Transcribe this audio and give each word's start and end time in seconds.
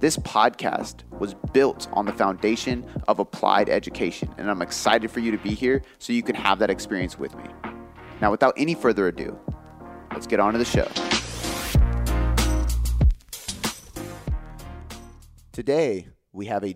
This 0.00 0.16
podcast 0.16 1.02
was 1.18 1.34
built 1.52 1.86
on 1.92 2.06
the 2.06 2.12
foundation 2.12 2.86
of 3.06 3.18
applied 3.18 3.68
education, 3.68 4.34
and 4.38 4.50
I'm 4.50 4.62
excited 4.62 5.10
for 5.10 5.20
you 5.20 5.30
to 5.30 5.36
be 5.36 5.50
here 5.50 5.82
so 5.98 6.14
you 6.14 6.22
can 6.22 6.34
have 6.34 6.58
that 6.60 6.70
experience 6.70 7.18
with 7.18 7.36
me. 7.36 7.44
Now, 8.22 8.30
without 8.30 8.54
any 8.56 8.74
further 8.74 9.08
ado, 9.08 9.38
let's 10.10 10.26
get 10.26 10.40
on 10.40 10.54
to 10.54 10.58
the 10.58 10.64
show. 10.64 10.88
Today, 15.52 16.08
we 16.32 16.46
have 16.46 16.64
a 16.64 16.72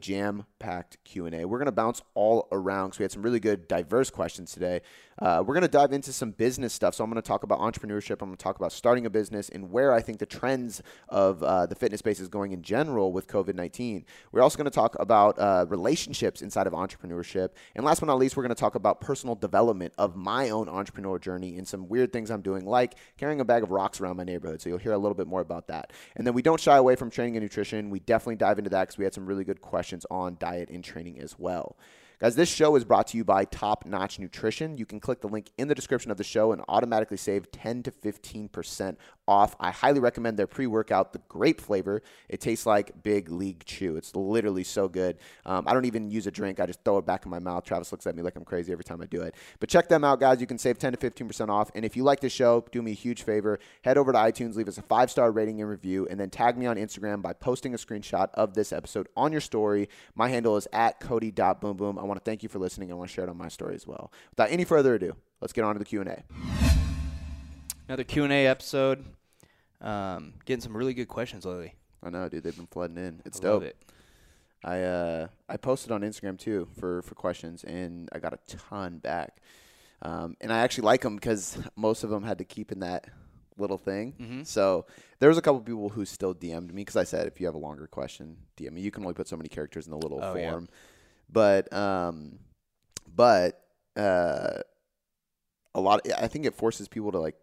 jam-packed 0.64 0.98
Q&A. 1.04 1.44
We're 1.44 1.58
going 1.58 1.66
to 1.66 1.72
bounce 1.72 2.02
all 2.14 2.48
around 2.50 2.88
because 2.88 2.98
we 2.98 3.04
had 3.04 3.12
some 3.12 3.22
really 3.22 3.40
good, 3.40 3.68
diverse 3.68 4.10
questions 4.10 4.52
today. 4.52 4.80
Uh, 5.18 5.42
we're 5.46 5.54
going 5.54 5.62
to 5.62 5.68
dive 5.68 5.92
into 5.92 6.12
some 6.12 6.32
business 6.32 6.72
stuff. 6.72 6.94
So 6.94 7.04
I'm 7.04 7.10
going 7.10 7.22
to 7.22 7.26
talk 7.26 7.44
about 7.44 7.60
entrepreneurship. 7.60 8.20
I'm 8.20 8.28
going 8.28 8.36
to 8.36 8.42
talk 8.42 8.56
about 8.56 8.72
starting 8.72 9.06
a 9.06 9.10
business 9.10 9.48
and 9.48 9.70
where 9.70 9.92
I 9.92 10.00
think 10.00 10.18
the 10.18 10.26
trends 10.26 10.82
of 11.08 11.42
uh, 11.42 11.66
the 11.66 11.74
fitness 11.74 12.00
space 12.00 12.18
is 12.18 12.28
going 12.28 12.52
in 12.52 12.62
general 12.62 13.12
with 13.12 13.28
COVID-19. 13.28 14.04
We're 14.32 14.42
also 14.42 14.56
going 14.56 14.64
to 14.64 14.74
talk 14.74 14.96
about 14.98 15.38
uh, 15.38 15.66
relationships 15.68 16.42
inside 16.42 16.66
of 16.66 16.72
entrepreneurship. 16.72 17.50
And 17.76 17.84
last 17.84 18.00
but 18.00 18.06
not 18.06 18.18
least, 18.18 18.36
we're 18.36 18.42
going 18.42 18.54
to 18.54 18.60
talk 18.60 18.74
about 18.74 19.00
personal 19.00 19.34
development 19.36 19.94
of 19.98 20.16
my 20.16 20.50
own 20.50 20.68
entrepreneur 20.68 21.18
journey 21.18 21.56
and 21.58 21.66
some 21.66 21.88
weird 21.88 22.12
things 22.12 22.30
I'm 22.30 22.42
doing, 22.42 22.64
like 22.64 22.94
carrying 23.16 23.40
a 23.40 23.44
bag 23.44 23.62
of 23.62 23.70
rocks 23.70 24.00
around 24.00 24.16
my 24.16 24.24
neighborhood. 24.24 24.60
So 24.60 24.68
you'll 24.68 24.78
hear 24.78 24.92
a 24.92 24.98
little 24.98 25.14
bit 25.14 25.28
more 25.28 25.40
about 25.40 25.68
that. 25.68 25.92
And 26.16 26.26
then 26.26 26.34
we 26.34 26.42
don't 26.42 26.60
shy 26.60 26.76
away 26.76 26.96
from 26.96 27.10
training 27.10 27.36
and 27.36 27.42
nutrition. 27.42 27.90
We 27.90 28.00
definitely 28.00 28.36
dive 28.36 28.58
into 28.58 28.70
that 28.70 28.88
because 28.88 28.98
we 28.98 29.04
had 29.04 29.14
some 29.14 29.26
really 29.26 29.44
good 29.44 29.60
questions 29.60 30.04
on 30.10 30.36
diet 30.40 30.53
and 30.54 30.84
training 30.84 31.18
as 31.20 31.38
well. 31.38 31.76
Guys, 32.20 32.36
this 32.36 32.48
show 32.48 32.76
is 32.76 32.84
brought 32.84 33.08
to 33.08 33.16
you 33.16 33.24
by 33.24 33.44
Top 33.44 33.84
Notch 33.84 34.18
Nutrition. 34.18 34.78
You 34.78 34.86
can 34.86 35.00
click 35.00 35.20
the 35.20 35.28
link 35.28 35.50
in 35.58 35.68
the 35.68 35.74
description 35.74 36.10
of 36.10 36.16
the 36.16 36.24
show 36.24 36.52
and 36.52 36.62
automatically 36.68 37.16
save 37.16 37.50
10 37.50 37.82
to 37.82 37.90
15% 37.90 38.96
off. 39.26 39.56
I 39.60 39.70
highly 39.70 40.00
recommend 40.00 40.38
their 40.38 40.46
pre 40.46 40.66
workout, 40.66 41.12
the 41.12 41.20
grape 41.28 41.60
flavor. 41.60 42.02
It 42.28 42.40
tastes 42.40 42.66
like 42.66 43.02
Big 43.02 43.30
League 43.30 43.64
Chew. 43.64 43.96
It's 43.96 44.14
literally 44.14 44.64
so 44.64 44.88
good. 44.88 45.18
Um, 45.44 45.66
I 45.66 45.72
don't 45.72 45.84
even 45.84 46.10
use 46.10 46.26
a 46.26 46.30
drink, 46.30 46.60
I 46.60 46.66
just 46.66 46.82
throw 46.84 46.98
it 46.98 47.06
back 47.06 47.24
in 47.24 47.30
my 47.30 47.38
mouth. 47.38 47.64
Travis 47.64 47.92
looks 47.92 48.06
at 48.06 48.16
me 48.16 48.22
like 48.22 48.36
I'm 48.36 48.44
crazy 48.44 48.72
every 48.72 48.84
time 48.84 49.00
I 49.00 49.06
do 49.06 49.22
it. 49.22 49.34
But 49.60 49.68
check 49.68 49.88
them 49.88 50.04
out, 50.04 50.20
guys. 50.20 50.40
You 50.40 50.46
can 50.46 50.58
save 50.58 50.78
10 50.78 50.92
to 50.92 50.98
15% 50.98 51.48
off. 51.48 51.70
And 51.74 51.84
if 51.84 51.96
you 51.96 52.04
like 52.04 52.20
the 52.20 52.28
show, 52.28 52.64
do 52.72 52.82
me 52.82 52.92
a 52.92 52.94
huge 52.94 53.22
favor. 53.22 53.58
Head 53.82 53.98
over 53.98 54.12
to 54.12 54.18
iTunes, 54.18 54.56
leave 54.56 54.68
us 54.68 54.78
a 54.78 54.82
five 54.82 55.10
star 55.10 55.30
rating 55.32 55.60
and 55.60 55.70
review, 55.70 56.06
and 56.10 56.18
then 56.18 56.30
tag 56.30 56.56
me 56.56 56.66
on 56.66 56.76
Instagram 56.76 57.22
by 57.22 57.32
posting 57.32 57.74
a 57.74 57.78
screenshot 57.78 58.28
of 58.34 58.54
this 58.54 58.72
episode 58.72 59.08
on 59.16 59.32
your 59.32 59.40
story. 59.40 59.88
My 60.14 60.28
handle 60.28 60.56
is 60.56 60.68
at 60.72 61.00
Cody.boomboom. 61.00 61.98
I 61.98 62.04
want 62.04 62.18
to 62.18 62.24
thank 62.24 62.42
you 62.42 62.48
for 62.48 62.58
listening. 62.58 62.90
I 62.90 62.94
want 62.94 63.08
to 63.10 63.14
share 63.14 63.24
it 63.24 63.30
on 63.30 63.36
my 63.36 63.48
story 63.48 63.74
as 63.74 63.86
well. 63.86 64.12
Without 64.30 64.50
any 64.50 64.64
further 64.64 64.94
ado, 64.94 65.16
let's 65.40 65.52
get 65.52 65.64
on 65.64 65.74
to 65.74 65.78
the 65.78 65.84
Q&A. 65.84 66.63
Another 67.88 68.04
Q 68.04 68.24
and 68.24 68.32
A 68.32 68.46
episode. 68.46 69.04
Um, 69.80 70.34
getting 70.46 70.62
some 70.62 70.76
really 70.76 70.94
good 70.94 71.08
questions 71.08 71.44
lately. 71.44 71.74
I 72.02 72.10
know, 72.10 72.28
dude. 72.28 72.42
They've 72.44 72.56
been 72.56 72.66
flooding 72.66 72.96
in. 72.98 73.20
It's 73.24 73.38
I 73.40 73.42
dope. 73.42 73.62
it. 73.64 73.76
I 74.64 74.82
uh, 74.82 75.26
I 75.48 75.56
posted 75.58 75.92
on 75.92 76.00
Instagram 76.02 76.38
too 76.38 76.68
for 76.78 77.02
for 77.02 77.14
questions, 77.14 77.64
and 77.64 78.08
I 78.12 78.18
got 78.18 78.32
a 78.32 78.38
ton 78.56 78.98
back. 78.98 79.38
Um, 80.02 80.36
and 80.40 80.52
I 80.52 80.58
actually 80.58 80.84
like 80.84 81.02
them 81.02 81.16
because 81.16 81.58
most 81.76 82.04
of 82.04 82.10
them 82.10 82.22
had 82.22 82.38
to 82.38 82.44
keep 82.44 82.72
in 82.72 82.80
that 82.80 83.06
little 83.56 83.78
thing. 83.78 84.14
Mhm. 84.20 84.46
So 84.46 84.86
there 85.18 85.28
was 85.28 85.38
a 85.38 85.42
couple 85.42 85.60
people 85.60 85.88
who 85.90 86.04
still 86.04 86.34
DM'd 86.34 86.72
me 86.74 86.82
because 86.82 86.96
I 86.96 87.04
said 87.04 87.26
if 87.26 87.38
you 87.40 87.46
have 87.46 87.54
a 87.54 87.58
longer 87.58 87.86
question, 87.86 88.36
DM 88.56 88.72
me. 88.72 88.80
You 88.80 88.90
can 88.90 89.02
only 89.04 89.14
put 89.14 89.28
so 89.28 89.36
many 89.36 89.48
characters 89.48 89.86
in 89.86 89.90
the 89.92 89.98
little 89.98 90.20
Oh, 90.22 90.34
yeah. 90.34 90.50
form. 90.50 90.68
But 91.30 91.72
um, 91.72 92.38
but 93.14 93.60
uh, 93.96 94.60
a 95.74 95.80
lot. 95.80 96.00
I 96.16 96.26
think 96.26 96.46
it 96.46 96.54
forces 96.54 96.88
people 96.88 97.12
to 97.12 97.18
like 97.20 97.36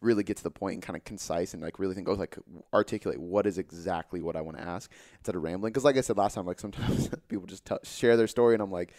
really 0.00 0.22
get 0.22 0.36
to 0.38 0.42
the 0.42 0.50
point 0.50 0.74
and 0.74 0.82
kind 0.82 0.96
of 0.96 1.04
concise 1.04 1.52
and 1.52 1.62
like 1.62 1.78
really 1.78 1.94
think, 1.94 2.08
oh, 2.08 2.14
like 2.14 2.38
articulate 2.72 3.20
what 3.20 3.46
is 3.46 3.58
exactly 3.58 4.22
what 4.22 4.36
I 4.36 4.40
want 4.40 4.56
to 4.56 4.62
ask 4.62 4.90
instead 5.18 5.34
of 5.34 5.42
rambling. 5.42 5.72
Because 5.72 5.84
like 5.84 5.96
I 5.96 6.00
said 6.00 6.16
last 6.16 6.34
time, 6.34 6.46
like 6.46 6.60
sometimes 6.60 7.10
people 7.28 7.46
just 7.46 7.64
tell 7.64 7.78
share 7.84 8.16
their 8.16 8.26
story 8.26 8.54
and 8.54 8.62
I'm 8.62 8.70
like, 8.72 8.94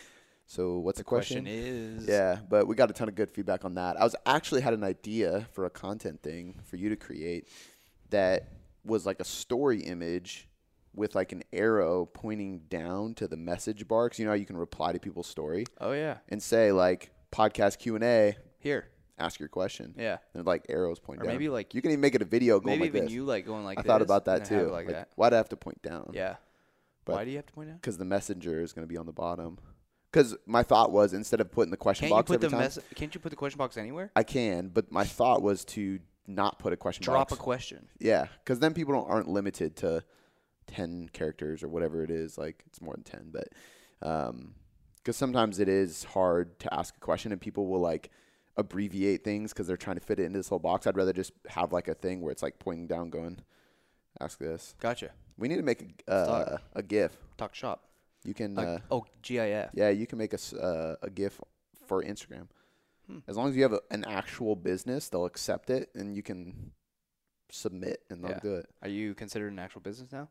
so 0.45 0.79
what's 0.79 0.97
the, 0.97 1.03
question? 1.03 1.47
is 1.47 2.07
Yeah, 2.07 2.39
but 2.49 2.67
we 2.67 2.75
got 2.75 2.89
a 2.89 2.93
ton 2.93 3.07
of 3.07 3.15
good 3.15 3.31
feedback 3.31 3.63
on 3.63 3.75
that. 3.75 3.99
I 3.99 4.03
was 4.03 4.15
actually 4.25 4.61
had 4.61 4.73
an 4.73 4.83
idea 4.83 5.47
for 5.53 5.65
a 5.65 5.69
content 5.69 6.21
thing 6.21 6.55
for 6.65 6.75
you 6.75 6.89
to 6.89 6.95
create 6.95 7.47
that 8.09 8.49
was 8.83 9.05
like 9.05 9.19
a 9.19 9.23
story 9.23 9.79
image 9.81 10.49
with 10.93 11.15
like 11.15 11.31
an 11.31 11.41
arrow 11.53 12.05
pointing 12.05 12.59
down 12.69 13.13
to 13.15 13.27
the 13.27 13.37
message 13.37 13.87
bar 13.87 14.07
because 14.07 14.19
you 14.19 14.25
know 14.25 14.31
how 14.31 14.35
you 14.35 14.45
can 14.45 14.57
reply 14.57 14.91
to 14.91 14.99
people's 14.99 15.27
story 15.27 15.65
Oh 15.79 15.93
yeah. 15.93 16.17
and 16.29 16.43
say 16.43 16.71
like 16.73 17.11
podcast 17.31 17.79
Q 17.79 17.95
and 17.95 18.03
A, 18.03 18.35
Here. 18.59 18.87
Ask 19.21 19.39
your 19.39 19.49
question. 19.49 19.93
Yeah. 19.97 20.17
And 20.33 20.45
like 20.45 20.65
arrows 20.69 20.99
point 20.99 21.21
Or 21.21 21.23
down. 21.23 21.33
maybe 21.33 21.49
like 21.49 21.73
you 21.73 21.81
can 21.81 21.91
even 21.91 22.01
make 22.01 22.15
it 22.15 22.21
a 22.21 22.25
video 22.25 22.59
going 22.59 22.79
maybe 22.79 22.89
like 22.89 22.95
even 22.95 23.05
this. 23.05 23.13
you 23.13 23.23
like 23.23 23.45
going 23.45 23.63
like 23.63 23.77
that. 23.77 23.85
I 23.85 23.87
thought 23.87 24.01
about 24.01 24.25
that 24.25 24.37
and 24.39 24.45
then 24.47 24.57
have 24.59 24.67
too. 24.67 24.69
it 24.69 24.73
Like, 24.73 24.87
that. 24.87 25.09
why'd 25.15 25.33
I 25.33 25.37
have 25.37 25.49
to 25.49 25.57
point 25.57 25.81
down? 25.81 26.11
Yeah. 26.13 26.35
But- 27.05 27.15
Why 27.15 27.25
do 27.25 27.31
you 27.31 27.37
have 27.37 27.45
to 27.47 27.53
point 27.53 27.69
out? 27.69 27.75
Because 27.81 27.97
the 27.97 28.05
messenger 28.05 28.61
is 28.61 28.73
going 28.73 28.85
to 28.87 28.89
be 28.91 28.97
on 28.97 29.05
the 29.05 29.11
bottom. 29.13 29.57
Because 30.11 30.35
my 30.45 30.61
thought 30.61 30.91
was 30.91 31.13
instead 31.13 31.39
of 31.39 31.51
putting 31.51 31.71
the 31.71 31.77
question 31.77 32.03
Can't 32.03 32.11
you 32.11 32.15
box 32.17 32.27
put 32.27 32.35
every 32.35 32.47
the 32.49 32.51
time, 32.51 32.59
mess? 32.59 32.79
Can't 32.95 33.15
you 33.15 33.21
put 33.21 33.29
the 33.29 33.35
question 33.37 33.57
box 33.57 33.77
anywhere? 33.77 34.11
I 34.15 34.23
can. 34.23 34.67
But 34.67 34.91
my 34.91 35.05
thought 35.05 35.41
was 35.41 35.63
to 35.65 35.99
not 36.27 36.59
put 36.59 36.73
a 36.73 36.77
question 36.77 37.03
Drop 37.03 37.29
box. 37.29 37.39
a 37.39 37.41
question. 37.41 37.87
Yeah, 37.99 38.27
because 38.43 38.59
then 38.59 38.73
people 38.73 38.93
don't, 38.93 39.09
aren't 39.09 39.29
limited 39.29 39.77
to 39.77 40.03
ten 40.67 41.09
characters 41.13 41.63
or 41.63 41.69
whatever 41.69 42.03
it 42.03 42.11
is. 42.11 42.37
Like 42.37 42.61
it's 42.67 42.81
more 42.81 42.93
than 42.93 43.03
ten, 43.03 43.31
but 43.31 43.47
um, 44.07 44.53
because 44.97 45.15
sometimes 45.15 45.59
it 45.59 45.67
is 45.69 46.03
hard 46.03 46.59
to 46.59 46.73
ask 46.73 46.95
a 46.95 46.99
question 46.99 47.31
and 47.31 47.39
people 47.39 47.67
will 47.67 47.79
like 47.79 48.11
abbreviate 48.57 49.23
things 49.23 49.51
because 49.53 49.67
they're 49.67 49.77
trying 49.77 49.97
to 49.97 50.01
fit 50.01 50.19
it 50.19 50.23
into 50.25 50.39
this 50.39 50.49
whole 50.49 50.59
box. 50.59 50.87
I'd 50.87 50.97
rather 50.97 51.13
just 51.13 51.33
have 51.47 51.71
like 51.73 51.87
a 51.87 51.93
thing 51.95 52.21
where 52.21 52.31
it's 52.31 52.43
like 52.43 52.59
pointing 52.59 52.87
down, 52.87 53.09
going, 53.09 53.39
"Ask 54.19 54.39
this." 54.39 54.75
Gotcha. 54.79 55.11
We 55.37 55.47
need 55.47 55.57
to 55.57 55.63
make 55.63 56.03
a 56.07 56.11
uh, 56.11 56.57
a 56.73 56.83
GIF. 56.83 57.17
Talk 57.37 57.55
shop. 57.55 57.85
You 58.23 58.33
can, 58.35 58.53
Like, 58.53 58.67
uh, 58.67 58.77
oh, 58.91 59.05
GIF. 59.23 59.69
yeah, 59.73 59.89
you 59.89 60.05
can 60.05 60.17
make 60.19 60.33
a 60.33 60.55
uh, 60.61 60.95
a 61.01 61.09
GIF 61.09 61.39
for 61.87 62.03
Instagram. 62.03 62.47
Hmm. 63.07 63.19
As 63.27 63.35
long 63.35 63.49
as 63.49 63.55
you 63.55 63.63
have 63.63 63.73
a, 63.73 63.79
an 63.89 64.05
actual 64.05 64.55
business, 64.55 65.09
they'll 65.09 65.25
accept 65.25 65.69
it 65.71 65.89
and 65.95 66.15
you 66.15 66.21
can 66.21 66.71
submit 67.49 68.03
and 68.09 68.23
they'll 68.23 68.31
Yeah. 68.31 68.39
do 68.39 68.55
it. 68.55 68.67
Are 68.83 68.87
you 68.89 69.15
considered 69.15 69.51
an 69.51 69.57
actual 69.59 69.81
business 69.81 70.11
now? 70.11 70.29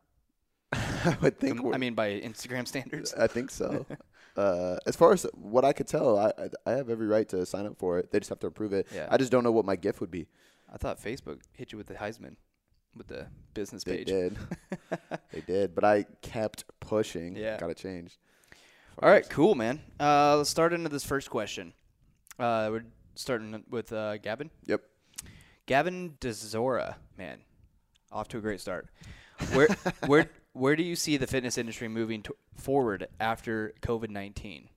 I 0.73 1.17
would 1.21 1.39
think. 1.39 1.61
Com- 1.61 1.75
I 1.75 1.79
mean, 1.79 1.95
by 1.95 2.11
Instagram 2.21 2.67
standards. 2.67 3.15
I 3.15 3.27
think 3.27 3.51
so. 3.51 3.87
uh, 4.37 4.77
as 4.87 4.97
far 4.97 5.13
as 5.13 5.27
what 5.35 5.65
I 5.65 5.73
could 5.73 5.87
tell, 5.87 6.19
I, 6.19 6.33
I 6.39 6.49
I 6.67 6.71
have 6.73 6.91
every 6.91 7.07
right 7.07 7.29
to 7.31 7.45
sign 7.45 7.67
up 7.67 7.77
for 7.79 7.99
it. 7.99 8.11
They 8.13 8.21
just 8.21 8.29
have 8.29 8.41
to 8.41 8.47
approve 8.47 8.73
it. 8.73 8.87
Yeah. 8.95 9.09
I 9.11 9.17
just 9.17 9.33
don't 9.33 9.45
know 9.45 9.53
what 9.53 9.65
my 9.65 9.77
gift 9.77 10.01
would 10.01 10.11
be. 10.11 10.29
I 10.73 10.77
thought 10.77 11.03
Facebook 11.03 11.41
hit 11.53 11.73
you 11.73 11.79
with 11.79 11.89
the 11.89 11.95
Heisman, 11.95 12.37
with 12.97 13.09
the 13.09 13.27
business 13.55 13.83
They 13.83 13.99
page. 13.99 14.07
They 14.07 14.13
did. 14.13 14.39
they 15.33 15.41
did, 15.41 15.75
but 15.75 15.85
I 15.85 16.05
kept 16.23 16.65
pushing. 16.79 17.35
Yeah. 17.37 17.59
Got 17.59 17.69
to 17.69 17.75
change. 17.75 18.19
All 19.03 19.09
right, 19.09 19.29
cool, 19.29 19.55
man. 19.55 19.81
Uh, 19.99 20.37
let's 20.37 20.51
start 20.51 20.73
into 20.73 20.89
this 20.89 21.05
first 21.05 21.31
question. 21.31 21.73
Uh, 22.39 22.69
we're 22.71 22.85
starting 23.15 23.65
with 23.71 23.93
uh, 23.93 24.19
Gavin. 24.19 24.51
Yep. 24.67 24.83
Gavin 25.67 26.17
DeZora, 26.21 26.97
man, 27.17 27.39
off 28.13 28.29
to 28.29 28.39
a 28.39 28.41
great 28.41 28.61
start. 28.61 28.89
Where 29.53 29.69
where 30.07 30.31
where 30.53 30.77
do 30.77 30.83
you 30.83 30.97
see 30.97 31.17
the 31.17 31.27
fitness 31.27 31.59
industry 31.59 31.89
moving 31.89 32.23
to 32.23 32.35
forward 32.57 33.09
after 33.19 33.75
COVID 33.83 34.11
nineteen? 34.11 34.69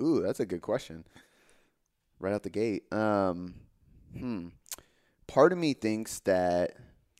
Ooh, 0.00 0.20
that's 0.20 0.40
a 0.40 0.46
good 0.46 0.62
question. 0.62 1.04
Right 2.18 2.32
out 2.34 2.42
the 2.42 2.50
gate. 2.50 2.92
Um, 2.92 3.54
hmm. 4.16 4.48
Part 5.26 5.52
of 5.52 5.58
me 5.58 5.74
thinks 5.74 6.20
that 6.20 6.72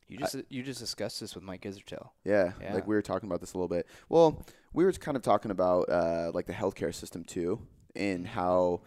You 0.08 0.18
just 0.18 0.36
you 0.48 0.62
just 0.62 0.80
discussed 0.80 1.20
this 1.20 1.34
with 1.34 1.44
Mike 1.44 1.62
Israetel. 1.62 2.10
Yeah, 2.24 2.52
Yeah. 2.60 2.74
like 2.74 2.86
we 2.86 2.94
were 2.94 3.02
talking 3.02 3.28
about 3.28 3.40
this 3.40 3.54
a 3.54 3.58
little 3.58 3.68
bit. 3.68 3.86
Well, 4.08 4.44
we 4.72 4.84
were 4.84 4.92
kind 4.92 5.16
of 5.16 5.22
talking 5.22 5.50
about 5.50 5.88
uh, 5.88 6.30
like 6.34 6.46
the 6.46 6.52
healthcare 6.52 6.94
system 6.94 7.24
too, 7.24 7.60
and 7.96 8.26
how 8.26 8.82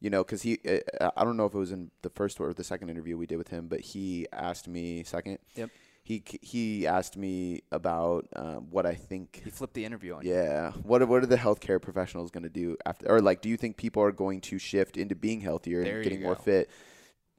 you 0.00 0.10
know, 0.10 0.22
because 0.22 0.42
he, 0.42 0.58
uh, 1.00 1.10
I 1.16 1.24
don't 1.24 1.36
know 1.38 1.46
if 1.46 1.54
it 1.54 1.58
was 1.58 1.72
in 1.72 1.90
the 2.02 2.10
first 2.10 2.38
or 2.38 2.52
the 2.52 2.64
second 2.64 2.90
interview 2.90 3.16
we 3.16 3.26
did 3.26 3.38
with 3.38 3.48
him, 3.48 3.68
but 3.68 3.80
he 3.80 4.26
asked 4.32 4.68
me 4.68 5.02
second. 5.02 5.38
Yep. 5.54 5.70
He 6.04 6.22
he 6.42 6.86
asked 6.86 7.16
me 7.16 7.62
about 7.72 8.26
um, 8.36 8.66
what 8.70 8.84
I 8.84 8.94
think. 8.94 9.40
He 9.42 9.50
flipped 9.50 9.72
the 9.72 9.86
interview 9.86 10.14
on 10.14 10.22
you. 10.22 10.34
Yeah. 10.34 10.72
What 10.82 11.00
are, 11.00 11.06
what 11.06 11.22
are 11.22 11.26
the 11.26 11.38
healthcare 11.38 11.80
professionals 11.80 12.30
going 12.30 12.42
to 12.42 12.50
do 12.50 12.76
after, 12.84 13.10
or 13.10 13.22
like, 13.22 13.40
do 13.40 13.48
you 13.48 13.56
think 13.56 13.78
people 13.78 14.02
are 14.02 14.12
going 14.12 14.42
to 14.42 14.58
shift 14.58 14.98
into 14.98 15.14
being 15.14 15.40
healthier 15.40 15.82
There 15.82 15.96
and 15.96 16.04
getting 16.04 16.22
more 16.22 16.36
fit? 16.36 16.68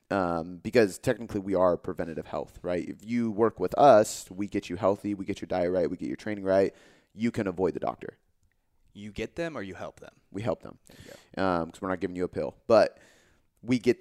Um, 0.09 0.59
because 0.63 0.97
technically 0.97 1.41
we 1.41 1.53
are 1.53 1.77
preventative 1.77 2.25
health, 2.25 2.57
right? 2.63 2.87
If 2.87 2.97
you 3.03 3.29
work 3.29 3.59
with 3.59 3.77
us, 3.77 4.25
we 4.31 4.47
get 4.47 4.67
you 4.67 4.77
healthy, 4.77 5.13
we 5.13 5.25
get 5.25 5.41
your 5.41 5.47
diet 5.47 5.71
right, 5.71 5.89
we 5.89 5.97
get 5.97 6.07
your 6.07 6.15
training 6.15 6.43
right. 6.43 6.73
You 7.13 7.29
can 7.29 7.45
avoid 7.45 7.75
the 7.75 7.79
doctor. 7.79 8.17
You 8.93 9.11
get 9.11 9.35
them 9.35 9.55
or 9.55 9.61
you 9.61 9.75
help 9.75 9.99
them. 9.99 10.13
We 10.31 10.41
help 10.41 10.63
them 10.63 10.79
because 11.31 11.81
we're 11.81 11.89
not 11.89 11.99
giving 11.99 12.15
you 12.15 12.23
a 12.23 12.27
pill, 12.27 12.55
but 12.65 12.97
we 13.61 13.77
get 13.77 13.97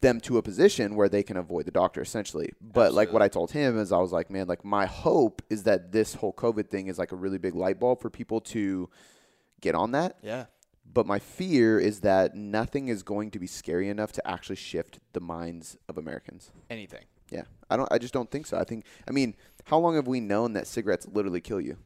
them 0.00 0.20
to 0.20 0.38
a 0.38 0.42
position 0.42 0.94
where 0.94 1.08
they 1.08 1.22
can 1.22 1.36
avoid 1.36 1.66
the 1.66 1.70
doctor 1.70 2.00
essentially. 2.00 2.52
But 2.60 2.94
like 2.94 3.12
what 3.12 3.22
I 3.22 3.28
told 3.28 3.50
him 3.50 3.78
is 3.78 3.92
I 3.92 3.98
was 3.98 4.12
like, 4.12 4.30
man, 4.30 4.46
like 4.46 4.64
my 4.64 4.86
hope 4.86 5.42
is 5.50 5.64
that 5.64 5.92
this 5.92 6.14
whole 6.14 6.32
COVID 6.32 6.68
thing 6.68 6.88
is 6.88 6.98
like 6.98 7.12
a 7.12 7.16
really 7.16 7.38
big 7.38 7.54
light 7.54 7.78
bulb 7.78 8.00
for 8.00 8.10
people 8.10 8.40
to 8.40 8.88
get 9.60 9.74
on 9.74 9.92
that. 9.92 10.16
Yeah. 10.22 10.46
But 10.92 11.06
my 11.06 11.18
fear 11.18 11.78
is 11.78 12.00
that 12.00 12.34
nothing 12.34 12.88
is 12.88 13.02
going 13.02 13.30
to 13.32 13.38
be 13.38 13.46
scary 13.46 13.88
enough 13.88 14.10
to 14.12 14.28
actually 14.28 14.56
shift 14.56 14.98
the 15.12 15.20
minds 15.20 15.76
of 15.88 15.98
Americans. 15.98 16.50
Anything. 16.68 17.04
Yeah, 17.30 17.42
I 17.68 17.76
don't. 17.76 17.90
I 17.92 17.98
just 17.98 18.12
don't 18.12 18.28
think 18.28 18.46
so. 18.46 18.58
I 18.58 18.64
think. 18.64 18.84
I 19.06 19.12
mean, 19.12 19.36
how 19.64 19.78
long 19.78 19.94
have 19.94 20.08
we 20.08 20.18
known 20.18 20.54
that 20.54 20.66
cigarettes 20.66 21.06
literally 21.06 21.40
kill 21.40 21.60
you? 21.60 21.76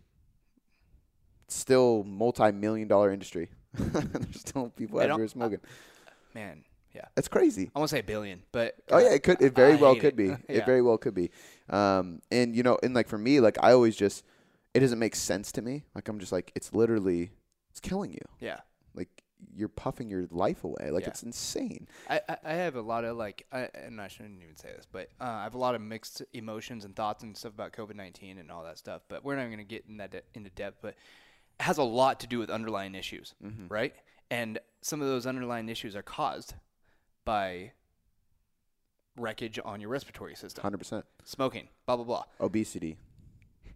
It's 1.44 1.54
still 1.54 2.02
multi-million 2.04 2.88
dollar 2.88 3.12
industry. 3.12 3.50
There's 3.74 4.40
still 4.40 4.70
people 4.70 5.00
out 5.00 5.18
here 5.18 5.28
smoking. 5.28 5.60
Man. 6.34 6.64
Yeah. 6.94 7.06
That's 7.16 7.28
crazy. 7.28 7.70
I 7.74 7.78
won't 7.80 7.90
say 7.90 7.98
a 8.00 8.04
billion, 8.04 8.42
but 8.52 8.76
Oh 8.90 8.98
yeah, 8.98 9.10
it 9.14 9.22
could. 9.22 9.42
It 9.42 9.54
very 9.54 9.72
I 9.72 9.76
well 9.76 9.94
could 9.96 10.04
it. 10.14 10.16
be. 10.16 10.36
It 10.48 10.64
very 10.64 10.80
well 10.82 10.96
could 10.98 11.14
be. 11.14 11.30
Um, 11.68 12.20
and 12.30 12.54
you 12.54 12.62
know, 12.62 12.78
and 12.82 12.94
like 12.94 13.08
for 13.08 13.18
me, 13.18 13.40
like 13.40 13.56
I 13.62 13.72
always 13.72 13.96
just, 13.96 14.24
it 14.74 14.80
doesn't 14.80 14.98
make 14.98 15.16
sense 15.16 15.50
to 15.52 15.62
me. 15.62 15.84
Like 15.94 16.08
I'm 16.08 16.18
just 16.20 16.32
like, 16.32 16.52
it's 16.54 16.72
literally, 16.72 17.30
it's 17.70 17.80
killing 17.80 18.12
you. 18.12 18.20
yeah. 18.40 18.60
Like 18.94 19.08
you're 19.54 19.68
puffing 19.68 20.08
your 20.08 20.26
life 20.30 20.62
away. 20.64 20.90
Like 20.90 21.02
Yeah. 21.02 21.08
it's 21.10 21.22
insane. 21.24 21.88
I, 22.08 22.20
I- 22.28 22.38
I 22.44 22.52
have 22.54 22.76
a 22.76 22.80
lot 22.80 23.04
of 23.04 23.16
like, 23.16 23.44
I, 23.52 23.68
and 23.74 24.00
I 24.00 24.06
shouldn't 24.08 24.40
even 24.42 24.56
say 24.56 24.68
this, 24.76 24.86
but 24.90 25.08
uh, 25.20 25.24
I 25.24 25.42
have 25.42 25.54
a 25.54 25.58
lot 25.58 25.74
of 25.74 25.80
mixed 25.80 26.22
emotions 26.32 26.84
and 26.84 26.94
thoughts 26.94 27.24
and 27.24 27.36
stuff 27.36 27.52
about 27.52 27.72
COVID 27.72 27.96
nineteen 27.96 28.38
and 28.38 28.50
all 28.52 28.62
that 28.64 28.78
stuff. 28.78 29.02
But 29.08 29.24
we're 29.24 29.36
not 29.36 29.46
going 29.46 29.58
to 29.58 29.64
get 29.64 29.84
in 29.88 29.96
that 29.98 30.12
de- 30.12 30.22
into 30.34 30.50
depth. 30.50 30.78
But 30.80 30.94
it 31.58 31.62
has 31.62 31.78
a 31.78 31.82
lot 31.82 32.20
to 32.20 32.26
do 32.28 32.38
with 32.38 32.50
underlying 32.50 32.94
issues, 32.94 33.34
right? 33.68 33.94
And 34.30 34.58
some 34.80 35.02
of 35.02 35.08
those 35.08 35.26
underlying 35.26 35.68
issues 35.68 35.94
are 35.94 36.02
caused 36.02 36.54
by 37.24 37.72
wreckage 39.16 39.58
on 39.64 39.80
your 39.80 39.90
respiratory 39.90 40.34
system, 40.34 40.62
Hundred 40.62 40.78
percent. 40.78 41.04
smoking, 41.24 41.68
blah 41.86 41.96
blah 41.96 42.04
blah. 42.04 42.24
Obesity 42.40 42.96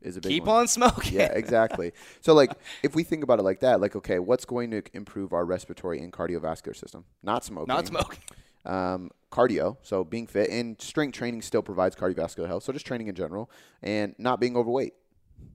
is 0.00 0.17
a 0.17 0.21
big 0.21 0.31
Keep 0.31 0.45
one. 0.45 0.61
on 0.61 0.69
smoking. 0.69 1.15
yeah, 1.15 1.33
exactly. 1.33 1.93
So 2.21 2.35
like 2.35 2.53
if 2.83 2.95
we 2.95 3.03
think 3.05 3.23
about 3.25 3.39
it 3.39 3.43
like 3.43 3.61
that, 3.61 3.81
like 3.81 3.97
okay, 3.97 4.19
what's 4.19 4.45
going 4.45 4.71
to 4.73 4.83
improve 4.93 5.33
our 5.33 5.45
respiratory 5.45 6.00
and 6.00 6.12
cardiovascular 6.12 6.77
system? 6.77 7.05
Not 7.23 7.45
smoking. 7.45 7.69
not 7.75 7.87
smoking. 7.87 8.19
Um, 8.65 9.11
cardio, 9.33 9.77
so 9.83 10.05
being 10.05 10.27
fit 10.27 10.51
and 10.51 10.81
strength 10.81 11.15
training 11.17 11.43
still 11.43 11.62
provides 11.62 11.94
cardiovascular 11.97 12.47
health. 12.49 12.65
So 12.65 12.73
just 12.73 12.87
training 12.87 13.06
in 13.09 13.15
general 13.15 13.51
and 13.83 14.15
not 14.19 14.41
being 14.41 14.56
overweight. 14.56 14.94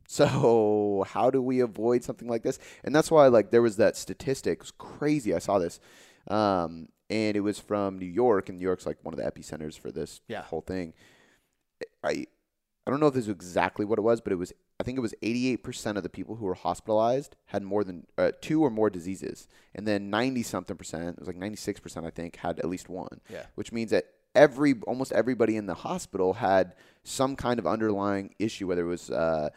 So 0.08 1.06
how 1.10 1.30
do 1.30 1.42
we 1.42 1.60
avoid 1.60 2.04
something 2.04 2.28
like 2.28 2.44
this? 2.44 2.60
And 2.84 2.96
that's 2.96 3.12
why 3.12 3.28
like 3.28 3.52
there 3.52 3.62
was 3.62 3.78
that 3.78 3.98
statistic. 3.98 4.54
It 4.54 4.60
was 4.62 4.72
crazy. 4.72 5.34
I 5.36 5.40
saw 5.40 5.60
this. 5.60 5.80
Um, 6.28 6.88
and 7.10 7.36
it 7.38 7.42
was 7.42 7.60
from 7.60 7.98
New 8.00 8.06
York, 8.06 8.50
and 8.50 8.58
New 8.58 8.64
York's 8.64 8.86
like 8.86 8.98
one 9.04 9.14
of 9.14 9.20
the 9.20 9.30
epicenters 9.30 9.78
for 9.78 9.92
this 9.92 10.22
Yeah. 10.28 10.44
whole 10.44 10.62
thing. 10.62 10.94
I 12.04 12.26
I 12.86 12.92
don't 12.92 13.00
know 13.00 13.08
if 13.08 13.14
this 13.14 13.26
is 13.26 13.30
exactly 13.30 13.86
what 13.86 13.98
it 13.98 14.02
was, 14.02 14.20
but 14.22 14.34
it 14.34 14.38
was 14.38 14.52
I 14.80 14.84
think 14.84 14.98
it 14.98 15.02
was 15.02 15.14
88% 15.22 15.96
of 15.98 16.04
the 16.04 16.10
people 16.10 16.36
who 16.36 16.46
were 16.46 16.56
hospitalized 16.56 17.36
had 17.46 17.64
more 17.64 17.84
than 17.86 18.06
uh, 18.18 18.32
two 18.42 18.62
or 18.64 18.70
more 18.70 18.90
diseases, 18.90 19.48
and 19.76 19.88
then 19.88 20.10
90 20.10 20.44
something 20.44 20.76
percent, 20.76 21.10
it 21.18 21.20
was 21.20 21.28
like 21.28 21.38
96% 21.38 22.06
I 22.06 22.10
think, 22.10 22.38
had 22.38 22.60
at 22.60 22.68
least 22.68 22.90
one. 22.90 23.22
Yeah. 23.30 23.46
Which 23.56 23.72
means 23.72 23.92
that 23.92 24.06
every 24.36 24.74
almost 24.88 25.12
everybody 25.14 25.56
in 25.56 25.68
the 25.68 25.76
hospital 25.76 26.34
had 26.34 26.74
some 27.04 27.36
kind 27.36 27.60
of 27.60 27.68
underlying 27.68 28.34
issue, 28.40 28.68
whether 28.68 28.82
it 28.82 28.90
was 28.90 29.10
uh, 29.12 29.50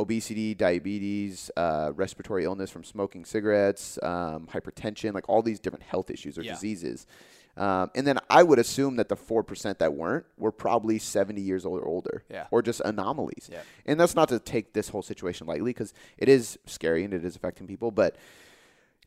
obesity, 0.00 0.54
diabetes, 0.54 1.50
uh, 1.56 1.92
respiratory 1.94 2.44
illness 2.44 2.70
from 2.70 2.84
smoking 2.84 3.24
cigarettes, 3.24 3.98
um, 4.02 4.48
hypertension, 4.52 5.14
like 5.14 5.28
all 5.28 5.42
these 5.42 5.60
different 5.60 5.84
health 5.84 6.10
issues 6.10 6.38
or 6.38 6.42
Yeah. 6.42 6.52
diseases. 6.54 7.06
Um, 7.56 7.90
and 7.94 8.06
then 8.06 8.18
I 8.30 8.42
would 8.42 8.58
assume 8.58 8.96
that 8.96 9.08
the 9.08 9.16
four 9.16 9.42
percent 9.42 9.78
that 9.80 9.92
weren't 9.94 10.24
were 10.38 10.52
probably 10.52 10.98
seventy 10.98 11.40
years 11.42 11.66
old 11.66 11.80
or 11.80 11.86
older, 11.86 12.22
Yeah. 12.30 12.46
or 12.50 12.62
just 12.62 12.80
anomalies. 12.84 13.48
Yeah. 13.52 13.62
And 13.86 13.98
that's 14.00 14.14
not 14.14 14.28
to 14.28 14.38
take 14.38 14.72
this 14.72 14.88
whole 14.88 15.02
situation 15.02 15.46
lightly 15.46 15.70
because 15.70 15.92
it 16.16 16.28
is 16.28 16.58
scary 16.66 17.04
and 17.04 17.12
it 17.12 17.24
is 17.24 17.36
affecting 17.36 17.66
people. 17.66 17.90
But 17.90 18.16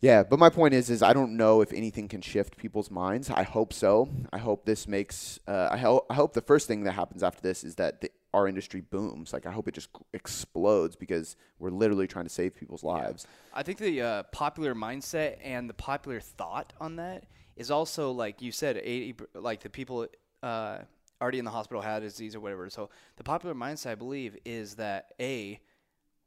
yeah, 0.04 0.22
but 0.22 0.38
my 0.38 0.50
point 0.50 0.74
is, 0.74 0.90
is 0.90 1.02
I 1.02 1.14
don't 1.14 1.38
know 1.38 1.62
if 1.62 1.72
anything 1.72 2.10
can 2.10 2.20
shift 2.20 2.58
people's 2.58 2.92
minds. 2.92 3.30
I 3.30 3.44
hope 3.44 3.72
so. 3.72 4.10
I 4.34 4.38
hope 4.38 4.66
this 4.66 4.86
makes. 4.86 5.40
Uh, 5.48 5.70
I 5.72 5.78
hope. 5.78 6.06
I 6.10 6.14
hope 6.16 6.34
the 6.34 6.42
first 6.42 6.68
thing 6.68 6.84
that 6.84 6.92
happens 6.92 7.24
after 7.24 7.42
this 7.42 7.64
is 7.64 7.76
that 7.76 8.02
the, 8.02 8.12
our 8.34 8.46
industry 8.46 8.82
booms. 8.82 9.32
Like 9.32 9.46
I 9.46 9.52
hope 9.52 9.70
it 9.70 9.74
just 9.74 9.88
explodes 10.14 10.98
because 10.98 11.38
we're 11.58 11.70
literally 11.70 12.06
trying 12.06 12.26
to 12.26 12.30
save 12.30 12.54
people's 12.54 12.84
lives. 12.84 13.26
I 13.54 13.64
think 13.64 13.78
the 13.78 14.02
uh, 14.02 14.24
popular 14.24 14.76
mindset 14.76 15.38
and 15.42 15.70
the 15.70 15.74
popular 15.74 16.20
thought 16.20 16.74
on 16.82 16.98
that 16.98 17.24
is 17.56 17.72
also 17.72 18.12
like 18.12 18.42
you 18.42 18.52
said, 18.52 18.76
eighty 18.84 19.16
like 19.34 19.62
the 19.62 19.70
people 19.70 20.08
uh, 20.42 20.80
already 21.22 21.40
in 21.40 21.46
the 21.46 21.52
hospital 21.52 21.82
had 21.82 22.04
a 22.04 22.08
disease 22.08 22.36
or 22.36 22.42
whatever. 22.42 22.70
So 22.70 22.90
the 23.16 23.24
popular 23.24 23.56
mindset, 23.56 23.92
I 23.92 23.96
believe, 23.96 24.36
is 24.44 24.76
that 24.76 25.14
a 25.18 25.62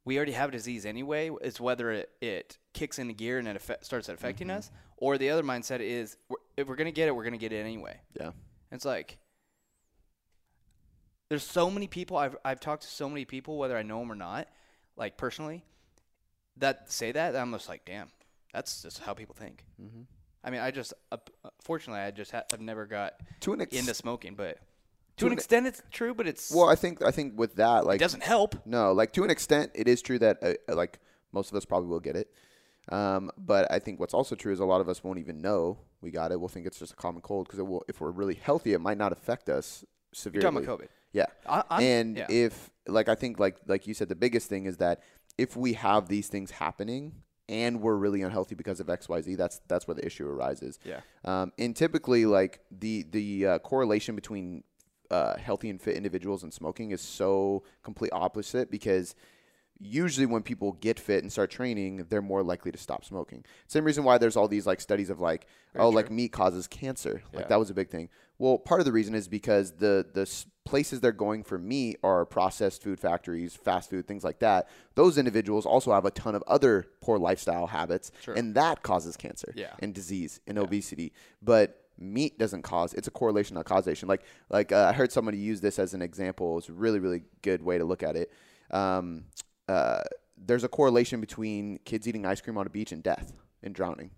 we 0.06 0.16
already 0.16 0.32
have 0.32 0.48
a 0.48 0.52
disease 0.52 0.86
anyway. 0.86 1.30
It's 1.42 1.60
whether 1.60 1.90
it, 1.90 2.10
it 2.22 2.56
kicks 2.76 2.98
into 3.00 3.14
gear 3.14 3.38
and 3.38 3.48
it 3.48 3.56
affe- 3.60 3.82
starts 3.84 4.08
affecting 4.08 4.50
us, 4.50 4.70
or 4.98 5.18
the 5.18 5.30
other 5.30 5.42
mindset 5.42 5.80
is 5.80 6.16
we're, 6.28 6.36
if 6.56 6.68
we're 6.68 6.76
gonna 6.76 6.92
get 6.92 7.08
it, 7.08 7.16
we're 7.16 7.24
gonna 7.24 7.36
get 7.38 7.52
it 7.52 7.58
anyway. 7.60 7.98
Yeah. 8.20 8.30
It's 8.70 8.84
like 8.84 9.18
there's 11.28 11.42
so 11.42 11.70
many 11.70 11.88
people 11.88 12.16
I've 12.16 12.36
I've 12.44 12.60
talked 12.60 12.82
to 12.82 12.88
so 12.88 13.08
many 13.08 13.24
people 13.24 13.58
whether 13.58 13.76
I 13.76 13.82
know 13.82 13.98
them 13.98 14.12
or 14.12 14.14
not, 14.14 14.48
like 14.96 15.16
personally, 15.16 15.64
that 16.58 16.90
say 16.92 17.12
that, 17.12 17.32
that 17.32 17.40
I'm 17.42 17.50
just 17.52 17.68
like, 17.68 17.84
damn, 17.84 18.08
that's 18.52 18.82
just 18.82 19.00
how 19.00 19.14
people 19.14 19.34
think. 19.36 19.64
Mm-hmm. 19.82 20.02
I 20.44 20.50
mean, 20.50 20.60
I 20.60 20.70
just 20.70 20.94
uh, 21.10 21.16
fortunately 21.60 22.02
I 22.02 22.10
just 22.12 22.30
ha- 22.30 22.44
I've 22.52 22.60
never 22.60 22.86
got 22.86 23.14
To 23.40 23.52
an 23.52 23.60
ex- 23.62 23.76
into 23.76 23.94
smoking, 23.94 24.34
but 24.36 24.58
To 24.58 24.60
to 25.18 25.26
an 25.26 25.32
an- 25.32 25.38
extent 25.38 25.66
it's 25.66 25.82
true, 25.90 26.14
but 26.14 26.26
it's 26.28 26.52
Well, 26.54 26.68
I 26.68 26.76
think 26.76 27.02
I 27.02 27.10
think 27.10 27.36
with 27.38 27.56
that, 27.56 27.82
it 27.82 27.86
like 27.86 27.98
doesn't 28.00 28.22
help. 28.22 28.54
No, 28.64 28.92
like 28.92 29.12
to 29.14 29.24
an 29.24 29.30
extent, 29.30 29.72
it 29.74 29.88
is 29.88 30.02
true 30.02 30.18
that 30.20 30.38
uh, 30.42 30.74
like 30.74 31.00
most 31.32 31.50
of 31.50 31.56
us 31.56 31.64
probably 31.64 31.88
will 31.88 32.00
get 32.00 32.14
it. 32.16 32.32
Um, 32.90 33.30
but 33.36 33.70
I 33.70 33.78
think 33.78 33.98
what's 33.98 34.14
also 34.14 34.34
true 34.34 34.52
is 34.52 34.60
a 34.60 34.64
lot 34.64 34.80
of 34.80 34.88
us 34.88 35.02
won't 35.02 35.18
even 35.18 35.40
know 35.40 35.78
we 36.00 36.10
got 36.10 36.30
it. 36.30 36.38
We'll 36.38 36.48
think 36.48 36.66
it's 36.66 36.78
just 36.78 36.92
a 36.92 36.96
common 36.96 37.20
cold 37.20 37.48
because 37.48 37.82
if 37.88 38.00
we're 38.00 38.10
really 38.10 38.34
healthy, 38.34 38.74
it 38.74 38.80
might 38.80 38.98
not 38.98 39.12
affect 39.12 39.48
us 39.48 39.84
You're 39.84 40.18
severely. 40.18 40.42
talking 40.42 40.64
about 40.64 40.80
COVID. 40.80 40.88
Yeah. 41.12 41.26
I, 41.48 41.82
and 41.82 42.16
yeah. 42.16 42.26
if 42.28 42.70
like 42.86 43.08
I 43.08 43.14
think 43.14 43.40
like 43.40 43.56
like 43.66 43.86
you 43.86 43.94
said, 43.94 44.08
the 44.08 44.14
biggest 44.14 44.48
thing 44.48 44.66
is 44.66 44.76
that 44.76 45.00
if 45.38 45.56
we 45.56 45.72
have 45.74 46.08
these 46.08 46.28
things 46.28 46.50
happening 46.52 47.22
and 47.48 47.80
we're 47.80 47.96
really 47.96 48.22
unhealthy 48.22 48.54
because 48.54 48.80
of 48.80 48.90
X 48.90 49.08
Y 49.08 49.20
Z, 49.22 49.34
that's 49.34 49.60
that's 49.66 49.88
where 49.88 49.94
the 49.94 50.04
issue 50.04 50.28
arises. 50.28 50.78
Yeah. 50.84 51.00
Um, 51.24 51.52
and 51.58 51.74
typically, 51.74 52.26
like 52.26 52.60
the 52.70 53.04
the 53.10 53.46
uh, 53.46 53.58
correlation 53.60 54.14
between 54.14 54.62
uh, 55.10 55.36
healthy 55.38 55.70
and 55.70 55.80
fit 55.80 55.96
individuals 55.96 56.42
and 56.42 56.52
smoking 56.52 56.90
is 56.90 57.00
so 57.00 57.62
complete 57.82 58.12
opposite 58.12 58.70
because 58.70 59.14
usually 59.78 60.26
when 60.26 60.42
people 60.42 60.72
get 60.72 60.98
fit 60.98 61.22
and 61.22 61.30
start 61.30 61.50
training, 61.50 62.06
they're 62.08 62.22
more 62.22 62.42
likely 62.42 62.72
to 62.72 62.78
stop 62.78 63.04
smoking. 63.04 63.44
Same 63.66 63.84
reason 63.84 64.04
why 64.04 64.18
there's 64.18 64.36
all 64.36 64.48
these 64.48 64.66
like 64.66 64.80
studies 64.80 65.10
of 65.10 65.20
like, 65.20 65.46
oh, 65.76 65.88
like 65.90 66.10
meat 66.10 66.32
causes 66.32 66.66
cancer. 66.66 67.22
Like 67.32 67.48
that 67.48 67.58
was 67.58 67.70
a 67.70 67.74
big 67.74 67.90
thing. 67.90 68.08
Well, 68.38 68.58
part 68.58 68.80
of 68.80 68.86
the 68.86 68.92
reason 68.92 69.14
is 69.14 69.28
because 69.28 69.72
the 69.72 70.06
the 70.12 70.30
places 70.64 71.00
they're 71.00 71.12
going 71.12 71.44
for 71.44 71.58
meat 71.58 71.96
are 72.02 72.26
processed 72.26 72.82
food 72.82 72.98
factories, 72.98 73.54
fast 73.54 73.88
food, 73.88 74.06
things 74.08 74.24
like 74.24 74.40
that. 74.40 74.68
Those 74.94 75.16
individuals 75.16 75.64
also 75.64 75.92
have 75.92 76.04
a 76.04 76.10
ton 76.10 76.34
of 76.34 76.42
other 76.46 76.86
poor 77.00 77.18
lifestyle 77.18 77.66
habits, 77.66 78.10
and 78.36 78.54
that 78.56 78.82
causes 78.82 79.16
cancer 79.16 79.52
Yeah. 79.54 79.72
and 79.78 79.94
disease 79.94 80.40
and 80.46 80.58
obesity. 80.58 81.12
But 81.42 81.82
meat 81.98 82.38
doesn't 82.38 82.60
cause 82.60 82.92
it's 82.92 83.08
a 83.08 83.10
correlation 83.10 83.54
not 83.54 83.64
causation 83.64 84.06
like 84.06 84.20
like 84.50 84.70
uh, 84.70 84.84
i 84.86 84.92
heard 84.92 85.10
somebody 85.10 85.38
use 85.38 85.62
this 85.62 85.78
as 85.78 85.94
an 85.94 86.02
example 86.02 86.58
it's 86.58 86.68
a 86.68 86.72
really 86.74 86.98
really 86.98 87.22
good 87.40 87.62
way 87.62 87.78
to 87.78 87.86
look 87.86 88.02
at 88.02 88.16
it 88.16 88.30
um, 88.70 89.24
uh, 89.68 90.02
there's 90.36 90.64
a 90.64 90.68
correlation 90.68 91.20
between 91.20 91.78
kids 91.84 92.06
eating 92.06 92.26
ice 92.26 92.40
cream 92.40 92.58
on 92.58 92.66
a 92.66 92.70
beach 92.70 92.92
and 92.92 93.02
death 93.02 93.32
and 93.62 93.74
drowning 93.74 94.10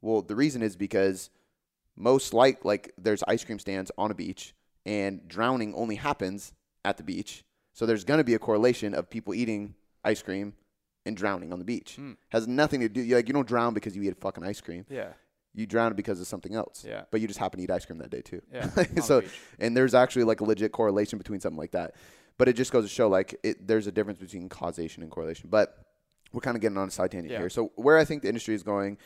well 0.00 0.22
the 0.22 0.36
reason 0.36 0.62
is 0.62 0.76
because 0.76 1.30
most 1.96 2.32
like 2.32 2.64
like 2.64 2.92
there's 2.96 3.22
ice 3.26 3.44
cream 3.44 3.58
stands 3.58 3.90
on 3.98 4.10
a 4.10 4.14
beach 4.14 4.54
and 4.86 5.26
drowning 5.28 5.74
only 5.74 5.96
happens 5.96 6.52
at 6.84 6.96
the 6.96 7.02
beach 7.02 7.44
so 7.72 7.86
there's 7.86 8.04
going 8.04 8.18
to 8.18 8.24
be 8.24 8.34
a 8.34 8.38
correlation 8.38 8.94
of 8.94 9.10
people 9.10 9.34
eating 9.34 9.74
ice 10.04 10.22
cream 10.22 10.54
and 11.04 11.16
drowning 11.16 11.52
on 11.52 11.58
the 11.58 11.64
beach 11.64 11.98
has 12.30 12.46
nothing 12.46 12.80
to 12.80 12.88
do 12.88 13.02
like 13.14 13.26
you 13.26 13.34
don't 13.34 13.48
drown 13.48 13.74
because 13.74 13.96
you 13.96 14.02
eat 14.02 14.12
a 14.12 14.14
fucking 14.14 14.44
ice 14.44 14.60
cream 14.60 14.84
yeah. 14.88 15.08
you 15.54 15.66
drown 15.66 15.94
because 15.94 16.20
of 16.20 16.26
something 16.26 16.54
else. 16.54 16.84
Yeah. 16.86 17.02
But 17.10 17.20
you 17.20 17.26
just 17.26 17.38
happen 17.38 17.58
to 17.58 17.64
eat 17.64 17.70
ice 17.70 17.84
cream 17.84 17.98
that 17.98 18.10
day 18.10 18.20
too. 18.20 18.42
Yeah, 18.52 18.68
on 18.76 18.86
the 18.94 19.02
so 19.02 19.22
and 19.58 19.76
there's 19.76 19.94
actually 19.94 20.24
like 20.24 20.40
a 20.40 20.44
legit 20.44 20.72
correlation 20.72 21.18
between 21.18 21.40
something 21.40 21.58
like 21.58 21.72
that. 21.72 21.94
But 22.38 22.48
it 22.48 22.54
just 22.54 22.72
goes 22.72 22.84
to 22.84 22.88
show 22.88 23.08
like 23.08 23.38
it, 23.42 23.66
there's 23.66 23.86
a 23.86 23.92
difference 23.92 24.18
between 24.18 24.48
causation 24.48 25.02
and 25.02 25.10
correlation. 25.10 25.48
But 25.50 25.76
we're 26.32 26.40
kind 26.40 26.56
of 26.56 26.60
getting 26.60 26.78
on 26.78 26.88
a 26.88 26.90
side 26.90 27.10
tangent 27.10 27.32
Yeah. 27.32 27.38
here. 27.38 27.50
So 27.50 27.72
where 27.76 27.98
I 27.98 28.04
think 28.04 28.22
the 28.22 28.28
industry 28.28 28.54
is 28.54 28.62
going, 28.62 28.98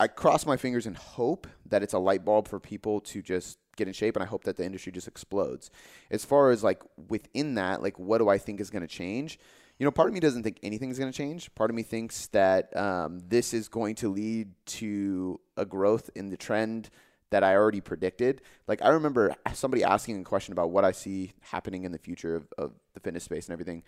I 0.00 0.08
cross 0.08 0.44
my 0.44 0.56
fingers 0.56 0.86
and 0.86 0.96
hope 0.96 1.46
that 1.66 1.82
it's 1.82 1.92
a 1.92 1.98
light 1.98 2.24
bulb 2.24 2.48
for 2.48 2.58
people 2.58 3.00
to 3.00 3.22
just 3.22 3.58
get 3.76 3.86
in 3.86 3.94
shape 3.94 4.16
and 4.16 4.22
I 4.22 4.26
hope 4.26 4.44
that 4.44 4.56
the 4.56 4.64
industry 4.64 4.90
just 4.92 5.06
explodes. 5.08 5.70
As 6.10 6.24
far 6.24 6.50
as 6.50 6.64
like 6.64 6.82
within 7.08 7.54
that, 7.54 7.82
like 7.82 7.98
what 7.98 8.18
do 8.18 8.28
I 8.28 8.38
think 8.38 8.60
is 8.60 8.70
going 8.70 8.82
to 8.82 8.88
change? 8.88 9.38
You 9.78 9.84
know, 9.84 9.90
part 9.90 10.08
of 10.08 10.14
me 10.14 10.20
doesn't 10.20 10.44
think 10.44 10.58
anything's 10.62 10.98
going 10.98 11.10
to 11.10 11.16
change. 11.16 11.52
Part 11.54 11.70
of 11.70 11.74
me 11.76 11.82
thinks 11.82 12.28
that 12.28 12.74
um, 12.76 13.20
this 13.26 13.52
is 13.52 13.68
going 13.68 13.96
to 13.96 14.08
lead 14.08 14.50
to 14.66 15.40
a 15.56 15.64
growth 15.64 16.10
in 16.14 16.30
the 16.30 16.36
trend 16.36 16.90
that 17.34 17.42
I 17.42 17.56
already 17.56 17.80
predicted. 17.80 18.42
Like 18.68 18.80
I 18.80 18.90
remember 18.90 19.34
somebody 19.54 19.82
asking 19.82 20.20
a 20.20 20.22
question 20.22 20.52
about 20.52 20.70
what 20.70 20.84
I 20.84 20.92
see 20.92 21.32
happening 21.40 21.82
in 21.82 21.90
the 21.90 21.98
future 21.98 22.36
of, 22.36 22.46
of 22.56 22.70
the 22.94 23.00
fitness 23.00 23.24
space 23.24 23.46
and 23.46 23.52
everything. 23.52 23.82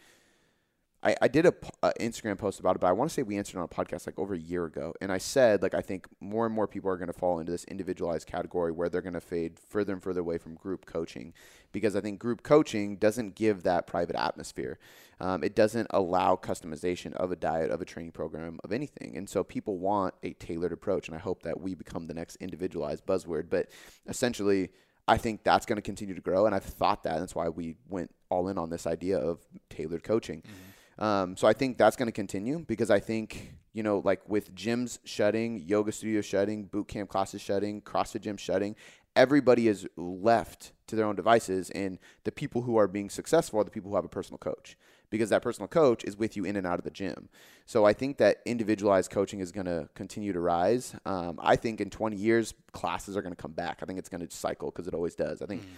I, 1.03 1.15
I 1.23 1.29
did 1.29 1.47
a, 1.47 1.55
a 1.83 1.93
Instagram 2.01 2.37
post 2.37 2.59
about 2.59 2.75
it, 2.75 2.81
but 2.81 2.89
I 2.89 2.93
want 2.93 3.11
to 3.11 3.15
say 3.15 3.23
we 3.23 3.37
answered 3.37 3.59
on 3.59 3.65
a 3.65 3.69
podcast 3.69 4.07
like 4.07 4.19
over 4.19 4.35
a 4.35 4.39
year 4.39 4.65
ago, 4.65 4.95
and 5.01 5.13
I 5.13 5.19
said 5.19 5.63
like 5.63 5.75
I 5.75 5.81
think 5.81 6.07
more 6.21 6.47
and 6.47 6.55
more 6.55 6.67
people 6.67 6.91
are 6.91 6.97
going 6.97 7.07
to 7.07 7.13
fall 7.13 7.39
into 7.39 7.53
this 7.53 7.65
individualized 7.65 8.27
category 8.27 8.73
where 8.73 8.89
they're 8.89 9.03
going 9.03 9.13
to 9.13 9.21
fade 9.21 9.59
further 9.59 9.93
and 9.93 10.03
further 10.03 10.21
away 10.21 10.39
from 10.39 10.55
group 10.55 10.87
coaching, 10.87 11.33
because 11.71 11.95
I 11.95 12.01
think 12.01 12.19
group 12.19 12.43
coaching 12.43 12.97
doesn't 12.97 13.35
give 13.35 13.63
that 13.63 13.87
private 13.87 14.17
atmosphere. 14.17 14.79
Um, 15.21 15.45
it 15.45 15.55
doesn't 15.55 15.87
allow 15.91 16.35
customization 16.35 17.13
of 17.15 17.31
a 17.31 17.37
diet, 17.37 17.71
of 17.71 17.81
a 17.81 17.85
training 17.85 18.13
program, 18.13 18.59
of 18.65 18.73
anything, 18.73 19.17
and 19.17 19.29
so 19.29 19.45
people 19.45 19.79
want 19.79 20.15
a 20.23 20.33
tailored 20.33 20.73
approach, 20.73 21.09
and 21.09 21.15
I 21.15 21.21
hope 21.21 21.43
that 21.43 21.61
we 21.61 21.75
become 21.75 22.07
the 22.07 22.15
next 22.15 22.37
individualized 22.37 23.07
buzzword. 23.07 23.49
But 23.51 23.69
essentially, 24.09 24.71
I 25.07 25.19
think 25.19 25.45
that's 25.45 25.67
going 25.67 25.77
to 25.77 25.83
continue 25.83 26.15
to 26.15 26.21
grow, 26.21 26.47
and 26.47 26.55
I've 26.55 26.65
thought 26.65 27.05
that. 27.05 27.21
That's 27.21 27.35
why 27.35 27.49
we 27.49 27.77
went 27.89 28.11
all 28.29 28.49
in 28.49 28.59
on 28.59 28.71
this 28.71 28.87
idea 28.87 29.19
of 29.19 29.39
tailored 29.71 30.03
coaching. 30.03 30.39
Mm-hmm. 30.39 30.71
Um, 30.99 31.37
so 31.37 31.47
I 31.47 31.53
think 31.53 31.79
that's 31.79 31.97
going 31.97 32.09
to 32.09 32.13
continue 32.13 32.65
because 32.67 32.91
I 32.91 33.01
think 33.01 33.55
you 33.77 33.83
know, 33.83 34.01
like 34.03 34.27
with 34.27 34.55
gyms 34.55 34.99
shutting, 35.05 35.63
yoga 35.67 35.93
studios 35.93 36.25
shutting, 36.25 36.65
boot 36.65 36.89
camp 36.89 37.11
classes 37.11 37.43
shutting, 37.43 37.83
CrossFit 37.83 38.23
gym 38.23 38.39
shutting, 38.39 38.75
everybody 39.15 39.69
is 39.69 39.87
left 39.99 40.73
to 40.87 40.97
their 40.97 41.05
own 41.05 41.15
devices, 41.15 41.69
and 41.71 41.99
the 42.25 42.33
people 42.33 42.63
who 42.63 42.79
are 42.79 42.89
being 42.89 43.11
successful 43.11 43.61
are 43.61 43.65
the 43.65 43.71
people 43.71 43.91
who 43.91 43.97
have 43.97 44.05
a 44.07 44.09
personal 44.09 44.39
coach 44.39 44.79
because 45.11 45.29
that 45.29 45.43
personal 45.43 45.69
coach 45.69 46.05
is 46.05 46.17
with 46.17 46.39
you 46.39 46.47
in 46.47 46.57
and 46.57 46.67
out 46.67 46.79
of 46.79 46.85
the 46.85 46.91
gym. 46.91 47.29
So 47.67 47.85
I 47.85 47.93
think 47.93 48.17
that 48.17 48.39
individualized 48.47 49.11
coaching 49.11 49.41
is 49.41 49.53
going 49.53 49.67
to 49.67 49.91
continue 49.95 50.33
to 50.33 50.41
rise. 50.41 50.97
Um, 51.05 51.39
I 51.43 51.57
think 51.57 51.83
in 51.83 51.91
20 51.91 52.17
years, 52.17 52.55
classes 52.73 53.15
are 53.15 53.23
going 53.23 53.35
to 53.35 53.41
come 53.41 53.53
back. 53.53 53.81
I 53.83 53.87
think 53.87 53.99
it's 53.99 54.09
going 54.09 54.27
to 54.27 54.35
cycle 54.35 54.71
because 54.71 54.89
it 54.89 54.95
always 54.95 55.15
does. 55.15 55.43
I 55.43 55.47
think. 55.47 55.63
Mm 55.63 55.69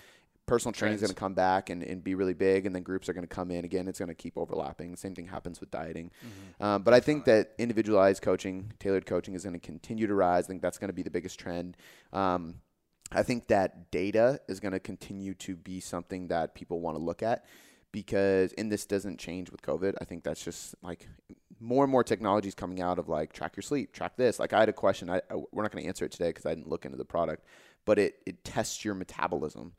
personal 0.48 0.72
training 0.72 0.96
is 0.96 1.00
going 1.00 1.10
to 1.10 1.14
come 1.14 1.34
back 1.34 1.70
and, 1.70 1.82
and 1.82 2.02
be 2.02 2.14
really 2.14 2.34
big, 2.34 2.66
and 2.66 2.74
then 2.74 2.82
groups 2.82 3.08
are 3.08 3.12
going 3.12 3.26
to 3.26 3.34
come 3.34 3.50
in 3.50 3.64
again. 3.64 3.86
It's 3.86 4.00
going 4.00 4.08
to 4.08 4.14
keep 4.14 4.36
overlapping. 4.36 4.96
Same 4.96 5.14
thing 5.14 5.26
happens 5.26 5.60
with 5.60 5.70
dieting. 5.70 6.10
Mm-hmm. 6.10 6.64
Um, 6.64 6.82
but 6.82 6.94
I 6.94 7.00
think 7.00 7.24
that 7.26 7.52
individualized 7.58 8.22
coaching, 8.22 8.72
tailored 8.80 9.06
coaching, 9.06 9.34
is 9.34 9.44
going 9.44 9.52
to 9.52 9.60
continue 9.60 10.06
to 10.06 10.14
rise. 10.14 10.46
I 10.46 10.48
think 10.48 10.62
that's 10.62 10.78
going 10.78 10.88
to 10.88 10.94
be 10.94 11.02
the 11.02 11.10
biggest 11.10 11.38
trend. 11.38 11.76
Um, 12.12 12.56
I 13.12 13.22
think 13.22 13.46
that 13.48 13.90
data 13.90 14.40
is 14.48 14.60
going 14.60 14.72
to 14.72 14.80
continue 14.80 15.34
to 15.34 15.56
be 15.56 15.80
something 15.80 16.28
that 16.28 16.54
people 16.54 16.80
want 16.80 16.96
to 16.96 17.02
look 17.02 17.22
at 17.22 17.44
because, 17.92 18.52
and 18.58 18.70
this 18.70 18.84
doesn't 18.84 19.18
change 19.18 19.50
with 19.50 19.62
COVID. 19.62 19.94
I 20.00 20.04
think 20.04 20.24
that's 20.24 20.44
just 20.44 20.74
like 20.82 21.08
more 21.60 21.84
and 21.84 21.90
more 21.90 22.04
technologies 22.04 22.54
coming 22.54 22.80
out 22.80 22.98
of 22.98 23.08
like 23.08 23.32
track 23.32 23.56
your 23.56 23.62
sleep, 23.62 23.92
track 23.92 24.16
this. 24.16 24.38
Like 24.38 24.52
I 24.52 24.60
had 24.60 24.68
a 24.68 24.74
question. 24.74 25.08
I, 25.08 25.22
I 25.30 25.36
we're 25.52 25.62
not 25.62 25.72
going 25.72 25.84
to 25.84 25.88
answer 25.88 26.04
it 26.04 26.12
today 26.12 26.28
because 26.28 26.46
I 26.46 26.54
didn't 26.54 26.68
look 26.68 26.84
into 26.84 26.98
the 26.98 27.04
product, 27.04 27.44
but 27.84 27.98
it 27.98 28.16
it 28.26 28.44
tests 28.44 28.84
your 28.84 28.94
metabolism. 28.94 29.72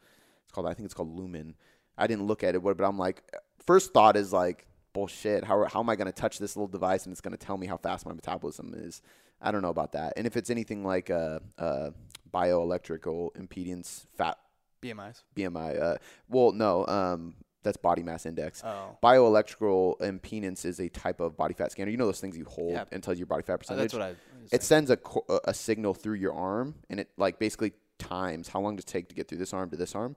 It's 0.49 0.55
called 0.55 0.65
I 0.65 0.73
think 0.73 0.85
it's 0.85 0.95
called 0.95 1.15
Lumen. 1.15 1.53
I 1.95 2.07
didn't 2.07 2.25
look 2.25 2.43
at 2.43 2.55
it, 2.55 2.63
but 2.63 2.83
I'm 2.83 2.97
like, 2.97 3.21
first 3.67 3.93
thought 3.93 4.17
is 4.17 4.33
like 4.33 4.65
bullshit. 4.93 5.43
How 5.43 5.63
how 5.65 5.79
am 5.79 5.89
I 5.89 5.95
going 5.95 6.07
to 6.07 6.11
touch 6.11 6.39
this 6.39 6.55
little 6.55 6.67
device 6.67 7.05
and 7.05 7.11
it's 7.11 7.21
going 7.21 7.37
to 7.37 7.45
tell 7.45 7.55
me 7.55 7.67
how 7.67 7.77
fast 7.77 8.03
my 8.03 8.13
metabolism 8.13 8.73
is? 8.75 9.03
I 9.39 9.51
don't 9.51 9.61
know 9.61 9.69
about 9.69 9.91
that. 9.91 10.13
And 10.17 10.25
if 10.25 10.35
it's 10.35 10.49
anything 10.49 10.83
like 10.83 11.11
a, 11.11 11.39
a 11.59 11.93
bioelectrical 12.33 13.35
impedance 13.35 14.07
fat 14.17 14.39
BMIs 14.81 15.21
BMI, 15.35 15.79
uh, 15.79 15.97
well, 16.27 16.51
no, 16.51 16.87
um, 16.87 17.35
that's 17.61 17.77
body 17.77 18.01
mass 18.01 18.25
index. 18.25 18.63
Oh. 18.65 18.97
Bioelectrical 19.03 19.99
impedance 19.99 20.65
is 20.65 20.79
a 20.79 20.89
type 20.89 21.19
of 21.19 21.37
body 21.37 21.53
fat 21.53 21.71
scanner. 21.71 21.91
You 21.91 21.97
know 21.97 22.07
those 22.07 22.19
things 22.19 22.35
you 22.35 22.45
hold 22.45 22.71
yeah. 22.71 22.85
and 22.91 23.03
tells 23.03 23.19
your 23.19 23.27
body 23.27 23.43
fat 23.43 23.59
percentage. 23.59 23.93
Oh, 23.93 23.99
that's 23.99 24.17
what 24.17 24.41
I. 24.51 24.55
It 24.55 24.63
sends 24.63 24.89
a 24.89 24.97
a 25.43 25.53
signal 25.53 25.93
through 25.93 26.15
your 26.15 26.33
arm, 26.33 26.73
and 26.89 26.99
it 27.01 27.11
like 27.17 27.37
basically 27.37 27.73
times 27.99 28.47
how 28.47 28.61
long 28.61 28.77
does 28.77 28.85
it 28.85 28.87
take 28.87 29.09
to 29.09 29.15
get 29.15 29.27
through 29.27 29.37
this 29.37 29.53
arm 29.53 29.69
to 29.69 29.77
this 29.77 29.93
arm. 29.93 30.15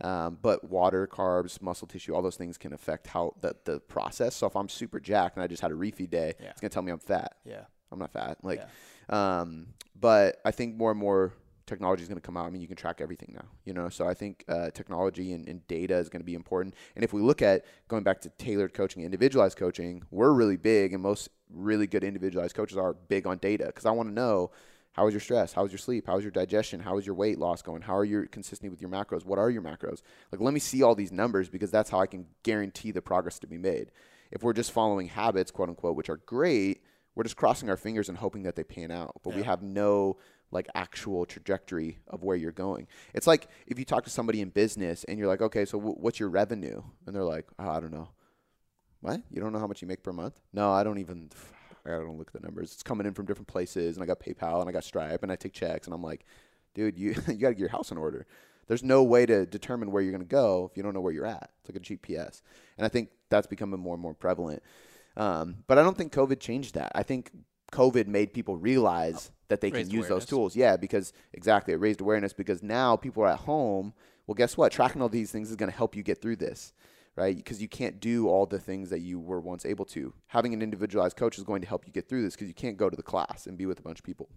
Um, 0.00 0.38
but 0.42 0.64
water, 0.68 1.06
carbs, 1.06 1.62
muscle 1.62 1.86
tissue, 1.86 2.14
all 2.14 2.22
those 2.22 2.36
things 2.36 2.58
can 2.58 2.72
affect 2.72 3.06
how 3.06 3.34
the, 3.40 3.54
the 3.64 3.78
process. 3.80 4.34
So 4.34 4.46
if 4.46 4.56
I'm 4.56 4.68
super 4.68 4.98
jacked 4.98 5.36
and 5.36 5.44
I 5.44 5.46
just 5.46 5.62
had 5.62 5.70
a 5.70 5.74
refeed 5.74 6.10
day, 6.10 6.34
yeah. 6.40 6.50
it's 6.50 6.60
gonna 6.60 6.70
tell 6.70 6.82
me 6.82 6.90
I'm 6.90 6.98
fat. 6.98 7.36
Yeah, 7.44 7.64
I'm 7.92 7.98
not 7.98 8.12
fat. 8.12 8.38
Like, 8.42 8.66
yeah. 9.08 9.40
um, 9.40 9.68
but 9.98 10.40
I 10.44 10.50
think 10.50 10.76
more 10.76 10.90
and 10.90 10.98
more 10.98 11.34
technology 11.66 12.02
is 12.02 12.08
going 12.08 12.20
to 12.20 12.26
come 12.26 12.36
out. 12.36 12.46
I 12.46 12.50
mean, 12.50 12.60
you 12.60 12.68
can 12.68 12.76
track 12.76 13.00
everything 13.00 13.32
now, 13.34 13.46
you 13.64 13.72
know. 13.72 13.88
So 13.88 14.06
I 14.06 14.14
think 14.14 14.44
uh, 14.48 14.70
technology 14.70 15.32
and, 15.32 15.48
and, 15.48 15.66
data 15.68 15.96
is 15.96 16.08
going 16.08 16.20
to 16.20 16.26
be 16.26 16.34
important. 16.34 16.74
And 16.94 17.04
if 17.04 17.12
we 17.12 17.22
look 17.22 17.40
at 17.40 17.64
going 17.88 18.02
back 18.02 18.20
to 18.22 18.30
tailored 18.30 18.74
coaching, 18.74 19.04
individualized 19.04 19.56
coaching, 19.56 20.02
we're 20.10 20.32
really 20.32 20.56
big, 20.56 20.92
and 20.92 21.02
most 21.02 21.28
really 21.50 21.86
good 21.86 22.04
individualized 22.04 22.54
coaches 22.54 22.76
are 22.76 22.94
big 22.94 23.26
on 23.26 23.38
data 23.38 23.66
because 23.66 23.86
I 23.86 23.90
want 23.90 24.08
to 24.08 24.14
know 24.14 24.50
how 24.92 25.06
is 25.06 25.14
your 25.14 25.20
stress? 25.20 25.52
How 25.52 25.64
is 25.64 25.72
your 25.72 25.78
sleep? 25.78 26.06
How 26.06 26.18
is 26.18 26.24
your 26.24 26.30
digestion? 26.30 26.80
How 26.80 26.98
is 26.98 27.06
your 27.06 27.14
weight 27.14 27.38
loss 27.38 27.62
going? 27.62 27.82
How 27.82 27.96
are 27.96 28.04
you 28.04 28.26
consistent 28.30 28.70
with 28.70 28.80
your 28.80 28.90
macros? 28.90 29.24
What 29.24 29.38
are 29.38 29.50
your 29.50 29.62
macros? 29.62 30.02
Like, 30.30 30.40
let 30.40 30.52
me 30.52 30.60
see 30.60 30.82
all 30.82 30.94
these 30.94 31.12
numbers 31.12 31.48
because 31.48 31.70
that's 31.70 31.88
how 31.90 32.00
I 32.00 32.06
can 32.06 32.26
guarantee 32.42 32.90
the 32.90 33.02
progress 33.02 33.38
to 33.40 33.46
be 33.46 33.56
made. 33.58 33.90
If 34.30 34.42
we're 34.42 34.52
just 34.52 34.70
following 34.70 35.08
habits, 35.08 35.50
quote 35.50 35.70
unquote, 35.70 35.96
which 35.96 36.10
are 36.10 36.18
great, 36.18 36.82
we're 37.14 37.24
just 37.24 37.36
crossing 37.36 37.70
our 37.70 37.76
fingers 37.76 38.08
and 38.08 38.18
hoping 38.18 38.42
that 38.42 38.56
they 38.56 38.64
pan 38.64 38.90
out. 38.90 39.20
But 39.22 39.30
yeah. 39.30 39.36
we 39.36 39.42
have 39.44 39.62
no 39.62 40.18
like 40.50 40.68
actual 40.74 41.24
trajectory 41.24 41.98
of 42.08 42.22
where 42.22 42.36
you're 42.36 42.52
going. 42.52 42.86
It's 43.14 43.26
like 43.26 43.48
if 43.66 43.78
you 43.78 43.86
talk 43.86 44.04
to 44.04 44.10
somebody 44.10 44.42
in 44.42 44.50
business 44.50 45.04
and 45.04 45.18
you're 45.18 45.28
like, 45.28 45.40
okay, 45.40 45.64
so 45.64 45.78
w- 45.78 45.96
what's 45.98 46.20
your 46.20 46.28
revenue? 46.28 46.82
And 47.06 47.16
they're 47.16 47.24
like, 47.24 47.46
oh, 47.58 47.70
I 47.70 47.80
don't 47.80 47.92
know. 47.92 48.10
What? 49.00 49.22
You 49.30 49.40
don't 49.40 49.52
know 49.52 49.58
how 49.58 49.66
much 49.66 49.82
you 49.82 49.88
make 49.88 50.02
per 50.02 50.12
month? 50.12 50.38
No, 50.52 50.70
I 50.70 50.84
don't 50.84 50.98
even. 50.98 51.30
I 51.86 51.90
don't 51.90 52.18
look 52.18 52.28
at 52.28 52.40
the 52.40 52.46
numbers. 52.46 52.72
It's 52.72 52.82
coming 52.82 53.06
in 53.06 53.14
from 53.14 53.26
different 53.26 53.48
places, 53.48 53.96
and 53.96 54.02
I 54.02 54.06
got 54.06 54.20
PayPal 54.20 54.60
and 54.60 54.68
I 54.68 54.72
got 54.72 54.84
Stripe, 54.84 55.22
and 55.22 55.32
I 55.32 55.36
take 55.36 55.52
checks, 55.52 55.86
and 55.86 55.94
I'm 55.94 56.02
like, 56.02 56.24
dude, 56.74 56.98
you 56.98 57.10
you 57.28 57.34
got 57.34 57.48
to 57.48 57.54
get 57.54 57.58
your 57.58 57.68
house 57.68 57.90
in 57.90 57.98
order. 57.98 58.26
There's 58.68 58.84
no 58.84 59.02
way 59.02 59.26
to 59.26 59.44
determine 59.44 59.90
where 59.90 60.02
you're 60.02 60.12
going 60.12 60.22
to 60.22 60.28
go 60.28 60.68
if 60.70 60.76
you 60.76 60.82
don't 60.82 60.94
know 60.94 61.00
where 61.00 61.12
you're 61.12 61.26
at. 61.26 61.50
It's 61.60 61.74
like 61.74 61.76
a 61.76 61.80
GPS, 61.80 62.42
and 62.76 62.84
I 62.84 62.88
think 62.88 63.10
that's 63.28 63.46
becoming 63.46 63.80
more 63.80 63.94
and 63.94 64.02
more 64.02 64.14
prevalent. 64.14 64.62
Um, 65.16 65.56
but 65.66 65.78
I 65.78 65.82
don't 65.82 65.96
think 65.96 66.12
COVID 66.12 66.40
changed 66.40 66.74
that. 66.74 66.92
I 66.94 67.02
think 67.02 67.30
COVID 67.72 68.06
made 68.06 68.32
people 68.32 68.56
realize 68.56 69.30
that 69.48 69.60
they 69.60 69.70
can 69.70 69.80
use 69.80 70.06
awareness. 70.06 70.08
those 70.08 70.26
tools. 70.26 70.56
Yeah, 70.56 70.76
because 70.76 71.12
exactly, 71.32 71.74
it 71.74 71.78
raised 71.78 72.00
awareness 72.00 72.32
because 72.32 72.62
now 72.62 72.96
people 72.96 73.22
are 73.24 73.28
at 73.28 73.40
home. 73.40 73.92
Well, 74.26 74.34
guess 74.34 74.56
what? 74.56 74.72
Tracking 74.72 75.02
all 75.02 75.08
these 75.08 75.32
things 75.32 75.50
is 75.50 75.56
going 75.56 75.70
to 75.70 75.76
help 75.76 75.96
you 75.96 76.02
get 76.02 76.22
through 76.22 76.36
this 76.36 76.72
right? 77.16 77.36
Because 77.36 77.60
you 77.60 77.68
can't 77.68 78.00
do 78.00 78.28
all 78.28 78.46
the 78.46 78.58
things 78.58 78.90
that 78.90 79.00
you 79.00 79.20
were 79.20 79.40
once 79.40 79.66
able 79.66 79.84
to. 79.86 80.14
Having 80.28 80.54
an 80.54 80.62
individualized 80.62 81.16
coach 81.16 81.38
is 81.38 81.44
going 81.44 81.60
to 81.60 81.68
help 81.68 81.86
you 81.86 81.92
get 81.92 82.08
through 82.08 82.22
this 82.22 82.34
because 82.34 82.48
you 82.48 82.54
can't 82.54 82.76
go 82.76 82.88
to 82.88 82.96
the 82.96 83.02
class 83.02 83.46
and 83.46 83.58
be 83.58 83.66
with 83.66 83.78
a 83.78 83.82
bunch 83.82 83.98
of 83.98 84.04
people. 84.04 84.28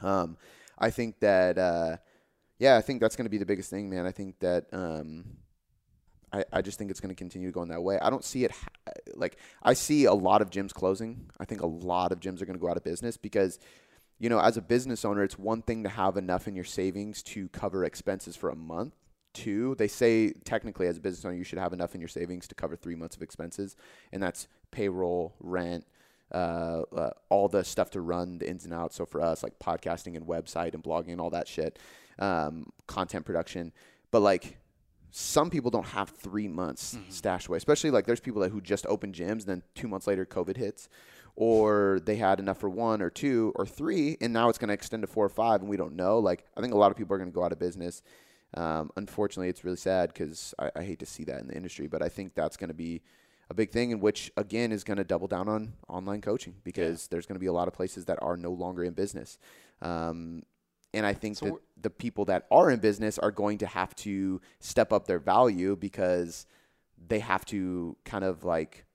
Um, 0.00 0.36
I 0.78 0.90
think 0.90 1.20
that, 1.20 1.58
uh, 1.58 1.96
yeah, 2.58 2.76
I 2.76 2.82
think 2.82 3.00
that's 3.00 3.16
going 3.16 3.24
to 3.24 3.30
be 3.30 3.38
the 3.38 3.46
biggest 3.46 3.70
thing, 3.70 3.90
man. 3.90 4.06
I 4.06 4.12
think 4.12 4.38
that, 4.40 4.66
um, 4.72 5.24
I, 6.32 6.44
I 6.52 6.62
just 6.62 6.78
think 6.78 6.90
it's 6.90 7.00
going 7.00 7.14
to 7.14 7.18
continue 7.18 7.50
going 7.50 7.68
that 7.68 7.82
way. 7.82 7.98
I 8.00 8.10
don't 8.10 8.24
see 8.24 8.44
it 8.44 8.50
ha- 8.50 8.92
like 9.14 9.38
I 9.62 9.74
see 9.74 10.04
a 10.04 10.12
lot 10.12 10.42
of 10.42 10.50
gyms 10.50 10.72
closing. 10.72 11.30
I 11.38 11.44
think 11.44 11.62
a 11.62 11.66
lot 11.66 12.12
of 12.12 12.20
gyms 12.20 12.42
are 12.42 12.46
going 12.46 12.58
to 12.58 12.60
go 12.60 12.68
out 12.68 12.76
of 12.76 12.84
business 12.84 13.16
because, 13.16 13.58
you 14.18 14.28
know, 14.28 14.40
as 14.40 14.56
a 14.56 14.62
business 14.62 15.04
owner, 15.04 15.22
it's 15.22 15.38
one 15.38 15.62
thing 15.62 15.84
to 15.84 15.88
have 15.88 16.16
enough 16.16 16.48
in 16.48 16.54
your 16.54 16.64
savings 16.64 17.22
to 17.24 17.48
cover 17.48 17.84
expenses 17.84 18.36
for 18.36 18.50
a 18.50 18.56
month 18.56 18.94
two. 19.36 19.74
They 19.76 19.88
say 19.88 20.32
technically 20.44 20.86
as 20.86 20.96
a 20.96 21.00
business 21.00 21.24
owner 21.24 21.36
you 21.36 21.44
should 21.44 21.58
have 21.58 21.72
enough 21.72 21.94
in 21.94 22.00
your 22.00 22.08
savings 22.08 22.48
to 22.48 22.54
cover 22.54 22.76
three 22.76 22.94
months 22.94 23.16
of 23.16 23.22
expenses, 23.22 23.76
and 24.12 24.22
that's 24.22 24.48
payroll, 24.70 25.34
rent, 25.40 25.84
uh, 26.32 26.82
uh, 26.94 27.10
all 27.28 27.48
the 27.48 27.62
stuff 27.64 27.90
to 27.90 28.00
run 28.00 28.38
the 28.38 28.48
ins 28.48 28.64
and 28.64 28.74
outs. 28.74 28.96
So 28.96 29.06
for 29.06 29.20
us, 29.20 29.42
like 29.42 29.58
podcasting 29.58 30.16
and 30.16 30.26
website 30.26 30.74
and 30.74 30.82
blogging 30.82 31.12
and 31.12 31.20
all 31.20 31.30
that 31.30 31.46
shit, 31.48 31.78
um, 32.18 32.72
content 32.86 33.24
production. 33.24 33.72
But 34.10 34.20
like 34.20 34.58
some 35.10 35.50
people 35.50 35.70
don't 35.70 35.86
have 35.86 36.10
three 36.10 36.48
months 36.48 36.94
mm-hmm. 36.94 37.10
stashed 37.10 37.48
away, 37.48 37.58
especially 37.58 37.90
like 37.90 38.06
there's 38.06 38.20
people 38.20 38.42
that 38.42 38.50
who 38.50 38.60
just 38.60 38.86
opened 38.86 39.14
gyms, 39.14 39.40
and 39.40 39.46
then 39.46 39.62
two 39.74 39.88
months 39.88 40.06
later 40.06 40.26
COVID 40.26 40.56
hits, 40.56 40.88
or 41.36 42.00
they 42.04 42.16
had 42.16 42.40
enough 42.40 42.58
for 42.58 42.70
one 42.70 43.02
or 43.02 43.10
two 43.10 43.52
or 43.56 43.66
three, 43.66 44.16
and 44.20 44.32
now 44.32 44.48
it's 44.48 44.58
going 44.58 44.68
to 44.68 44.74
extend 44.74 45.02
to 45.02 45.06
four 45.06 45.26
or 45.26 45.30
five, 45.30 45.60
and 45.60 45.70
we 45.70 45.76
don't 45.76 45.94
know. 45.94 46.18
Like 46.18 46.44
I 46.56 46.60
think 46.60 46.72
a 46.72 46.76
lot 46.78 46.90
of 46.90 46.96
people 46.96 47.14
are 47.14 47.18
going 47.18 47.30
to 47.30 47.34
go 47.34 47.44
out 47.44 47.52
of 47.52 47.58
business 47.58 48.02
um, 48.54 48.90
unfortunately, 48.96 49.48
it's 49.48 49.64
really 49.64 49.76
sad 49.76 50.12
because 50.12 50.54
I, 50.58 50.70
I, 50.76 50.82
hate 50.82 51.00
to 51.00 51.06
see 51.06 51.24
that 51.24 51.40
in 51.40 51.48
the 51.48 51.56
industry, 51.56 51.88
but 51.88 52.02
I 52.02 52.08
think 52.08 52.34
that's 52.34 52.56
going 52.56 52.68
to 52.68 52.74
be 52.74 53.02
a 53.50 53.54
big 53.54 53.70
thing, 53.70 53.90
in 53.90 54.00
which 54.00 54.32
again 54.36 54.72
is 54.72 54.84
going 54.84 54.96
to 54.96 55.04
double 55.04 55.28
down 55.28 55.48
on 55.48 55.74
online 55.88 56.20
coaching 56.20 56.54
because 56.64 57.02
yeah. 57.02 57.08
there's 57.10 57.26
going 57.26 57.34
to 57.34 57.40
be 57.40 57.46
a 57.46 57.52
lot 57.52 57.68
of 57.68 57.74
places 57.74 58.06
that 58.06 58.18
are 58.22 58.36
no 58.36 58.52
longer 58.52 58.84
in 58.84 58.94
business. 58.94 59.38
Um, 59.82 60.42
and 60.94 61.04
I 61.04 61.12
think 61.12 61.36
so 61.36 61.46
that 61.46 61.54
the 61.82 61.90
people 61.90 62.24
that 62.26 62.46
are 62.50 62.70
in 62.70 62.80
business 62.80 63.18
are 63.18 63.30
going 63.30 63.58
to 63.58 63.66
have 63.66 63.94
to 63.96 64.40
step 64.60 64.92
up 64.92 65.06
their 65.06 65.18
value 65.18 65.76
because 65.76 66.46
they 67.08 67.18
have 67.18 67.44
to 67.46 67.96
kind 68.04 68.24
of 68.24 68.44
like 68.44 68.85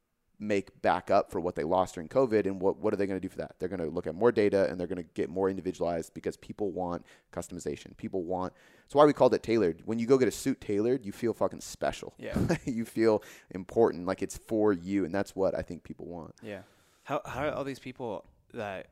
make 0.41 0.81
back 0.81 1.11
up 1.11 1.31
for 1.31 1.39
what 1.39 1.55
they 1.55 1.63
lost 1.63 1.93
during 1.93 2.09
COVID. 2.09 2.47
And 2.47 2.59
what, 2.59 2.77
what 2.77 2.93
are 2.93 2.97
they 2.97 3.05
going 3.05 3.19
to 3.19 3.25
do 3.25 3.29
for 3.29 3.37
that? 3.37 3.55
They're 3.59 3.69
going 3.69 3.79
to 3.79 3.89
look 3.89 4.07
at 4.07 4.15
more 4.15 4.31
data 4.31 4.67
and 4.69 4.79
they're 4.79 4.87
going 4.87 5.01
to 5.01 5.09
get 5.13 5.29
more 5.29 5.49
individualized 5.49 6.13
because 6.13 6.35
people 6.35 6.71
want 6.71 7.05
customization. 7.31 7.95
People 7.95 8.23
want, 8.23 8.53
that's 8.83 8.95
why 8.95 9.05
we 9.05 9.13
called 9.13 9.35
it 9.35 9.43
tailored. 9.43 9.83
When 9.85 9.99
you 9.99 10.07
go 10.07 10.17
get 10.17 10.27
a 10.27 10.31
suit 10.31 10.59
tailored, 10.59 11.05
you 11.05 11.11
feel 11.11 11.33
fucking 11.33 11.61
special. 11.61 12.15
Yeah. 12.17 12.35
you 12.65 12.85
feel 12.85 13.23
important, 13.51 14.07
like 14.07 14.23
it's 14.23 14.37
for 14.47 14.73
you. 14.73 15.05
And 15.05 15.13
that's 15.13 15.35
what 15.35 15.55
I 15.55 15.61
think 15.61 15.83
people 15.83 16.07
want. 16.07 16.33
Yeah. 16.41 16.61
How 17.03 17.21
how 17.25 17.45
are 17.45 17.51
all 17.51 17.63
these 17.63 17.79
people 17.79 18.25
that 18.53 18.87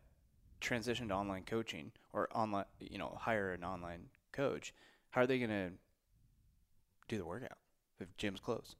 transition 0.59 1.07
to 1.09 1.15
online 1.15 1.43
coaching 1.43 1.91
or 2.13 2.27
online, 2.33 2.65
you 2.79 2.97
know, 2.97 3.17
hire 3.19 3.53
an 3.53 3.63
online 3.63 4.09
coach? 4.31 4.73
How 5.11 5.21
are 5.21 5.27
they 5.27 5.39
going 5.39 5.49
to 5.49 5.71
do 7.07 7.17
the 7.17 7.25
workout 7.25 7.57
if 7.99 8.15
gym's 8.17 8.39
closed? 8.39 8.75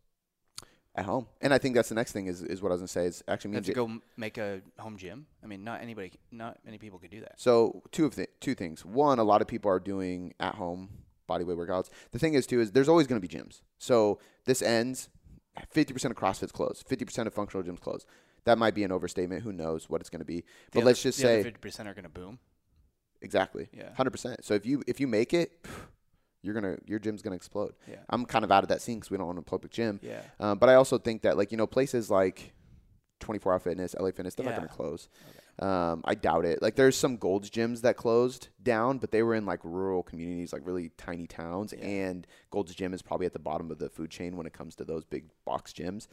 At 0.99 1.05
home. 1.05 1.27
And 1.41 1.53
I 1.53 1.57
think 1.57 1.75
that's 1.75 1.89
the 1.89 1.95
next 1.95 2.11
thing 2.11 2.27
is, 2.27 2.41
is 2.41 2.61
what 2.61 2.71
I 2.71 2.75
was 2.75 2.81
to 2.81 2.87
say 2.87 3.05
is 3.05 3.23
actually 3.27 3.51
They 3.51 3.53
me 3.53 3.57
have 3.57 3.65
to 3.67 3.73
go 3.73 3.85
m- 3.85 4.01
make 4.17 4.37
a 4.37 4.61
home 4.77 4.97
gym. 4.97 5.25
I 5.43 5.47
mean, 5.47 5.63
not 5.63 5.81
anybody, 5.81 6.11
not 6.31 6.57
many 6.65 6.77
people 6.77 6.99
could 6.99 7.09
do 7.11 7.21
that. 7.21 7.39
So 7.39 7.81
two 7.91 8.05
of 8.05 8.15
the 8.15 8.27
two 8.41 8.53
things. 8.55 8.83
One, 8.85 9.17
a 9.19 9.23
lot 9.23 9.41
of 9.41 9.47
people 9.47 9.71
are 9.71 9.79
doing 9.79 10.33
at 10.39 10.55
home 10.55 10.89
bodyweight 11.29 11.57
workouts. 11.57 11.89
The 12.11 12.19
thing 12.19 12.33
is 12.33 12.45
too 12.45 12.59
is 12.59 12.71
there's 12.73 12.89
always 12.89 13.07
to 13.07 13.19
be 13.19 13.27
gyms. 13.27 13.61
So 13.77 14.19
this 14.45 14.61
ends. 14.61 15.09
Fifty 15.69 15.93
percent 15.93 16.11
of 16.11 16.17
CrossFit's 16.17 16.51
closed. 16.51 16.85
Fifty 16.87 17.05
percent 17.05 17.27
of 17.27 17.33
functional 17.33 17.63
gyms 17.63 17.79
closed. 17.79 18.05
That 18.45 18.57
might 18.57 18.73
be 18.75 18.83
an 18.83 18.91
overstatement. 18.91 19.43
Who 19.43 19.51
knows 19.53 19.89
what 19.89 19.99
it's 20.01 20.09
going 20.09 20.19
to 20.19 20.25
be? 20.25 20.43
But 20.71 20.81
The 20.81 20.85
let's 20.85 21.01
just 21.03 21.17
say 21.17 21.43
fifty 21.43 21.59
percent 21.59 21.87
are 21.89 21.93
going 21.93 22.03
to 22.03 22.09
boom. 22.09 22.39
exactly. 23.21 23.67
Yeah. 23.73 23.93
Hundred 23.95 24.11
percent. 24.11 24.43
So 24.45 24.53
if 24.53 24.65
you 24.65 24.83
if 24.87 24.99
you 24.99 25.07
make 25.07 25.33
it, 25.33 25.51
you're 26.41 26.53
gonna 26.53 26.77
your 26.85 26.99
gym's 26.99 27.21
gonna 27.21 27.35
explode. 27.35 27.73
Yeah. 27.87 27.97
I'm 28.09 28.25
kind 28.25 28.45
of 28.45 28.51
out 28.51 28.63
of 28.63 28.69
that 28.69 28.81
scene 28.81 28.99
because 28.99 29.11
we 29.11 29.17
don't 29.17 29.27
own 29.27 29.37
a 29.37 29.41
public 29.41 29.71
gym. 29.71 29.99
Yeah. 30.01 30.21
Um, 30.39 30.57
but 30.57 30.69
I 30.69 30.75
also 30.75 30.97
think 30.97 31.23
that 31.23 31.37
like 31.37 31.51
you 31.51 31.57
know 31.57 31.67
places 31.67 32.09
like 32.09 32.53
24 33.19 33.53
Hour 33.53 33.59
Fitness, 33.59 33.95
LA 33.99 34.07
Fitness, 34.11 34.35
they're 34.35 34.45
not 34.45 34.55
going 34.55 34.67
to 34.67 34.73
close. 34.73 35.09
Um, 35.59 36.01
I 36.05 36.15
doubt 36.15 36.45
it. 36.45 36.61
Like 36.61 36.75
there's 36.75 36.95
some 36.95 37.17
Gold's 37.17 37.49
gyms 37.49 37.81
that 37.81 37.97
closed 37.97 38.47
down, 38.63 38.97
but 38.97 39.11
they 39.11 39.23
were 39.23 39.35
in 39.35 39.45
like 39.45 39.59
rural 39.63 40.03
communities, 40.03 40.53
like 40.53 40.61
really 40.65 40.91
tiny 40.97 41.27
towns. 41.27 41.73
Yeah. 41.77 41.85
And 41.85 42.27
Gold's 42.49 42.73
Gym 42.73 42.93
is 42.93 43.01
probably 43.01 43.25
at 43.25 43.33
the 43.33 43.39
bottom 43.39 43.69
of 43.69 43.77
the 43.77 43.89
food 43.89 44.09
chain 44.09 44.37
when 44.37 44.47
it 44.47 44.53
comes 44.53 44.75
to 44.75 44.85
those 44.85 45.03
big 45.03 45.25
box 45.45 45.73
gyms. 45.73 46.07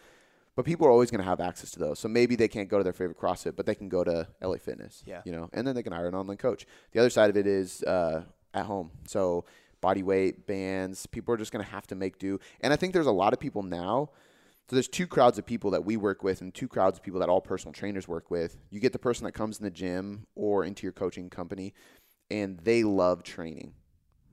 But 0.56 0.64
people 0.64 0.87
are 0.87 0.90
always 0.90 1.11
going 1.11 1.23
to 1.23 1.28
have 1.28 1.40
access 1.40 1.71
to 1.73 1.78
those. 1.78 1.99
So 1.99 2.09
maybe 2.09 2.35
they 2.35 2.49
can't 2.49 2.68
go 2.68 2.78
to 2.78 2.85
their 2.85 2.95
favorite 2.95 3.21
CrossFit, 3.21 3.56
but 3.56 3.66
they 3.66 3.75
can 3.75 3.88
go 3.88 4.02
to 4.02 4.26
LA 4.42 4.56
Fitness. 4.56 5.04
Yeah. 5.06 5.21
You 5.25 5.33
know, 5.33 5.49
and 5.52 5.66
then 5.66 5.75
they 5.75 5.83
can 5.83 5.92
hire 5.92 6.09
an 6.09 6.14
online 6.14 6.38
coach. 6.38 6.66
The 6.92 6.99
other 6.99 7.11
side 7.11 7.30
of 7.30 7.37
it 7.37 7.47
is 7.47 7.83
uh, 7.85 8.25
at 8.52 8.64
home. 8.66 8.90
So 9.06 9.45
body 9.80 10.02
weight 10.02 10.47
bands, 10.47 11.06
people 11.06 11.35
are 11.35 11.37
just 11.37 11.52
going 11.52 11.64
to 11.64 11.71
have 11.71 11.87
to 11.88 11.95
make 11.95 12.18
do. 12.18 12.38
And 12.61 12.73
I 12.73 12.76
think 12.76 12.92
there's 12.92 13.06
a 13.06 13.12
lot 13.12 13.33
of 13.33 13.40
people 13.40 13.62
now. 13.62 14.11
So 14.68 14.75
there's 14.75 14.88
two 14.88 15.06
crowds 15.06 15.38
of 15.38 15.47
people 15.47 15.71
that 15.71 15.85
we 15.85 15.97
work 15.97 16.25
with, 16.25 16.40
and 16.40 16.52
two 16.52 16.66
crowds 16.66 16.99
of 16.99 17.04
people 17.04 17.21
that 17.21 17.28
all 17.28 17.40
personal 17.40 17.73
trainers 17.73 18.09
work 18.09 18.33
with. 18.33 18.56
You 18.71 18.80
get 18.80 18.92
the 18.92 18.99
person 18.99 19.25
that 19.25 19.33
comes 19.33 19.59
in 19.59 19.64
the 19.64 19.71
gym 19.71 20.26
or 20.35 20.64
into 20.64 20.83
your 20.83 20.92
coaching 20.92 21.30
company, 21.30 21.73
and 22.33 22.59
they 22.59 22.83
love 22.83 23.23
training. 23.23 23.75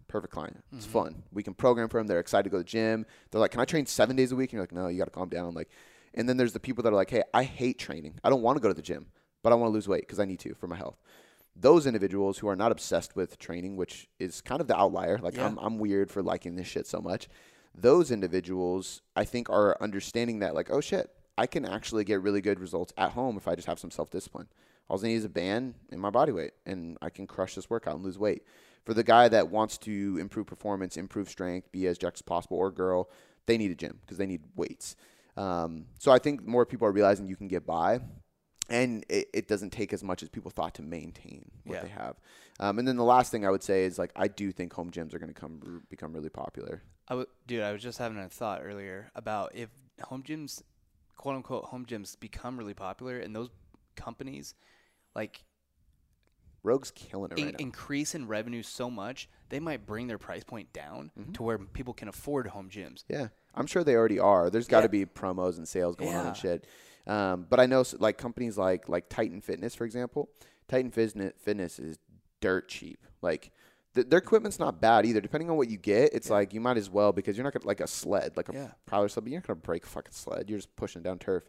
Perfect 0.07 0.33
client. 0.33 0.63
It's 0.71 0.85
mm-hmm. 0.85 0.93
fun. 0.93 1.23
We 1.31 1.43
can 1.43 1.53
program 1.53 1.87
for 1.87 1.99
them. 1.99 2.07
They're 2.07 2.19
excited 2.19 2.45
to 2.45 2.49
go 2.49 2.57
to 2.57 2.63
the 2.63 2.69
gym. 2.69 3.05
They're 3.29 3.41
like, 3.41 3.51
"Can 3.51 3.59
I 3.59 3.65
train 3.65 3.85
seven 3.85 4.15
days 4.15 4.31
a 4.31 4.35
week?" 4.35 4.49
And 4.49 4.53
you're 4.53 4.63
like, 4.63 4.71
"No, 4.71 4.87
you 4.87 4.97
got 4.97 5.05
to 5.05 5.11
calm 5.11 5.29
down." 5.29 5.53
Like, 5.53 5.69
and 6.15 6.27
then 6.27 6.37
there's 6.37 6.53
the 6.53 6.59
people 6.59 6.83
that 6.83 6.93
are 6.93 6.95
like, 6.95 7.11
"Hey, 7.11 7.21
I 7.33 7.43
hate 7.43 7.77
training. 7.77 8.19
I 8.23 8.31
don't 8.31 8.41
want 8.41 8.57
to 8.57 8.61
go 8.61 8.67
to 8.67 8.73
the 8.73 8.81
gym, 8.81 9.07
but 9.43 9.53
I 9.53 9.55
want 9.55 9.69
to 9.69 9.73
lose 9.73 9.87
weight 9.87 10.01
because 10.01 10.19
I 10.19 10.25
need 10.25 10.39
to 10.39 10.55
for 10.55 10.65
my 10.65 10.77
health." 10.77 10.97
Those 11.55 11.85
individuals 11.85 12.39
who 12.39 12.47
are 12.47 12.55
not 12.55 12.71
obsessed 12.71 13.15
with 13.15 13.37
training, 13.37 13.75
which 13.75 14.07
is 14.19 14.41
kind 14.41 14.59
of 14.59 14.67
the 14.67 14.77
outlier. 14.77 15.19
Like, 15.19 15.35
Yeah. 15.35 15.45
I'm 15.45 15.57
I'm 15.59 15.77
weird 15.77 16.09
for 16.11 16.23
liking 16.23 16.55
this 16.55 16.67
shit 16.67 16.87
so 16.87 16.99
much 16.99 17.27
those 17.75 18.11
individuals 18.11 19.01
I 19.15 19.25
think 19.25 19.49
are 19.49 19.77
understanding 19.81 20.39
that 20.39 20.55
like, 20.55 20.69
oh 20.71 20.81
shit, 20.81 21.09
I 21.37 21.47
can 21.47 21.65
actually 21.65 22.03
get 22.03 22.21
really 22.21 22.41
good 22.41 22.59
results 22.59 22.93
at 22.97 23.11
home 23.11 23.37
if 23.37 23.47
I 23.47 23.55
just 23.55 23.67
have 23.67 23.79
some 23.79 23.91
self 23.91 24.09
discipline. 24.09 24.47
All 24.89 24.99
I 24.99 25.07
need 25.07 25.15
is 25.15 25.25
a 25.25 25.29
band 25.29 25.75
and 25.91 25.99
my 25.99 26.09
body 26.09 26.31
weight, 26.31 26.51
and 26.65 26.97
I 27.01 27.09
can 27.09 27.25
crush 27.25 27.55
this 27.55 27.69
workout 27.69 27.95
and 27.95 28.03
lose 28.03 28.19
weight. 28.19 28.43
For 28.85 28.93
the 28.93 29.03
guy 29.03 29.29
that 29.29 29.49
wants 29.49 29.77
to 29.79 30.17
improve 30.19 30.45
performance, 30.45 30.97
improve 30.97 31.29
strength, 31.29 31.71
be 31.71 31.87
as 31.87 31.97
jacked 31.97 32.17
as 32.17 32.21
possible, 32.21 32.57
or 32.57 32.69
girl, 32.69 33.09
they 33.45 33.57
need 33.57 33.71
a 33.71 33.75
gym 33.75 33.97
because 34.01 34.17
they 34.17 34.25
need 34.25 34.41
weights. 34.55 34.95
Um, 35.37 35.85
so 35.97 36.11
I 36.11 36.19
think 36.19 36.45
more 36.45 36.65
people 36.65 36.87
are 36.87 36.91
realizing 36.91 37.27
you 37.27 37.37
can 37.37 37.47
get 37.47 37.65
by, 37.65 38.01
and 38.69 39.05
it, 39.09 39.29
it 39.33 39.47
doesn't 39.47 39.71
take 39.71 39.93
as 39.93 40.03
much 40.03 40.23
as 40.23 40.29
people 40.29 40.49
thought 40.51 40.73
to 40.75 40.81
maintain 40.81 41.51
what 41.65 41.75
Yeah. 41.75 41.81
they 41.83 41.89
have. 41.89 42.15
Um, 42.59 42.79
and 42.79 42.87
then 42.87 42.97
the 42.97 43.03
last 43.03 43.31
thing 43.31 43.45
I 43.45 43.49
would 43.49 43.63
say 43.63 43.83
is 43.85 43.97
like 43.99 44.11
I 44.15 44.27
do 44.27 44.51
think 44.51 44.73
home 44.73 44.91
gyms 44.91 45.13
are 45.13 45.19
going 45.19 45.33
to 45.33 45.39
come 45.39 45.83
become 45.89 46.13
really 46.13 46.29
popular. 46.29 46.81
I 47.07 47.13
w- 47.13 47.27
dude, 47.47 47.63
I 47.63 47.71
was 47.73 47.81
just 47.81 47.97
having 47.97 48.17
a 48.17 48.29
thought 48.29 48.61
earlier 48.63 49.09
about 49.15 49.53
if 49.55 49.69
home 50.03 50.23
gyms, 50.23 50.61
quote 51.17 51.35
unquote, 51.35 51.65
home 51.65 51.85
gyms 51.85 52.17
become 52.19 52.57
really 52.57 52.73
popular, 52.73 53.19
and 53.19 53.35
those 53.35 53.49
companies, 53.95 54.55
like, 55.13 55.43
Rogue's 56.63 56.91
killing 56.91 57.31
it 57.31 57.37
in- 57.39 57.45
right 57.45 57.53
now. 57.59 57.63
increase 57.63 58.15
in 58.15 58.25
revenue 58.27 58.63
so 58.63 58.89
much, 58.89 59.27
they 59.49 59.59
might 59.59 59.85
bring 59.85 60.07
their 60.07 60.17
price 60.17 60.43
point 60.45 60.71
down 60.71 61.11
Mm-hmm. 61.19 61.33
to 61.33 61.43
where 61.43 61.57
people 61.57 61.93
can 61.93 62.07
afford 62.07 62.47
home 62.47 62.69
gyms. 62.69 63.03
Yeah, 63.09 63.27
I'm 63.53 63.67
sure 63.67 63.83
they 63.83 63.95
already 63.95 64.19
are. 64.19 64.49
There's 64.49 64.67
got 64.69 64.79
to 64.81 64.97
Yeah. 64.97 65.03
be 65.03 65.05
promos 65.05 65.57
and 65.57 65.67
sales 65.67 65.95
going 65.97 66.15
on 66.15 66.27
and 66.27 66.37
shit. 66.37 66.65
Um, 67.07 67.45
but 67.49 67.59
I 67.59 67.65
know 67.65 67.83
like 67.99 68.17
companies 68.17 68.57
like 68.57 68.87
like 68.87 69.09
Titan 69.09 69.41
Fitness, 69.41 69.75
for 69.75 69.85
example. 69.85 70.29
Titan 70.67 70.91
Fitness 70.91 71.33
Fitness 71.41 71.79
is 71.79 71.97
dirt 72.39 72.67
cheap. 72.69 73.05
Like 73.21 73.51
th- 73.95 74.07
their 74.07 74.19
equipment's 74.19 74.59
not 74.59 74.79
bad 74.81 75.05
either. 75.05 75.19
Depending 75.21 75.49
on 75.49 75.57
what 75.57 75.69
you 75.69 75.77
get, 75.77 76.13
it's 76.13 76.29
like 76.29 76.53
you 76.53 76.61
might 76.61 76.77
as 76.77 76.89
well 76.89 77.11
because 77.11 77.35
you're 77.37 77.43
not 77.43 77.53
gonna 77.53 77.65
like 77.67 77.81
a 77.81 77.87
sled, 77.87 78.37
like 78.37 78.49
a 78.49 78.53
Yeah. 78.53 78.71
prowler 78.85 79.09
sled. 79.09 79.25
But 79.25 79.31
you're 79.31 79.39
not 79.41 79.47
gonna 79.47 79.59
break 79.59 79.83
a 79.83 79.87
fucking 79.87 80.13
sled. 80.13 80.49
You're 80.49 80.59
just 80.59 80.75
pushing 80.75 81.01
down 81.01 81.19
turf. 81.19 81.43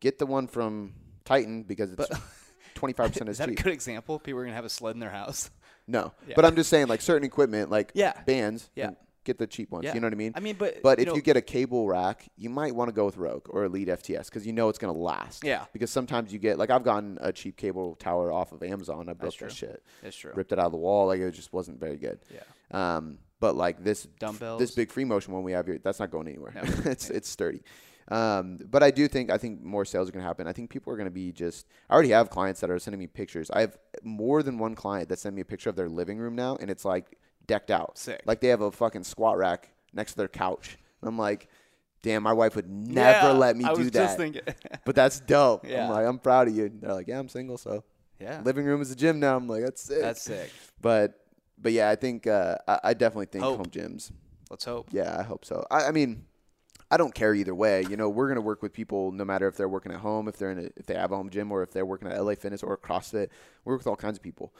Get 0.00 0.18
the 0.18 0.26
one 0.26 0.46
from 0.46 0.94
Titan 1.24 1.64
because 1.64 1.92
it's 1.92 2.08
25 2.74 3.12
percent 3.12 3.28
Is 3.28 3.34
is 3.34 3.38
that 3.38 3.48
cheap. 3.48 3.58
a 3.58 3.62
good 3.62 3.72
example? 3.72 4.18
People 4.18 4.40
are 4.40 4.44
gonna 4.44 4.54
have 4.54 4.64
a 4.64 4.68
sled 4.68 4.94
in 4.94 5.00
their 5.00 5.10
house. 5.10 5.50
No, 5.88 6.12
Yeah. 6.28 6.34
but 6.36 6.44
I'm 6.44 6.54
just 6.54 6.70
saying 6.70 6.86
like 6.86 7.00
certain 7.00 7.24
equipment, 7.26 7.70
like 7.70 7.90
Yeah. 7.94 8.12
bands. 8.24 8.70
Yeah. 8.76 8.90
Get 9.24 9.38
the 9.38 9.46
cheap 9.46 9.70
ones. 9.70 9.84
Yeah. 9.84 9.94
You 9.94 10.00
know 10.00 10.06
what 10.06 10.14
I 10.14 10.16
mean? 10.16 10.32
I 10.34 10.40
mean, 10.40 10.56
but 10.58 10.82
But 10.82 10.98
you 10.98 11.02
if 11.02 11.08
know, 11.08 11.14
you 11.14 11.22
get 11.22 11.36
a 11.36 11.40
cable 11.40 11.86
rack, 11.86 12.28
you 12.36 12.50
might 12.50 12.74
want 12.74 12.88
to 12.88 12.92
go 12.92 13.04
with 13.04 13.16
Rogue 13.16 13.46
or 13.50 13.64
Elite 13.64 13.88
FTS 13.88 14.26
because 14.26 14.46
you 14.46 14.52
know 14.52 14.68
it's 14.68 14.78
going 14.78 14.92
to 14.92 14.98
last. 14.98 15.44
Yeah. 15.44 15.66
Because 15.72 15.90
sometimes 15.90 16.32
you 16.32 16.38
get 16.38 16.58
like 16.58 16.70
I've 16.70 16.82
gotten 16.82 17.18
a 17.20 17.32
cheap 17.32 17.56
cable 17.56 17.94
tower 17.96 18.32
off 18.32 18.52
of 18.52 18.62
Amazon. 18.62 19.08
I 19.08 19.12
broke 19.12 19.36
that 19.38 19.52
shit, 19.52 19.82
it's 20.02 20.16
true. 20.16 20.32
ripped 20.34 20.52
it 20.52 20.58
out 20.58 20.66
of 20.66 20.72
the 20.72 20.78
wall. 20.78 21.06
Like 21.06 21.20
it 21.20 21.30
just 21.32 21.52
wasn't 21.52 21.78
very 21.78 21.96
good. 21.96 22.18
Yeah. 22.32 22.96
Um, 22.96 23.18
but 23.38 23.56
like 23.56 23.82
this 23.82 24.04
Dumbbells. 24.18 24.60
this 24.60 24.70
big 24.72 24.90
free 24.90 25.04
motion 25.04 25.32
one 25.32 25.42
we 25.42 25.52
have 25.52 25.66
here, 25.66 25.78
that's 25.82 25.98
not 26.00 26.10
going 26.10 26.28
anywhere. 26.28 26.52
No. 26.54 26.62
it's 26.90 27.10
it's 27.10 27.28
sturdy. 27.28 27.62
Um, 28.08 28.58
but 28.70 28.82
I 28.82 28.90
do 28.90 29.08
think 29.08 29.30
I 29.30 29.38
think 29.38 29.62
more 29.62 29.84
sales 29.84 30.08
are 30.08 30.12
going 30.12 30.22
to 30.22 30.26
happen. 30.26 30.46
I 30.46 30.52
think 30.52 30.70
people 30.70 30.92
are 30.92 30.96
going 30.96 31.06
to 31.06 31.10
be 31.12 31.32
just. 31.32 31.66
I 31.88 31.94
already 31.94 32.10
have 32.10 32.30
clients 32.30 32.60
that 32.60 32.70
are 32.70 32.78
sending 32.78 32.98
me 32.98 33.06
pictures. 33.06 33.50
I 33.50 33.60
have 33.60 33.76
more 34.02 34.42
than 34.42 34.58
one 34.58 34.74
client 34.74 35.08
that 35.08 35.18
send 35.18 35.34
me 35.34 35.42
a 35.42 35.44
picture 35.44 35.70
of 35.70 35.76
their 35.76 35.88
living 35.88 36.18
room 36.18 36.34
now, 36.34 36.56
and 36.60 36.70
it's 36.70 36.84
like 36.84 37.18
decked 37.52 37.70
out. 37.70 37.98
Sick. 37.98 38.22
Like 38.24 38.40
they 38.40 38.48
have 38.48 38.62
a 38.62 38.72
fucking 38.72 39.04
squat 39.04 39.36
rack 39.36 39.68
next 39.92 40.12
to 40.12 40.16
their 40.16 40.28
couch. 40.28 40.78
And 41.02 41.08
I'm 41.08 41.18
like, 41.18 41.48
damn, 42.02 42.22
my 42.22 42.32
wife 42.32 42.56
would 42.56 42.70
never 42.70 43.28
Yeah, 43.28 43.32
let 43.32 43.56
me 43.56 43.64
I 43.66 43.74
do 43.74 43.90
that. 43.90 44.80
But 44.86 44.94
that's 44.94 45.20
dope. 45.20 45.68
Yeah. 45.68 45.84
I'm 45.84 45.90
like, 45.90 46.06
I'm 46.06 46.18
proud 46.18 46.48
of 46.48 46.56
you. 46.56 46.66
And 46.66 46.80
they're 46.80 46.94
like, 46.94 47.08
yeah, 47.08 47.18
I'm 47.18 47.28
single, 47.28 47.58
so 47.58 47.84
yeah. 48.18 48.40
living 48.42 48.64
room 48.64 48.80
is 48.80 48.90
a 48.90 48.96
gym 48.96 49.20
now. 49.20 49.36
I'm 49.36 49.46
like, 49.48 49.62
that's 49.62 49.82
sick. 49.82 50.00
That's 50.00 50.22
sick. 50.22 50.50
But 50.80 51.18
but 51.58 51.72
yeah, 51.72 51.90
I 51.90 51.96
think 51.96 52.26
uh, 52.26 52.56
I, 52.66 52.80
I 52.84 52.94
definitely 52.94 53.26
think 53.26 53.44
Hope. 53.44 53.58
home 53.58 53.66
gyms. 53.66 54.10
Let's 54.50 54.64
hope. 54.64 54.88
Yeah, 54.90 55.16
I 55.18 55.22
hope 55.22 55.44
so. 55.44 55.64
I, 55.70 55.84
I 55.84 55.90
mean, 55.92 56.24
I 56.90 56.96
don't 56.96 57.14
care 57.14 57.34
either 57.34 57.54
way. 57.54 57.84
You 57.88 57.96
know, 57.96 58.08
we're 58.08 58.28
gonna 58.28 58.40
work 58.40 58.62
with 58.62 58.72
people 58.72 59.12
no 59.12 59.24
matter 59.24 59.46
if 59.46 59.56
they're 59.56 59.68
working 59.68 59.92
at 59.92 60.00
home, 60.00 60.26
if 60.26 60.36
they're 60.38 60.50
in 60.50 60.58
a, 60.58 60.68
if 60.76 60.86
they 60.86 60.94
have 60.94 61.12
a 61.12 61.16
home 61.16 61.30
gym, 61.30 61.52
or 61.52 61.62
if 61.62 61.70
they're 61.70 61.86
working 61.86 62.08
at 62.08 62.22
LA 62.22 62.34
Fitness 62.34 62.62
or 62.62 62.76
CrossFit. 62.78 63.28
We 63.64 63.70
work 63.70 63.80
with 63.80 63.86
all 63.86 63.96
kinds 63.96 64.16
of 64.16 64.22
people. 64.22 64.54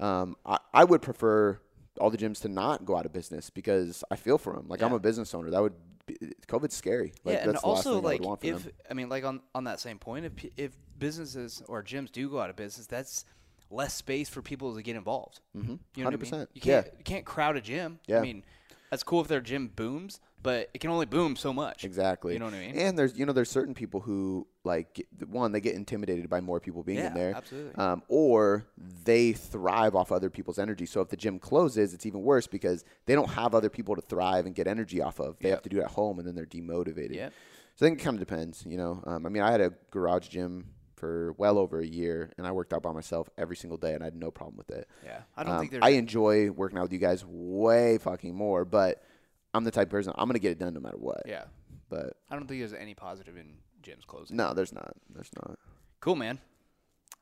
Um, 0.00 0.36
I, 0.44 0.58
I 0.72 0.84
would 0.84 1.02
prefer 1.02 1.60
all 1.98 2.10
the 2.10 2.18
gyms 2.18 2.40
to 2.42 2.48
not 2.48 2.84
go 2.84 2.96
out 2.96 3.06
of 3.06 3.12
business 3.12 3.50
because 3.50 4.04
I 4.10 4.16
feel 4.16 4.38
for 4.38 4.52
them. 4.52 4.66
Like 4.68 4.82
I'm 4.82 4.92
a 4.92 4.98
business 4.98 5.34
owner. 5.34 5.50
That 5.50 5.62
would 5.62 5.74
be, 6.06 6.16
COVID's 6.46 6.74
scary. 6.74 7.12
Like, 7.24 7.34
yeah, 7.34 7.40
and 7.42 7.52
that's 7.52 7.62
the 7.62 7.68
last 7.68 7.86
also 7.86 7.98
I 7.98 8.02
like 8.02 8.22
want 8.22 8.44
if 8.44 8.64
them. 8.64 8.72
I 8.90 8.94
mean 8.94 9.08
like 9.08 9.24
on 9.24 9.40
on 9.54 9.64
that 9.64 9.80
same 9.80 9.98
point, 9.98 10.26
if 10.26 10.32
if 10.56 10.72
businesses 10.98 11.62
or 11.68 11.82
gyms 11.82 12.10
do 12.10 12.28
go 12.28 12.40
out 12.40 12.50
of 12.50 12.56
business, 12.56 12.86
that's 12.86 13.24
less 13.70 13.94
space 13.94 14.28
for 14.28 14.42
people 14.42 14.74
to 14.74 14.82
get 14.82 14.96
involved. 14.96 15.40
Mm-hmm. 15.56 15.74
You 15.94 16.04
know 16.04 16.10
what 16.10 16.14
I 16.14 16.22
mean? 16.22 16.32
100%. 16.32 16.46
You 16.54 16.60
can't 16.60 16.86
you 16.98 17.04
can't 17.04 17.24
crowd 17.24 17.56
a 17.56 17.60
gym. 17.60 17.98
Yeah. 18.06 18.18
I 18.18 18.20
mean, 18.20 18.44
that's 18.90 19.02
cool 19.02 19.20
if 19.20 19.28
their 19.28 19.40
gym 19.40 19.68
booms, 19.74 20.20
but 20.46 20.70
it 20.72 20.78
can 20.80 20.90
only 20.90 21.06
boom 21.06 21.34
so 21.36 21.52
much. 21.52 21.84
Exactly. 21.84 22.32
You 22.32 22.38
know 22.38 22.44
what 22.46 22.54
I 22.54 22.60
mean? 22.60 22.78
And 22.78 22.98
there's 22.98 23.18
you 23.18 23.26
know 23.26 23.32
there's 23.32 23.50
certain 23.50 23.74
people 23.74 24.00
who 24.00 24.46
like 24.64 25.04
one 25.28 25.52
they 25.52 25.60
get 25.60 25.74
intimidated 25.74 26.28
by 26.30 26.40
more 26.40 26.60
people 26.60 26.82
being 26.82 26.98
yeah, 26.98 27.08
in 27.08 27.14
there. 27.14 27.34
absolutely. 27.34 27.74
um, 27.74 28.02
or 28.08 28.66
they 29.04 29.32
thrive 29.32 29.94
off 29.94 30.10
other 30.12 30.30
people's 30.30 30.58
energy. 30.58 30.86
So 30.86 31.00
if 31.00 31.08
the 31.08 31.16
gym 31.16 31.38
closes, 31.38 31.92
it's 31.94 32.06
even 32.06 32.22
worse 32.22 32.46
because 32.46 32.84
they 33.06 33.14
don't 33.14 33.30
have 33.30 33.54
other 33.54 33.68
people 33.70 33.94
to 33.96 34.02
thrive 34.02 34.46
and 34.46 34.54
get 34.54 34.66
energy 34.66 35.00
off 35.02 35.18
of. 35.20 35.36
They 35.40 35.48
Yep. 35.48 35.56
have 35.58 35.62
to 35.64 35.68
do 35.68 35.78
it 35.80 35.84
at 35.84 35.90
home, 35.90 36.18
and 36.18 36.26
then 36.26 36.34
they're 36.34 36.46
demotivated. 36.46 37.14
Yep. 37.16 37.32
So 37.74 37.84
I 37.84 37.88
think 37.88 38.00
it 38.00 38.04
kind 38.04 38.14
of 38.14 38.20
depends. 38.26 38.64
You 38.66 38.76
know, 38.78 39.02
um, 39.06 39.26
I 39.26 39.28
mean, 39.28 39.42
I 39.42 39.50
had 39.50 39.60
a 39.60 39.72
garage 39.90 40.28
gym 40.28 40.68
for 40.96 41.34
well 41.36 41.58
over 41.58 41.78
a 41.80 41.86
year, 41.86 42.32
and 42.38 42.46
I 42.46 42.52
worked 42.52 42.72
out 42.72 42.82
by 42.82 42.92
myself 42.92 43.28
every 43.36 43.56
single 43.56 43.76
day, 43.76 43.92
and 43.94 44.02
I 44.02 44.06
had 44.06 44.14
no 44.16 44.30
problem 44.30 44.56
with 44.56 44.70
it. 44.70 44.88
yeah, 45.04 45.22
I 45.36 45.44
don't 45.44 45.52
Um, 45.54 45.58
think 45.60 45.72
there's. 45.72 45.82
I 45.84 45.90
enjoy 45.90 46.50
working 46.50 46.78
out 46.78 46.82
with 46.82 46.92
you 46.94 46.98
guys 46.98 47.22
way 47.26 47.98
fucking 47.98 48.34
more, 48.34 48.64
but 48.64 49.02
I'm 49.56 49.64
the 49.64 49.70
type 49.70 49.86
of 49.88 49.90
person 49.90 50.12
I'm 50.16 50.28
gonna 50.28 50.38
get 50.38 50.52
it 50.52 50.58
done 50.58 50.74
no 50.74 50.80
matter 50.80 50.98
what. 50.98 51.22
yeah, 51.26 51.44
But 51.88 52.16
I 52.30 52.34
don't 52.36 52.46
think 52.46 52.60
there's 52.60 52.72
any 52.72 52.94
positive 52.94 53.36
in 53.36 53.54
gyms 53.82 54.06
closing. 54.06 54.36
No, 54.36 54.52
there's 54.54 54.72
not. 54.72 54.92
There's 55.14 55.30
not. 55.42 55.58
Cool, 56.00 56.16
man. 56.16 56.38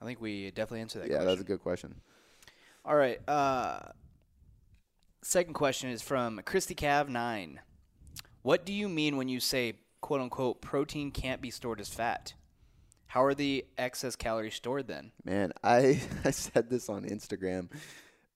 I 0.01 0.05
think 0.05 0.21
we 0.21 0.51
definitely 0.51 0.81
answered 0.81 1.03
that 1.03 1.09
yeah, 1.09 1.17
question. 1.17 1.29
that's 1.29 1.41
a 1.41 1.45
good 1.45 1.61
question. 1.61 1.95
All 2.85 2.97
right. 2.97 3.21
Uh, 3.29 3.79
second 5.23 5.55
question 5.55 5.91
is 5.91 6.03
from 6.03 6.41
Christy 6.45 6.75
Cav 6.75 7.09
nine. 7.09 7.61
What 8.43 8.67
do 8.67 8.73
you 8.73 8.89
mean 8.89 9.17
when 9.17 9.29
you 9.29 9.41
say 9.41 9.75
"quote 10.01 10.21
unquote" 10.21 10.61
protein 10.61 11.11
can't 11.11 11.41
be 11.41 11.51
stored 11.51 11.81
as 11.81 11.89
fat? 11.89 12.35
How 13.07 13.25
are 13.25 13.35
the 13.35 13.65
excess 13.79 14.17
calories 14.17 14.55
stored 14.55 14.89
then? 14.89 15.13
Man, 15.25 15.53
I 15.63 16.01
I 16.25 16.31
said 16.31 16.69
this 16.69 16.89
on 16.89 17.05
Instagram, 17.05 17.71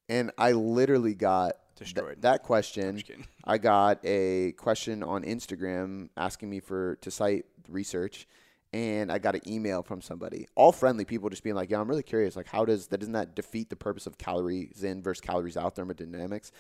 and 0.09 0.31
I 0.39 0.53
literally 0.53 1.15
got 1.15 1.57
th- 1.79 1.95
Destroyed. 1.95 2.23
that 2.23 2.43
question. 2.43 3.03
I 3.45 3.59
got 3.59 4.01
a 4.05 4.53
question 4.53 5.03
on 5.03 5.23
Instagram 5.25 6.09
asking 6.17 6.51
me 6.51 6.61
for 6.61 6.97
to 7.03 7.11
cite 7.11 7.47
research, 7.69 8.27
and 8.73 9.11
I 9.11 9.19
got 9.19 9.35
an 9.35 9.43
email 9.47 9.83
from 9.83 10.01
somebody, 10.03 10.47
all 10.55 10.73
friendly 10.73 11.05
people, 11.05 11.31
just 11.31 11.43
being 11.43 11.57
like, 11.57 11.71
"Yeah, 11.71 11.81
I'm 11.81 11.88
really 11.88 12.03
curious. 12.03 12.37
Like, 12.37 12.49
how 12.49 12.64
does 12.64 12.88
that 12.88 12.99
doesn't 12.99 13.12
that 13.14 13.35
defeat 13.35 13.71
the 13.71 13.77
purpose 13.77 14.07
of 14.07 14.19
calories 14.19 14.85
in 14.85 15.03
versus 15.03 15.21
calories 15.21 15.57
out 15.57 15.75
thermodynamics?" 15.75 16.53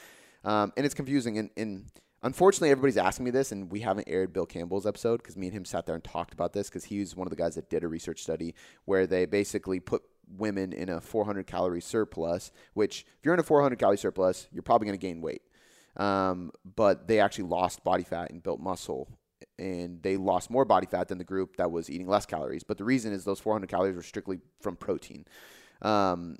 Um, 0.44 0.72
and 0.76 0.86
it's 0.86 0.94
confusing. 0.94 1.36
And, 1.38 1.50
and 1.56 1.84
unfortunately, 2.22 2.70
everybody's 2.70 2.96
asking 2.96 3.24
me 3.24 3.30
this, 3.30 3.52
and 3.52 3.70
we 3.70 3.80
haven't 3.80 4.08
aired 4.08 4.32
Bill 4.32 4.46
Campbell's 4.46 4.86
episode 4.86 5.18
because 5.18 5.36
me 5.36 5.48
and 5.48 5.56
him 5.56 5.64
sat 5.64 5.84
there 5.84 5.94
and 5.96 6.04
talked 6.04 6.32
about 6.32 6.52
this 6.52 6.68
because 6.68 6.84
he 6.84 7.00
was 7.00 7.16
one 7.16 7.26
of 7.26 7.30
the 7.30 7.36
guys 7.36 7.56
that 7.56 7.68
did 7.68 7.82
a 7.84 7.88
research 7.88 8.22
study 8.22 8.54
where 8.84 9.06
they 9.06 9.26
basically 9.26 9.80
put 9.80 10.02
women 10.36 10.72
in 10.72 10.88
a 10.88 11.00
400 11.00 11.46
calorie 11.46 11.80
surplus. 11.80 12.50
Which, 12.74 13.06
if 13.18 13.24
you're 13.24 13.34
in 13.34 13.40
a 13.40 13.44
400 13.44 13.78
calorie 13.78 13.98
surplus, 13.98 14.48
you're 14.52 14.62
probably 14.62 14.86
going 14.86 14.98
to 14.98 15.06
gain 15.06 15.20
weight. 15.20 15.42
Um, 15.96 16.52
but 16.76 17.08
they 17.08 17.20
actually 17.20 17.44
lost 17.44 17.84
body 17.84 18.04
fat 18.04 18.30
and 18.30 18.42
built 18.42 18.60
muscle. 18.60 19.08
And 19.58 20.02
they 20.02 20.16
lost 20.16 20.50
more 20.50 20.64
body 20.64 20.86
fat 20.86 21.08
than 21.08 21.18
the 21.18 21.24
group 21.24 21.56
that 21.56 21.70
was 21.70 21.90
eating 21.90 22.06
less 22.06 22.26
calories. 22.26 22.62
But 22.62 22.78
the 22.78 22.84
reason 22.84 23.12
is 23.12 23.24
those 23.24 23.40
400 23.40 23.68
calories 23.68 23.96
were 23.96 24.02
strictly 24.02 24.38
from 24.60 24.76
protein. 24.76 25.24
Um, 25.82 26.36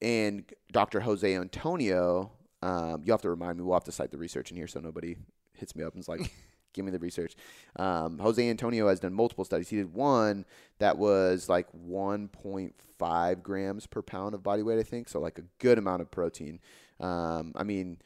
and 0.00 0.44
Dr. 0.70 1.00
Jose 1.00 1.34
Antonio, 1.34 2.30
um, 2.62 3.02
you 3.04 3.12
have 3.12 3.22
to 3.22 3.30
remind 3.30 3.58
me. 3.58 3.64
We'll 3.64 3.74
have 3.74 3.84
to 3.84 3.92
cite 3.92 4.12
the 4.12 4.18
research 4.18 4.50
in 4.50 4.56
here 4.56 4.68
so 4.68 4.80
nobody 4.80 5.16
hits 5.54 5.74
me 5.74 5.82
up 5.82 5.94
and 5.94 6.00
is 6.00 6.08
like, 6.08 6.32
"Give 6.72 6.84
me 6.84 6.90
the 6.90 6.98
research." 6.98 7.34
Um, 7.76 8.18
Jose 8.18 8.48
Antonio 8.48 8.88
has 8.88 9.00
done 9.00 9.14
multiple 9.14 9.44
studies. 9.44 9.68
He 9.68 9.76
did 9.76 9.92
one 9.94 10.44
that 10.78 10.98
was 10.98 11.48
like 11.48 11.66
1.5 11.72 13.42
grams 13.42 13.86
per 13.86 14.02
pound 14.02 14.34
of 14.34 14.42
body 14.42 14.62
weight, 14.62 14.78
I 14.78 14.82
think. 14.82 15.08
So 15.08 15.20
like 15.20 15.38
a 15.38 15.44
good 15.58 15.78
amount 15.78 16.02
of 16.02 16.10
protein. 16.10 16.60
Um, 17.00 17.52
I 17.56 17.64
mean, 17.64 17.98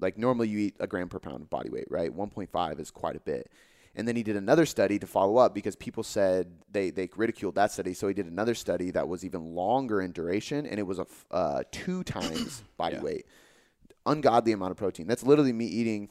like 0.00 0.18
normally 0.18 0.48
you 0.48 0.58
eat 0.58 0.76
a 0.80 0.86
gram 0.86 1.08
per 1.08 1.18
pound 1.18 1.42
of 1.42 1.50
body 1.50 1.70
weight, 1.70 1.86
right? 1.90 2.14
1.5 2.14 2.80
is 2.80 2.90
quite 2.90 3.16
a 3.16 3.20
bit. 3.20 3.50
And 3.98 4.06
then 4.06 4.14
he 4.14 4.22
did 4.22 4.36
another 4.36 4.66
study 4.66 4.98
to 4.98 5.06
follow 5.06 5.38
up 5.38 5.54
because 5.54 5.74
people 5.74 6.02
said 6.02 6.48
they, 6.70 6.90
they 6.90 7.08
ridiculed 7.16 7.54
that 7.54 7.72
study. 7.72 7.94
So 7.94 8.08
he 8.08 8.12
did 8.14 8.26
another 8.26 8.54
study 8.54 8.90
that 8.90 9.08
was 9.08 9.24
even 9.24 9.54
longer 9.54 10.02
in 10.02 10.12
duration, 10.12 10.66
and 10.66 10.78
it 10.78 10.82
was 10.82 10.98
a 10.98 11.02
f- 11.08 11.24
uh, 11.30 11.62
two 11.72 12.04
times 12.04 12.62
body 12.76 12.96
Yeah. 12.96 13.02
weight. 13.02 13.26
Ungodly 14.04 14.52
amount 14.52 14.72
of 14.72 14.76
protein. 14.76 15.06
That's 15.06 15.22
literally 15.22 15.54
me 15.54 15.64
eating 15.64 16.08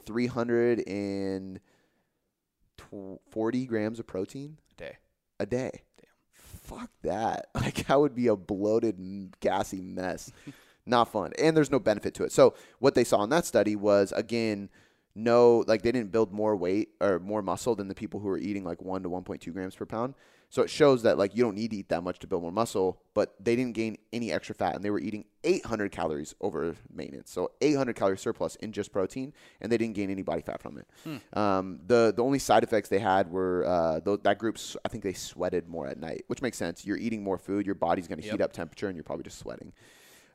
340 2.78 3.66
grams 3.66 4.00
of 4.00 4.08
protein 4.08 4.58
a 4.72 4.76
Day. 4.76 4.98
a 5.40 5.46
day. 5.46 5.72
Damn. 5.98 6.10
Fuck 6.34 6.90
that. 7.04 7.48
Like 7.56 7.88
that 7.88 8.00
would 8.00 8.16
be 8.16 8.28
a 8.28 8.36
bloated, 8.36 9.00
gassy 9.40 9.82
mess. 9.82 10.32
Not 10.86 11.12
fun. 11.12 11.34
And 11.40 11.58
there's 11.58 11.72
no 11.72 11.80
benefit 11.80 12.14
to 12.16 12.24
it. 12.26 12.32
So 12.32 12.54
what 12.80 12.94
they 12.94 13.04
saw 13.04 13.24
in 13.24 13.30
that 13.32 13.46
study 13.46 13.76
was 13.76 14.12
again, 14.12 14.70
no, 15.16 15.64
like 15.68 15.82
they 15.82 15.92
didn't 15.92 16.12
build 16.12 16.32
more 16.32 16.56
weight 16.56 16.90
or 17.02 17.20
more 17.20 17.42
muscle 17.42 17.74
than 17.76 17.88
the 17.88 17.96
people 17.96 18.20
who 18.20 18.28
were 18.28 18.38
eating 18.38 18.64
like 18.64 18.82
one 18.84 19.02
to 19.02 19.10
1.2 19.10 19.52
grams 19.52 19.74
per 19.76 19.86
pound. 19.86 20.14
So 20.56 20.62
it 20.62 20.70
shows 20.70 21.04
that 21.04 21.18
like 21.18 21.36
you 21.36 21.44
don't 21.44 21.54
need 21.56 21.72
to 21.72 21.76
eat 21.76 21.90
that 21.90 22.02
much 22.02 22.18
to 22.20 22.28
build 22.28 22.42
more 22.42 22.50
muscle, 22.52 23.02
but 23.14 23.36
they 23.42 23.58
didn't 23.58 23.74
gain 23.74 23.98
any 24.14 24.32
extra 24.32 24.56
fat 24.56 24.74
and 24.74 24.86
they 24.86 24.90
were 24.90 25.02
eating 25.02 25.26
800 25.44 25.92
calories 25.92 26.34
over 26.40 26.76
maintenance. 26.90 27.30
So 27.30 27.52
800 27.60 27.94
calorie 27.98 28.18
surplus 28.18 28.56
in 28.56 28.72
just 28.72 28.94
protein 28.94 29.34
and 29.60 29.70
they 29.70 29.78
didn't 29.78 29.96
gain 29.96 30.10
any 30.10 30.22
body 30.22 30.42
fat 30.42 30.62
from 30.62 30.78
it. 30.78 30.88
Um, 31.38 31.82
the 31.86 32.14
the 32.16 32.24
only 32.24 32.40
side 32.40 32.64
effects 32.64 32.88
they 32.88 33.00
had 33.00 33.30
were 33.30 33.66
uh, 33.68 34.00
th- 34.00 34.22
that 34.24 34.38
group. 34.40 34.58
I 34.86 34.88
think 34.88 35.04
they 35.04 35.12
sweated 35.12 35.68
more 35.68 35.88
at 35.88 36.00
night, 36.00 36.24
which 36.28 36.42
makes 36.42 36.56
sense. 36.58 36.86
You're 36.86 36.96
eating 36.96 37.22
more 37.22 37.38
food, 37.38 37.66
your 37.66 37.76
body's 37.76 38.08
going 38.08 38.20
to 38.22 38.26
Yep. 38.26 38.32
heat 38.36 38.42
up 38.42 38.54
temperature, 38.54 38.88
and 38.88 38.96
you're 38.96 39.04
probably 39.04 39.24
just 39.24 39.40
sweating. 39.40 39.74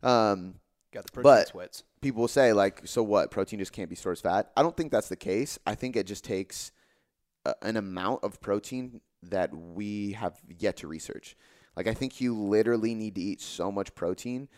Um, 0.02 0.56
Got 0.92 1.06
the 1.06 1.12
protein 1.12 1.22
But- 1.32 1.48
sweats. 1.48 1.84
people 2.02 2.20
will 2.20 2.28
say 2.28 2.52
like, 2.52 2.82
so 2.84 3.02
what? 3.02 3.30
Protein 3.30 3.58
just 3.58 3.72
can't 3.72 3.88
be 3.88 3.96
stored 3.96 4.16
as 4.18 4.20
fat. 4.20 4.50
I 4.54 4.62
don't 4.62 4.76
think 4.76 4.92
that's 4.92 5.08
the 5.08 5.16
case. 5.16 5.58
I 5.66 5.74
think 5.74 5.96
it 5.96 6.04
just 6.06 6.24
takes 6.24 6.72
a, 7.46 7.54
an 7.62 7.78
amount 7.78 8.22
of 8.22 8.38
protein 8.42 9.00
that 9.22 9.54
we 9.54 10.12
have 10.12 10.40
yet 10.58 10.78
to 10.78 10.88
research. 10.88 11.36
Like 11.76 11.86
I 11.86 11.94
think 11.94 12.20
you 12.20 12.36
literally 12.36 12.94
need 12.94 13.14
to 13.14 13.20
eat 13.20 13.40
so 13.40 13.70
much 13.70 13.94
protein. 13.94 14.48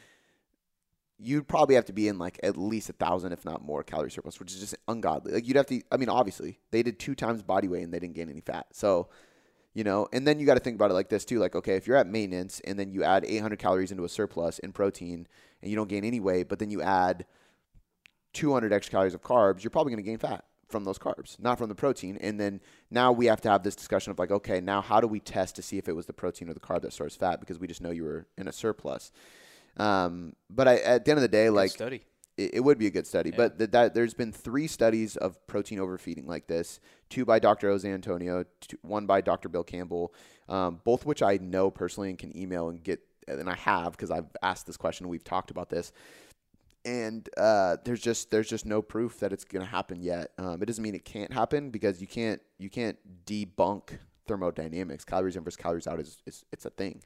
You'd 1.18 1.46
probably 1.46 1.77
have 1.77 1.85
to 1.87 1.92
be 1.92 2.09
in 2.09 2.18
like 2.18 2.40
at 2.42 2.57
least 2.57 2.88
a 2.90 2.94
thousand, 2.94 3.33
if 3.33 3.44
not 3.44 3.62
more, 3.62 3.83
calorie 3.83 4.11
surplus, 4.11 4.40
which 4.40 4.53
is 4.53 4.61
just 4.61 4.75
ungodly. 4.88 5.33
Like 5.33 5.46
you'd 5.46 5.57
have 5.57 5.66
to. 5.66 5.81
I 5.90 5.96
mean, 5.96 6.09
obviously 6.09 6.59
they 6.70 6.83
did 6.83 6.98
two 6.98 7.14
times 7.14 7.42
body 7.42 7.68
weight 7.68 7.85
and 7.85 7.92
they 7.92 8.01
didn't 8.01 8.16
gain 8.16 8.31
any 8.31 8.40
fat. 8.40 8.66
So, 8.72 9.09
you 9.75 9.85
know, 9.85 10.09
and 10.12 10.27
then 10.27 10.38
you 10.40 10.46
got 10.46 10.55
to 10.55 10.61
think 10.61 10.77
about 10.77 10.90
it 10.90 10.94
like 10.94 11.11
this 11.11 11.25
too. 11.25 11.38
Like, 11.38 11.55
okay, 11.55 11.77
if 11.77 11.87
you're 11.87 11.96
at 11.96 12.07
maintenance 12.07 12.61
and 12.64 12.79
then 12.79 12.90
you 12.90 13.05
add 13.05 13.25
800 13.25 13.59
calories 13.59 13.92
into 13.92 14.05
a 14.05 14.09
surplus 14.09 14.59
in 14.59 14.72
protein 14.72 15.29
and 15.61 15.70
you 15.70 15.77
don't 15.77 15.88
gain 15.88 16.05
any 16.05 16.18
weight, 16.18 16.48
but 16.48 16.59
then 16.59 16.70
you 16.70 16.83
add 16.83 17.27
200 18.33 18.72
extra 18.72 18.92
calories 18.92 19.14
of 19.14 19.22
carbs, 19.22 19.62
you're 19.62 19.70
probably 19.70 19.92
going 19.92 20.03
to 20.03 20.11
gain 20.11 20.18
fat 20.18 20.44
from 20.72 20.85
those 20.85 20.98
carbs, 20.98 21.38
not 21.38 21.58
from 21.58 21.68
the 21.68 21.74
protein. 21.74 22.16
And 22.20 22.40
then 22.40 22.61
now 22.90 23.12
we 23.12 23.26
have 23.26 23.40
to 23.42 23.50
have 23.50 23.62
this 23.62 23.76
discussion 23.76 24.11
of 24.11 24.18
like, 24.18 24.30
okay, 24.32 24.61
now 24.61 24.80
how 24.80 25.00
do 25.00 25.06
we 25.06 25.20
test 25.20 25.54
to 25.56 25.62
see 25.62 25.78
if 25.78 25.88
it 25.88 25.94
was 25.94 26.06
the 26.06 26.12
protein 26.12 26.48
or 26.48 26.54
the 26.54 26.61
carb 26.61 26.82
that 26.82 26.92
stores 26.92 27.14
fat 27.14 27.38
because 27.38 27.58
we 27.61 27.66
just 27.68 27.80
know 27.80 27.90
you 27.90 28.02
were 28.04 28.26
in 28.37 28.48
a 28.48 28.52
surplus. 28.52 29.12
Um, 29.76 30.35
but 30.50 30.66
I, 30.68 30.76
at 30.78 31.04
the 31.04 31.12
end 31.12 31.18
of 31.18 31.22
the 31.22 31.28
day, 31.28 31.46
Good 31.46 31.52
like 31.54 31.70
study. 31.70 32.02
it, 32.37 32.54
it 32.54 32.61
would 32.61 32.78
be 32.78 32.87
a 32.87 32.90
good 32.90 33.06
study. 33.06 33.30
Yeah. 33.30 33.37
But 33.37 33.58
th- 33.58 33.70
that 33.70 33.94
there's 33.94 34.14
been 34.14 34.32
three 34.32 34.66
studies 34.66 35.16
of 35.16 35.44
protein 35.46 35.78
overfeeding 35.78 36.26
like 36.26 36.46
this: 36.46 36.80
two 37.08 37.24
by 37.24 37.38
Dr. 37.38 37.68
Jose 37.70 37.90
Antonio, 37.90 38.44
two, 38.61 38.78
one 38.82 39.06
by 39.06 39.20
Dr. 39.20 39.48
Bill 39.48 39.64
Campbell, 39.64 40.12
um, 40.48 40.80
both 40.85 41.06
which 41.06 41.22
I 41.22 41.38
know 41.38 41.70
personally 41.70 42.11
and 42.11 42.18
can 42.18 42.37
email 42.37 42.68
and 42.68 42.82
get, 42.82 43.00
and 43.26 43.48
I 43.48 43.54
have 43.54 43.92
because 43.92 44.11
I've 44.11 44.28
asked 44.42 44.66
this 44.66 44.76
question. 44.76 45.08
We've 45.08 45.24
talked 45.24 45.50
about 45.50 45.70
this, 45.70 45.92
and 46.85 47.29
uh, 47.37 47.77
there's 47.85 48.01
just 48.01 48.31
there's 48.31 48.49
just 48.49 48.66
no 48.66 48.83
proof 48.83 49.21
that 49.21 49.33
it's 49.33 49.45
going 49.45 49.64
to 49.64 49.71
happen 49.71 50.03
yet. 50.03 50.33
Um, 50.38 50.62
it 50.62 50.66
doesn't 50.66 50.83
mean 50.83 50.95
it 50.95 51.05
can't 51.05 51.33
happen 51.33 51.71
because 51.71 52.01
you 52.01 52.07
can't 52.07 52.40
you 52.59 52.71
can't 52.71 52.99
debunk 53.27 53.99
thermodynamics. 54.27 55.05
Calories 55.05 55.37
in 55.37 55.45
versus 55.45 55.57
calories 55.57 55.87
out 55.87 56.01
is, 56.01 56.23
is 56.27 56.45
it's 56.53 56.64
a 56.64 56.71
thing, 56.71 57.03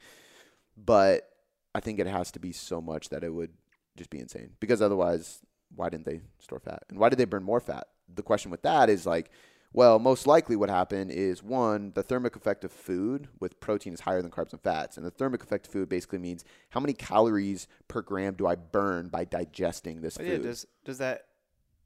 but 0.75 1.29
I 1.75 1.79
think 1.79 1.99
it 1.99 2.07
has 2.07 2.31
to 2.31 2.39
be 2.39 2.51
so 2.51 2.81
much 2.81 3.09
that 3.09 3.23
it 3.23 3.33
would 3.33 3.51
just 3.95 4.09
be 4.09 4.19
insane 4.19 4.51
because 4.59 4.81
otherwise 4.81 5.39
why 5.75 5.89
didn't 5.89 6.05
they 6.05 6.21
store 6.39 6.59
fat 6.59 6.83
and 6.89 6.99
why 6.99 7.09
did 7.09 7.17
they 7.17 7.25
burn 7.25 7.43
more 7.43 7.59
fat 7.59 7.87
the 8.13 8.21
question 8.21 8.51
with 8.51 8.61
that 8.61 8.89
is 8.89 9.05
like 9.05 9.31
well 9.73 9.99
most 9.99 10.25
likely 10.25 10.55
what 10.55 10.69
happened 10.69 11.11
is 11.11 11.43
one 11.43 11.91
the 11.95 12.03
thermic 12.03 12.35
effect 12.35 12.63
of 12.63 12.71
food 12.71 13.27
with 13.39 13.59
protein 13.59 13.93
is 13.93 14.01
higher 14.01 14.21
than 14.21 14.31
carbs 14.31 14.51
and 14.51 14.61
fats 14.61 14.97
and 14.97 15.05
the 15.05 15.11
thermic 15.11 15.43
effect 15.43 15.67
of 15.67 15.73
food 15.73 15.89
basically 15.89 16.19
means 16.19 16.43
how 16.69 16.79
many 16.79 16.93
calories 16.93 17.67
per 17.87 18.01
gram 18.01 18.33
do 18.33 18.47
i 18.47 18.55
burn 18.55 19.07
by 19.07 19.25
digesting 19.25 20.01
this 20.01 20.17
food 20.17 20.27
yeah, 20.27 20.37
does 20.37 20.65
does 20.85 20.97
that 20.97 21.25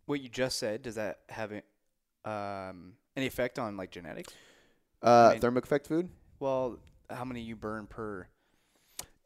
what 0.06 0.22
you 0.22 0.30
just 0.30 0.58
said 0.58 0.82
does 0.82 0.96
that 0.96 1.20
have 1.30 1.52
um, 2.26 2.94
any 3.15 3.28
effect 3.28 3.60
on 3.60 3.78
like 3.78 3.91
genetics? 3.91 4.34
uh, 5.04 5.30
I 5.30 5.32
mean- 5.34 5.41
thermic 5.41 5.63
effect 5.63 5.88
food 5.88 6.10
Well, 6.39 6.80
how 7.10 7.26
many 7.26 7.41
you 7.41 7.56
burn 7.56 7.88
per? 7.88 8.28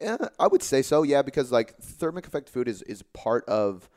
Yeah, 0.00 0.16
I 0.38 0.46
would 0.46 0.62
say 0.62 0.82
so. 0.82 1.02
Yeah, 1.02 1.22
because 1.22 1.50
like 1.50 1.76
thermic 1.78 2.26
effect 2.26 2.50
food 2.50 2.68
is 2.68 2.82
is 2.82 3.02
part 3.02 3.44
of 3.48 3.88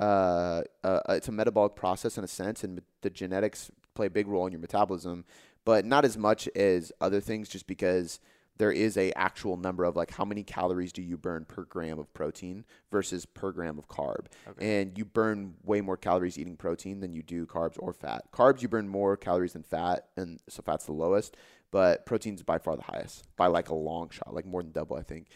uh, 0.00 0.62
uh 0.82 1.00
it's 1.10 1.28
a 1.28 1.32
metabolic 1.32 1.76
process 1.76 2.16
in 2.16 2.24
a 2.24 2.28
sense, 2.28 2.64
and 2.64 2.80
the 3.02 3.10
genetics 3.10 3.70
play 3.94 4.06
a 4.06 4.10
big 4.10 4.26
role 4.26 4.46
in 4.46 4.52
your 4.52 4.60
metabolism, 4.60 5.24
but 5.64 5.84
not 5.84 6.04
as 6.04 6.16
much 6.16 6.48
as 6.54 6.92
other 7.00 7.20
things. 7.20 7.48
Just 7.48 7.66
because 7.66 8.20
there 8.58 8.72
is 8.72 8.96
a 8.96 9.12
actual 9.12 9.56
number 9.56 9.84
of 9.84 9.96
like 9.96 10.10
how 10.12 10.24
many 10.24 10.42
calories 10.42 10.92
do 10.92 11.02
you 11.02 11.16
burn 11.16 11.44
per 11.44 11.64
gram 11.64 11.98
of 11.98 12.12
protein 12.14 12.64
versus 12.90 13.24
per 13.26 13.52
gram 13.52 13.78
of 13.78 13.88
carb, 13.88 14.26
and 14.58 14.96
you 14.96 15.04
burn 15.04 15.54
way 15.64 15.80
more 15.80 15.96
calories 15.96 16.38
eating 16.38 16.56
protein 16.56 17.00
than 17.00 17.12
you 17.12 17.22
do 17.22 17.46
carbs 17.46 17.76
or 17.78 17.92
fat. 17.92 18.24
Carbs 18.32 18.62
you 18.62 18.68
burn 18.68 18.88
more 18.88 19.16
calories 19.16 19.54
than 19.54 19.62
fat, 19.62 20.08
and 20.16 20.40
so 20.48 20.62
fat's 20.62 20.86
the 20.86 20.92
lowest 20.92 21.36
but 21.72 22.06
protein's 22.06 22.42
by 22.44 22.58
far 22.58 22.76
the 22.76 22.82
highest 22.82 23.24
by 23.36 23.48
like 23.48 23.70
a 23.70 23.74
long 23.74 24.10
shot, 24.10 24.32
like 24.32 24.46
more 24.46 24.62
than 24.62 24.70
double, 24.70 24.96
I 24.96 25.02
think. 25.02 25.26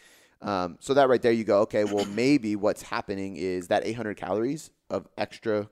Um, 0.41 0.77
so 0.79 0.93
that 0.93 1.09
right 1.09 1.21
there, 1.21 1.31
you 1.31 1.43
go, 1.43 1.61
okay, 1.61 1.83
well, 1.83 2.05
maybe 2.05 2.55
what's 2.55 2.83
happening 2.83 3.35
is 3.35 3.67
that 3.67 3.85
800 3.85 4.15
calories 4.15 4.69
of 4.89 5.07
extra 5.17 5.67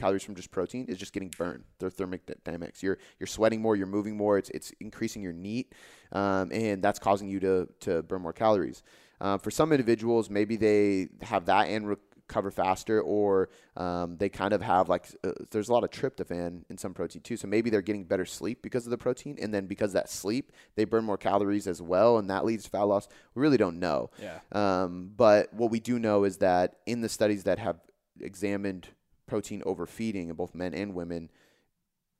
calories 0.00 0.24
from 0.24 0.34
just 0.34 0.50
protein 0.50 0.86
is 0.86 0.98
just 0.98 1.12
getting 1.12 1.32
burned. 1.36 1.64
They're 1.78 1.90
thermic 1.90 2.22
dynamics. 2.44 2.82
You're 2.82 2.98
you're 3.18 3.26
sweating 3.26 3.60
more, 3.60 3.76
you're 3.76 3.86
moving 3.86 4.16
more. 4.16 4.38
It's 4.38 4.50
it's 4.50 4.72
increasing 4.80 5.22
your 5.22 5.32
NEAT, 5.32 5.74
um, 6.12 6.50
and 6.52 6.82
that's 6.82 6.98
causing 6.98 7.28
you 7.28 7.40
to 7.40 7.68
to 7.80 8.02
burn 8.02 8.22
more 8.22 8.32
calories. 8.32 8.82
Uh, 9.20 9.36
for 9.36 9.50
some 9.50 9.70
individuals, 9.70 10.30
maybe 10.30 10.56
they 10.56 11.08
have 11.20 11.44
that 11.44 11.68
and 11.68 11.86
re- 11.88 11.96
recover 12.30 12.50
faster, 12.50 13.00
or 13.00 13.50
um, 13.76 14.16
they 14.16 14.28
kind 14.28 14.52
of 14.52 14.62
have 14.62 14.88
like 14.88 15.06
uh, 15.24 15.32
there's 15.50 15.68
a 15.68 15.72
lot 15.72 15.84
of 15.84 15.90
tryptophan 15.90 16.62
in 16.70 16.78
some 16.78 16.94
protein 16.94 17.22
too. 17.22 17.36
So 17.36 17.48
maybe 17.48 17.70
they're 17.70 17.82
getting 17.82 18.04
better 18.04 18.24
sleep 18.24 18.62
because 18.62 18.86
of 18.86 18.90
the 18.90 18.98
protein, 18.98 19.36
and 19.40 19.52
then 19.52 19.66
because 19.66 19.90
of 19.90 19.94
that 19.94 20.10
sleep, 20.10 20.52
they 20.76 20.84
burn 20.84 21.04
more 21.04 21.18
calories 21.18 21.66
as 21.66 21.82
well, 21.82 22.18
and 22.18 22.30
that 22.30 22.44
leads 22.44 22.64
to 22.64 22.70
fat 22.70 22.82
loss. 22.82 23.08
We 23.34 23.42
really 23.42 23.56
don't 23.56 23.78
know. 23.80 24.10
Yeah. 24.22 24.38
Um, 24.52 25.10
but 25.16 25.52
what 25.52 25.70
we 25.70 25.80
do 25.80 25.98
know 25.98 26.24
is 26.24 26.38
that 26.38 26.76
in 26.86 27.00
the 27.00 27.08
studies 27.08 27.44
that 27.44 27.58
have 27.58 27.80
examined 28.20 28.88
protein 29.30 29.62
overfeeding 29.64 30.28
in 30.28 30.34
both 30.34 30.56
men 30.56 30.74
and 30.74 30.92
women, 30.92 31.30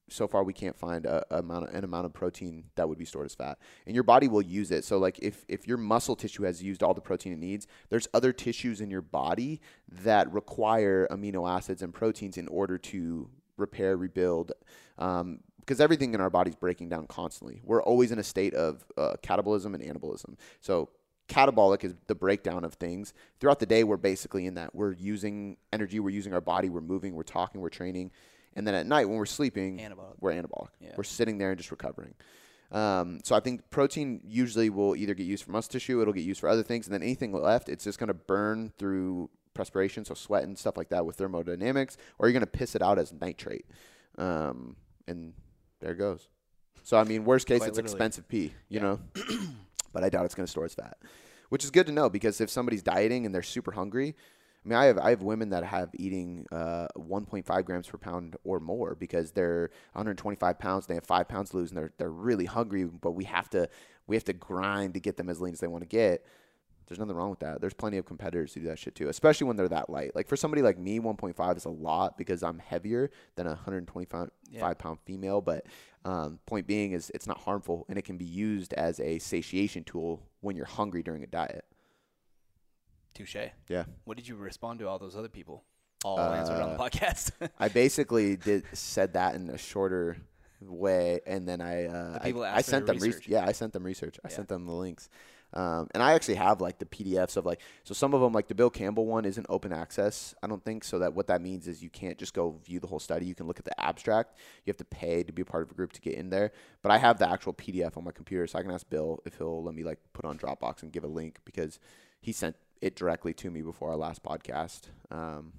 so 0.09 0.29
far 0.29 0.44
we 0.44 0.53
can't 0.53 0.77
find 0.77 1.07
a, 1.07 1.25
a 1.31 1.40
amount 1.40 1.68
of, 1.68 1.75
an 1.75 1.83
amount 1.83 2.07
of 2.07 2.12
protein 2.12 2.64
that 2.77 2.88
would 2.88 2.99
be 2.99 3.05
stored 3.05 3.27
as 3.27 3.35
fat. 3.35 3.59
And 3.85 3.94
your 3.96 4.05
body 4.05 4.29
will 4.29 4.42
use 4.42 4.70
it. 4.70 4.85
So 4.85 4.96
like 4.99 5.18
if 5.20 5.44
if 5.49 5.66
your 5.66 5.77
muscle 5.77 6.14
tissue 6.14 6.44
has 6.44 6.62
used 6.62 6.85
all 6.85 6.94
the 6.94 7.01
protein 7.01 7.33
it 7.33 7.38
needs 7.38 7.66
there's 7.90 8.09
other 8.14 8.33
tissues 8.33 8.81
in 8.81 8.90
your 8.90 9.03
body 9.03 9.61
that 9.88 10.33
require 10.33 11.09
amino 11.11 11.51
acids 11.51 11.83
and 11.83 11.92
proteins 11.92 12.37
in 12.38 12.46
order 12.49 12.79
to 12.79 13.29
repair 13.57 13.96
rebuild 13.96 14.53
um, 14.99 15.40
because 15.59 15.81
everything 15.81 16.14
in 16.14 16.20
our 16.20 16.31
body 16.31 16.51
is 16.51 16.57
breaking 16.57 16.88
down 16.88 17.07
constantly. 17.07 17.61
We're 17.64 17.83
always 17.83 18.12
in 18.12 18.18
a 18.18 18.25
state 18.25 18.55
of 18.55 18.85
uh, 18.96 19.14
catabolism 19.23 19.75
and 19.75 19.83
anabolism. 19.83 20.37
So 20.61 20.90
catabolic 21.31 21.85
is 21.85 21.95
the 22.09 22.14
breakdown 22.14 22.64
of 22.64 22.75
things 22.75 23.14
throughout 23.38 23.59
the 23.61 23.66
day 23.66 23.85
we're 23.85 23.97
basically 23.97 24.47
in 24.47 24.55
that 24.55 24.75
we're 24.75 24.93
using 24.93 25.57
energy 25.73 26.01
we're 26.01 26.11
using 26.11 26.35
our 26.35 26.40
body 26.40 26.69
we're 26.69 26.81
moving 26.81 27.14
we're 27.14 27.23
talking 27.23 27.61
we're 27.61 27.69
training 27.69 28.11
and 28.57 28.66
then 28.66 28.75
at 28.75 28.85
night 28.85 29.09
when 29.09 29.16
we're 29.16 29.27
sleeping, 29.27 29.79
Anabolic. 29.79 30.14
we're 30.19 30.33
anabolic. 30.33 30.71
Yeah. 30.81 30.90
We're 30.97 31.05
sitting 31.05 31.38
there 31.38 31.51
and 31.51 31.57
just 31.57 31.71
recovering. 31.71 32.14
Um, 32.73 33.21
so 33.23 33.37
I 33.37 33.40
think 33.40 33.71
protein 33.71 34.21
usually 34.25 34.71
will 34.71 34.97
either 34.97 35.14
get 35.14 35.25
used 35.25 35.45
for 35.45 35.53
muscle 35.53 35.71
tissue, 35.71 36.01
it'll 36.03 36.12
get 36.12 36.25
used 36.25 36.40
for 36.40 36.49
other 36.49 36.64
things, 36.64 36.88
and 36.88 36.93
then 36.95 37.01
anything 37.01 37.33
left, 37.33 37.69
it's 37.69 37.85
just 37.85 38.01
going 38.01 38.09
to 38.09 38.14
burn 38.14 38.73
through 38.77 39.31
perspiration, 39.55 40.05
so 40.05 40.14
sweat 40.14 40.43
and 40.43 40.59
stuff 40.59 40.77
like 40.77 40.88
that 40.88 41.07
with 41.07 41.14
thermodynamics, 41.14 41.97
or 42.19 42.27
you're 42.27 42.33
going 42.33 42.40
to 42.40 42.47
piss 42.49 42.75
it 42.75 42.83
out 42.83 42.99
as 42.99 43.12
nitrate. 43.12 43.66
Um, 44.19 44.75
and 45.07 45.33
there 45.81 45.93
it 45.93 45.99
goes. 45.99 46.29
So 46.83 46.97
I 46.97 47.05
mean, 47.05 47.25
worst 47.25 47.47
case, 47.47 47.59
Quite 47.59 47.69
it's 47.69 47.77
literally. 47.77 47.95
expensive 47.95 48.27
pee, 48.29 48.53
you 48.69 48.81
Yeah. 48.81 48.83
know, 48.83 49.01
but 49.92 50.05
I 50.05 50.09
doubt 50.09 50.24
it's 50.24 50.35
going 50.35 50.46
to 50.46 50.50
store 50.50 50.64
as 50.64 50.74
fat, 50.74 50.98
which 51.48 51.64
is 51.64 51.70
good 51.70 51.87
to 51.87 51.92
know 51.92 52.09
because 52.09 52.40
if 52.40 52.50
somebody's 52.50 52.83
dieting 52.83 53.26
and 53.26 53.35
they're 53.35 53.42
super 53.42 53.72
hungry, 53.72 54.14
I 54.64 54.68
mean, 54.68 54.79
I 54.79 54.85
have 54.87 54.98
I 54.98 55.11
have 55.11 55.22
women 55.22 55.50
that 55.50 55.64
have 55.64 55.90
eating 55.94 56.46
uh, 56.53 56.87
1.5 56.96 57.64
grams 57.64 57.88
per 57.88 57.96
pound 57.96 58.37
or 58.44 58.61
more 58.61 58.94
because 58.94 59.33
they're 59.33 59.70
125 59.92 60.59
pounds. 60.59 60.85
And 60.85 60.90
they 60.90 60.96
have 60.96 61.07
five 61.07 61.29
pounds 61.29 61.50
to 61.50 61.57
lose, 61.57 61.70
and 61.70 61.79
they're 61.79 61.92
they're 61.96 62.11
really 62.11 62.44
hungry. 62.44 62.85
But 62.85 63.12
we 63.12 63.24
have 63.24 63.48
to 63.50 63.70
we 64.07 64.16
have 64.16 64.24
to 64.24 64.35
grind 64.35 64.94
to 64.94 65.00
get 65.00 65.16
them 65.16 65.31
as 65.31 65.40
lean 65.40 65.55
as 65.55 65.61
they 65.61 65.66
want 65.66 65.83
to 65.83 65.88
get. 65.88 66.26
There's 66.90 66.98
nothing 66.98 67.14
wrong 67.14 67.31
with 67.31 67.38
that. 67.38 67.61
There's 67.61 67.72
plenty 67.72 67.98
of 67.98 68.05
competitors 68.05 68.53
who 68.53 68.62
do 68.62 68.66
that 68.66 68.79
shit 68.81 68.96
too, 68.96 69.09
especially 69.09 69.46
when 69.46 69.57
they're 69.57 69.68
that 69.68 69.88
light. 69.88 70.16
Like 70.16 70.26
for 70.26 70.35
somebody 70.37 70.61
like 70.61 70.76
me, 70.76 70.98
1.5 70.98 71.57
is 71.57 71.64
a 71.64 71.68
lot 71.70 72.18
because 72.18 72.42
I'm 72.42 72.59
heavier 72.59 73.12
than 73.37 73.46
a 73.46 73.50
125 73.50 74.29
Yeah. 74.50 74.61
five 74.61 74.76
pound 74.76 74.98
female. 75.05 75.40
But 75.40 75.66
um, 76.05 76.40
point 76.46 76.66
being 76.66 76.90
is 76.90 77.09
it's 77.14 77.29
not 77.29 77.38
harmful 77.38 77.87
and 77.88 77.96
it 77.96 78.03
can 78.03 78.16
be 78.16 78.24
used 78.24 78.72
as 78.74 78.98
a 78.98 79.20
satiation 79.20 79.85
tool 79.85 80.20
when 80.40 80.57
you're 80.57 80.66
hungry 80.66 81.05
during 81.05 81.22
a 81.22 81.29
diet. 81.29 81.64
Touche. 83.14 83.37
Yeah. 83.68 83.85
What 84.05 84.16
did 84.16 84.26
you 84.26 84.35
respond 84.37 84.81
to 84.81 84.88
all 84.88 84.98
those 84.98 85.16
other 85.16 85.29
people? 85.29 85.62
All 86.05 86.18
answered 86.18 86.55
on 86.61 86.70
the 86.76 86.83
Uh, 86.83 86.88
podcast. 86.88 87.31
I 87.61 87.68
basically 87.68 88.35
did 88.37 88.64
said 88.72 89.12
that 89.12 89.35
in 89.37 89.48
a 89.50 89.59
shorter 89.59 90.16
way, 90.61 91.20
and 91.26 91.46
then 91.46 91.61
I 91.61 91.87
uh, 91.87 92.18
I, 92.20 92.33
I 92.57 92.62
sent 92.62 92.87
the 92.87 92.94
them 92.94 93.03
re- 93.03 93.09
research. 93.11 93.29
yeah 93.29 93.44
I 93.46 93.53
sent 93.53 93.74
them 93.74 93.85
research. 93.85 94.18
I 94.24 94.29
Yeah. 94.29 94.37
sent 94.37 94.48
them 94.48 94.64
the 94.66 94.72
links, 94.72 95.09
um, 95.53 95.89
and 95.93 96.03
I 96.03 96.13
actually 96.13 96.37
have 96.37 96.61
like 96.61 96.79
the 96.79 96.87
PDFs 96.87 97.37
of 97.37 97.45
like 97.45 97.61
so 97.85 97.93
some 97.95 98.15
of 98.15 98.21
them 98.21 98.33
like 98.33 98.49
the 98.49 98.55
Bill 98.55 98.71
Campbell 98.71 99.07
one 99.07 99.25
isn't 99.25 99.47
open 99.49 99.73
access. 99.73 100.35
I 100.43 100.47
don't 100.47 100.65
think 100.65 100.85
so. 100.85 100.99
That 100.99 101.15
what 101.15 101.27
that 101.27 101.43
means 101.43 101.67
is 101.67 101.83
you 101.83 101.91
can't 101.91 102.19
just 102.19 102.35
go 102.35 102.57
view 102.65 102.79
the 102.79 102.87
whole 102.87 103.01
study. 103.01 103.27
You 103.27 103.35
can 103.35 103.47
look 103.47 103.59
at 103.59 103.65
the 103.65 103.81
abstract. 103.81 104.37
You 104.65 104.71
have 104.71 104.77
to 104.79 104.85
pay 104.85 105.23
to 105.23 105.33
be 105.33 105.43
a 105.43 105.45
part 105.45 105.63
of 105.63 105.71
a 105.71 105.75
group 105.75 105.93
to 105.93 106.01
get 106.01 106.15
in 106.15 106.31
there. 106.31 106.53
But 106.83 106.93
I 106.93 106.99
have 106.99 107.19
the 107.19 107.29
actual 107.29 107.53
PDF 107.53 107.97
on 107.97 108.05
my 108.05 108.13
computer, 108.13 108.47
so 108.47 108.59
I 108.59 108.63
can 108.63 108.71
ask 108.71 108.89
Bill 108.89 109.21
if 109.25 109.37
he'll 109.39 109.63
let 109.63 109.75
me 109.75 109.83
like 109.83 109.99
put 110.13 110.25
on 110.25 110.39
Dropbox 110.39 110.83
and 110.83 110.93
give 110.93 111.05
a 111.05 111.09
link 111.09 111.41
because 111.45 111.79
he 112.21 112.33
sent 112.33 112.57
it 112.81 112.95
directly 112.97 113.35
to 113.35 113.51
me 113.51 113.63
before 113.63 113.91
our 113.91 113.97
last 113.97 114.23
podcast. 114.23 114.83
Um, 115.11 115.53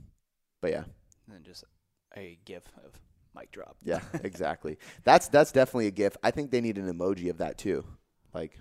but 0.61 0.71
yeah. 0.71 0.83
and 1.25 1.35
then 1.35 1.43
just 1.43 1.63
a 2.15 2.37
gif 2.45 2.63
of 2.85 2.93
mic 3.35 3.51
drop. 3.51 3.77
Yeah, 3.83 4.01
exactly. 4.23 4.77
that's 5.03 5.27
that's 5.27 5.51
definitely 5.51 5.87
a 5.87 5.91
GIF. 5.91 6.15
I 6.23 6.31
think 6.31 6.51
they 6.51 6.61
need 6.61 6.77
an 6.77 6.91
emoji 6.91 7.29
of 7.29 7.37
that 7.39 7.57
too, 7.57 7.83
like 8.33 8.57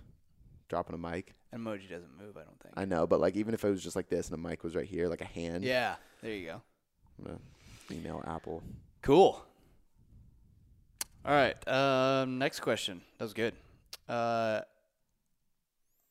dropping 0.71 0.95
a 0.95 0.99
mic. 0.99 1.35
Emoji 1.55 1.91
doesn't 1.91 2.17
move, 2.19 2.37
I 2.37 2.45
don't 2.45 2.59
think. 2.63 2.75
I 2.77 2.87
know, 2.87 3.07
but 3.07 3.21
like 3.21 3.37
even 3.37 3.53
if 3.53 3.63
it 3.65 3.69
was 3.69 3.83
just 3.83 3.97
like 3.97 4.09
this 4.09 4.31
and 4.31 4.39
a 4.39 4.49
mic 4.49 4.65
was 4.65 4.75
right 4.75 4.87
here, 4.87 5.09
like 5.09 5.21
a 5.21 5.27
hand. 5.27 5.65
yeah, 5.65 5.97
there 6.23 6.33
you 6.33 6.47
go. 6.47 6.63
I'm 7.19 7.25
gonna 7.25 7.39
email 7.91 8.25
Apple. 8.27 8.63
Cool. 9.03 9.45
All 11.25 11.35
right. 11.35 11.69
Um, 11.69 12.39
next 12.39 12.61
question. 12.61 13.03
That 13.19 13.25
was 13.25 13.35
good. 13.35 13.55
Uh, 14.09 14.63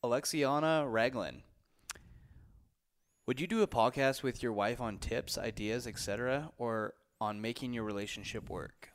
Alexiana 0.04 0.90
Raglan. 0.90 1.42
Would 3.26 3.40
you 3.40 3.46
do 3.46 3.62
a 3.62 3.66
podcast 3.66 4.22
with 4.22 4.42
your 4.42 4.52
wife 4.52 4.80
on 4.80 4.98
tips, 4.98 5.36
ideas, 5.38 5.86
etc., 5.86 6.52
or 6.58 6.94
on 7.20 7.40
making 7.40 7.72
your 7.72 7.84
relationship 7.84 8.48
work? 8.48 8.90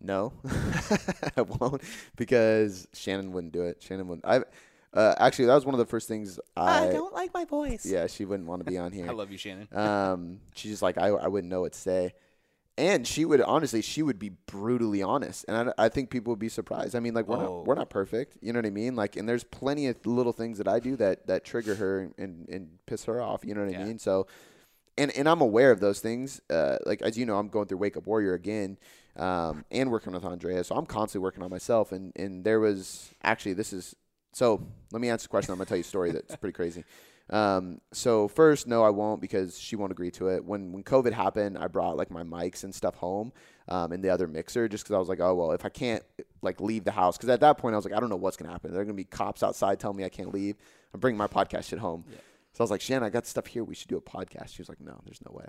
No, 0.00 0.32
I 1.36 1.42
won't 1.42 1.82
because 2.16 2.86
Shannon 2.92 3.32
wouldn't 3.32 3.52
do 3.52 3.62
it. 3.62 3.82
Shannon 3.82 4.06
wouldn't. 4.08 4.24
I 4.26 4.42
uh, 4.94 5.14
actually 5.18 5.46
that 5.46 5.54
was 5.54 5.64
one 5.66 5.74
of 5.74 5.78
the 5.78 5.86
first 5.86 6.06
things 6.08 6.38
I. 6.56 6.88
I 6.88 6.92
don't 6.92 7.12
like 7.12 7.34
my 7.34 7.44
voice. 7.44 7.84
Yeah, 7.84 8.06
she 8.06 8.24
wouldn't 8.24 8.48
want 8.48 8.64
to 8.64 8.70
be 8.70 8.78
on 8.78 8.92
here. 8.98 9.08
I 9.08 9.12
love 9.12 9.30
you, 9.32 9.38
Shannon. 9.38 9.68
um, 9.76 10.40
she's 10.54 10.70
just 10.72 10.82
like 10.82 10.98
I, 10.98 11.08
I 11.08 11.26
wouldn't 11.28 11.50
know 11.50 11.62
what 11.62 11.72
to 11.72 11.78
say, 11.78 12.14
and 12.76 13.06
she 13.06 13.24
would 13.24 13.40
honestly 13.40 13.82
she 13.82 14.02
would 14.02 14.18
be 14.20 14.30
brutally 14.46 15.02
honest, 15.02 15.44
and 15.48 15.70
I, 15.70 15.86
I 15.86 15.88
think 15.88 16.10
people 16.10 16.30
would 16.30 16.38
be 16.38 16.48
surprised. 16.48 16.94
I 16.94 17.00
mean, 17.00 17.14
like 17.14 17.26
we're 17.26 17.36
Oh. 17.36 17.40
not 17.58 17.66
we're 17.66 17.74
not 17.74 17.90
perfect, 17.90 18.38
you 18.40 18.52
know 18.52 18.58
what 18.60 18.66
I 18.66 18.70
mean? 18.70 18.94
Like, 18.94 19.16
and 19.16 19.28
there's 19.28 19.44
plenty 19.44 19.88
of 19.88 19.96
little 20.06 20.32
things 20.32 20.58
that 20.58 20.68
I 20.68 20.78
do 20.78 20.94
that 20.96 21.26
that 21.26 21.44
trigger 21.44 21.74
her 21.74 22.10
and 22.16 22.48
and 22.48 22.78
piss 22.86 23.04
her 23.06 23.20
off, 23.20 23.44
you 23.44 23.52
know 23.54 23.62
what 23.62 23.70
I 23.74 23.78
Yeah. 23.78 23.84
mean? 23.84 23.98
So, 23.98 24.28
and 24.96 25.10
and 25.16 25.28
I'm 25.28 25.40
aware 25.40 25.70
of 25.72 25.80
those 25.80 25.98
things. 26.00 26.40
Uh, 26.48 26.78
like 26.86 27.02
as 27.02 27.18
you 27.18 27.26
know, 27.26 27.36
I'm 27.36 27.48
going 27.48 27.66
through 27.66 27.78
Wake 27.78 27.96
Up 27.96 28.06
Warrior 28.06 28.34
again, 28.34 28.78
um, 29.18 29.64
and 29.70 29.90
working 29.90 30.12
with 30.12 30.24
Andrea, 30.24 30.62
so 30.64 30.76
I'm 30.76 30.86
constantly 30.86 31.24
working 31.24 31.42
on 31.42 31.50
myself. 31.50 31.92
And 31.92 32.12
and 32.16 32.44
there 32.44 32.60
was 32.60 33.10
actually 33.22 33.54
this 33.54 33.72
is 33.72 33.94
so. 34.32 34.62
Let 34.92 35.00
me 35.00 35.10
answer 35.10 35.24
the 35.24 35.28
question. 35.28 35.52
I'm 35.52 35.58
gonna 35.58 35.66
tell 35.66 35.76
you 35.76 35.82
a 35.82 35.84
story 35.84 36.12
that's 36.12 36.36
pretty 36.36 36.54
crazy. 36.54 36.84
Um, 37.30 37.80
so 37.92 38.26
first, 38.26 38.66
no, 38.66 38.82
I 38.82 38.90
won't 38.90 39.20
because 39.20 39.58
she 39.58 39.76
won't 39.76 39.92
agree 39.92 40.10
to 40.12 40.28
it. 40.28 40.44
When 40.44 40.72
when 40.72 40.82
COVID 40.82 41.12
happened, 41.12 41.58
I 41.58 41.66
brought 41.66 41.96
like 41.96 42.10
my 42.10 42.22
mics 42.22 42.64
and 42.64 42.74
stuff 42.74 42.94
home, 42.94 43.32
um, 43.68 43.92
and 43.92 44.02
the 44.02 44.08
other 44.08 44.26
mixer 44.26 44.68
just 44.68 44.84
because 44.84 44.94
I 44.94 44.98
was 44.98 45.08
like, 45.08 45.20
oh 45.20 45.34
well, 45.34 45.52
if 45.52 45.64
I 45.64 45.68
can't 45.68 46.02
like 46.40 46.60
leave 46.60 46.84
the 46.84 46.92
house, 46.92 47.16
because 47.16 47.28
at 47.28 47.40
that 47.40 47.58
point 47.58 47.74
I 47.74 47.76
was 47.76 47.84
like, 47.84 47.94
I 47.94 48.00
don't 48.00 48.08
know 48.08 48.16
what's 48.16 48.36
gonna 48.36 48.52
happen. 48.52 48.72
There 48.72 48.80
are 48.80 48.84
gonna 48.84 48.94
be 48.94 49.04
cops 49.04 49.42
outside 49.42 49.78
telling 49.78 49.96
me 49.96 50.04
I 50.04 50.08
can't 50.08 50.32
leave. 50.32 50.56
I'm 50.94 51.00
bringing 51.00 51.18
my 51.18 51.26
podcast 51.26 51.64
shit 51.64 51.78
home. 51.78 52.04
Yeah. 52.08 52.16
So 52.54 52.62
I 52.62 52.64
was 52.64 52.70
like, 52.70 52.80
Shannon, 52.80 53.04
I 53.04 53.10
got 53.10 53.26
stuff 53.26 53.46
here. 53.46 53.62
We 53.62 53.74
should 53.74 53.88
do 53.88 53.98
a 53.98 54.00
podcast. 54.00 54.54
She 54.54 54.62
was 54.62 54.68
like, 54.68 54.80
No, 54.80 54.98
there's 55.04 55.20
no 55.24 55.32
way. 55.32 55.46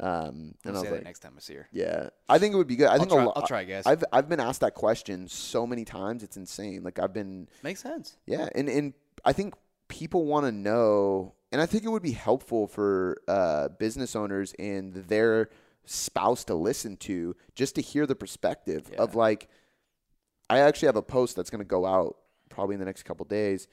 Um, 0.00 0.54
and 0.64 0.72
I'll 0.72 0.72
I 0.72 0.74
say 0.74 0.80
was 0.80 0.82
that 0.84 0.92
like, 0.92 1.04
next 1.04 1.20
time 1.20 1.32
I 1.36 1.40
see 1.40 1.54
her. 1.54 1.68
Yeah, 1.72 2.08
I 2.28 2.38
think 2.38 2.54
it 2.54 2.56
would 2.56 2.66
be 2.66 2.76
good. 2.76 2.88
I 2.88 2.92
I'll 2.94 2.98
think 2.98 3.10
try, 3.10 3.22
a 3.22 3.26
lo- 3.26 3.32
I'll 3.36 3.46
try, 3.46 3.64
guys. 3.64 3.84
I've 3.86 4.02
I've 4.12 4.28
been 4.28 4.40
asked 4.40 4.60
that 4.60 4.74
question 4.74 5.28
so 5.28 5.66
many 5.66 5.84
times. 5.84 6.22
It's 6.22 6.36
insane. 6.36 6.82
Like 6.82 6.98
I've 6.98 7.12
been 7.12 7.48
Makes 7.62 7.82
sense. 7.82 8.16
yeah, 8.26 8.48
and 8.54 8.68
and 8.68 8.94
I 9.24 9.32
think 9.32 9.54
people 9.88 10.24
want 10.26 10.46
to 10.46 10.52
know, 10.52 11.34
and 11.52 11.60
I 11.60 11.66
think 11.66 11.84
it 11.84 11.88
would 11.88 12.02
be 12.02 12.12
helpful 12.12 12.66
for 12.66 13.20
uh, 13.28 13.68
business 13.68 14.16
owners 14.16 14.54
and 14.58 14.94
their 14.94 15.50
spouse 15.84 16.44
to 16.44 16.54
listen 16.54 16.96
to, 16.96 17.36
just 17.54 17.74
to 17.76 17.82
hear 17.82 18.06
the 18.06 18.16
perspective 18.16 18.90
of 18.98 19.14
like. 19.14 19.48
I 20.50 20.58
actually 20.58 20.86
have 20.86 20.96
a 20.96 21.02
post 21.02 21.34
that's 21.34 21.48
going 21.48 21.60
to 21.60 21.64
go 21.64 21.86
out 21.86 22.16
probably 22.50 22.74
in 22.74 22.78
the 22.80 22.84
next 22.84 23.04
couple 23.04 23.24
days. 23.24 23.68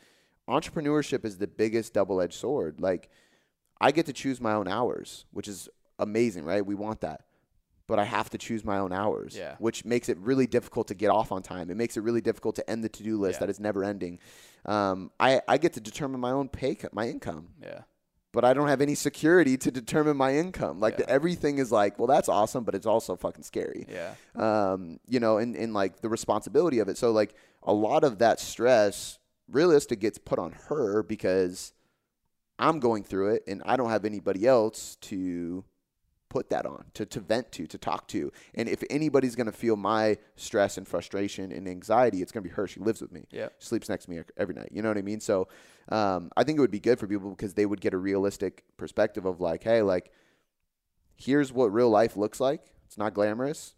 Entrepreneurship 0.47 1.25
is 1.25 1.37
the 1.37 1.47
biggest 1.47 1.93
double-edged 1.93 2.33
sword. 2.35 2.79
Like, 2.79 3.09
I 3.81 3.91
get 3.91 4.05
to 4.05 4.13
choose 4.13 4.39
my 4.39 4.53
own 4.53 4.67
hours, 4.69 5.25
which 5.31 5.49
is 5.49 5.67
amazing, 5.99 6.45
right? 6.45 6.65
We 6.65 6.75
want 6.75 7.01
that. 7.01 7.25
But 7.87 7.97
I 7.99 8.03
have 8.05 8.29
to 8.31 8.37
choose 8.37 8.63
my 8.63 8.77
own 8.77 8.93
hours, 8.93 9.35
Yeah. 9.35 9.55
which 9.59 9.83
makes 9.83 10.09
it 10.09 10.17
really 10.19 10.45
difficult 10.47 10.87
to 10.89 10.93
get 10.95 11.09
off 11.09 11.31
on 11.31 11.41
time. 11.41 11.69
It 11.71 11.77
makes 11.77 11.97
it 11.97 12.01
really 12.01 12.21
difficult 12.21 12.55
to 12.57 12.69
end 12.69 12.83
the 12.83 12.89
to-do 12.89 13.17
list 13.19 13.37
Yeah. 13.37 13.39
that 13.47 13.49
is 13.49 13.59
never 13.59 13.83
ending. 13.83 14.19
Um, 14.65 15.11
I, 15.19 15.41
I 15.47 15.57
get 15.57 15.73
to 15.73 15.79
determine 15.79 16.19
my 16.19 16.31
own 16.31 16.49
pay, 16.49 16.77
my 16.91 17.07
income, 17.09 17.49
Yeah. 17.63 17.81
but 18.31 18.45
I 18.45 18.53
don't 18.53 18.67
have 18.67 18.81
any 18.81 18.93
security 18.93 19.57
to 19.57 19.71
determine 19.71 20.17
my 20.17 20.35
income. 20.35 20.79
Like 20.79 20.99
Yeah. 20.99 21.05
the, 21.05 21.09
everything 21.09 21.57
is 21.57 21.71
like, 21.71 21.97
well, 21.97 22.07
that's 22.07 22.29
awesome, 22.29 22.63
but 22.63 22.75
it's 22.75 22.85
also 22.85 23.15
fucking 23.15 23.43
scary 23.43 23.87
Yeah. 23.89 24.13
um, 24.35 24.99
you 25.07 25.19
know, 25.19 25.37
and, 25.39 25.55
and 25.55 25.73
like 25.73 26.01
the 26.01 26.09
responsibility 26.09 26.77
of 26.77 26.89
it. 26.89 26.97
So 26.97 27.11
like 27.11 27.33
a 27.63 27.73
lot 27.73 28.03
of 28.03 28.19
that 28.19 28.39
stress 28.39 29.17
realistic 29.51 29.99
gets 29.99 30.19
put 30.19 30.37
on 30.37 30.51
her 30.67 31.01
because 31.01 31.73
I'm 32.59 32.79
going 32.79 33.03
through 33.03 33.33
it 33.35 33.43
and 33.47 33.63
I 33.65 33.77
don't 33.77 33.89
have 33.89 34.05
anybody 34.05 34.45
else 34.45 34.95
to 35.01 35.63
put 36.29 36.49
that 36.51 36.65
on 36.65 36.85
to, 36.93 37.05
to 37.05 37.19
vent 37.19 37.51
to 37.53 37.65
to 37.67 37.77
talk 37.77 38.07
to. 38.09 38.31
And 38.55 38.69
if 38.69 38.83
anybody's 38.89 39.35
going 39.35 39.47
to 39.47 39.51
feel 39.51 39.75
my 39.75 40.17
stress 40.35 40.77
and 40.77 40.87
frustration 40.87 41.51
and 41.51 41.67
anxiety 41.67 42.21
it's 42.21 42.31
going 42.31 42.43
to 42.43 42.49
be 42.49 42.53
her. 42.55 42.67
She 42.67 42.79
lives 42.79 43.01
with 43.01 43.11
me. 43.11 43.25
Yeah. 43.31 43.49
sleeps 43.57 43.89
next 43.89 44.05
to 44.05 44.11
me 44.11 44.19
every 44.37 44.53
night. 44.53 44.69
You 44.71 44.81
know 44.81 44.89
what 44.89 44.97
i 44.97 45.01
mean? 45.01 45.19
So 45.19 45.47
um, 45.89 46.29
i 46.37 46.43
think 46.43 46.57
it 46.57 46.61
would 46.61 46.71
be 46.71 46.79
good 46.79 46.99
for 46.99 47.07
people 47.07 47.29
because 47.31 47.55
they 47.55 47.65
would 47.65 47.81
get 47.81 47.93
a 47.93 47.97
realistic 47.97 48.63
perspective 48.77 49.25
of 49.25 49.39
like 49.41 49.63
hey 49.63 49.81
like 49.81 50.11
here's 51.15 51.51
what 51.51 51.73
real 51.73 51.89
life 51.89 52.15
looks 52.15 52.39
like. 52.39 52.61
It's 52.85 52.97
not 52.97 53.13
glamorous 53.13 53.75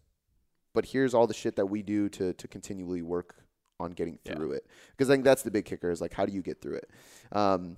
but 0.74 0.86
here's 0.86 1.14
all 1.14 1.28
the 1.28 1.34
shit 1.34 1.56
that 1.58 1.66
we 1.66 1.82
do 1.82 2.08
to 2.10 2.34
to 2.34 2.48
continually 2.48 3.02
work 3.02 3.36
on 3.80 3.92
getting 3.92 4.20
Yeah. 4.26 4.36
through 4.36 4.52
it. 4.54 4.68
Because 4.92 5.10
i 5.10 5.14
think 5.14 5.24
that's 5.26 5.44
the 5.44 5.52
big 5.52 5.66
kicker 5.66 5.90
is 5.92 6.02
like 6.02 6.14
how 6.14 6.26
do 6.26 6.34
you 6.34 6.42
get 6.42 6.62
through 6.62 6.76
it? 6.78 6.90
Um, 7.32 7.78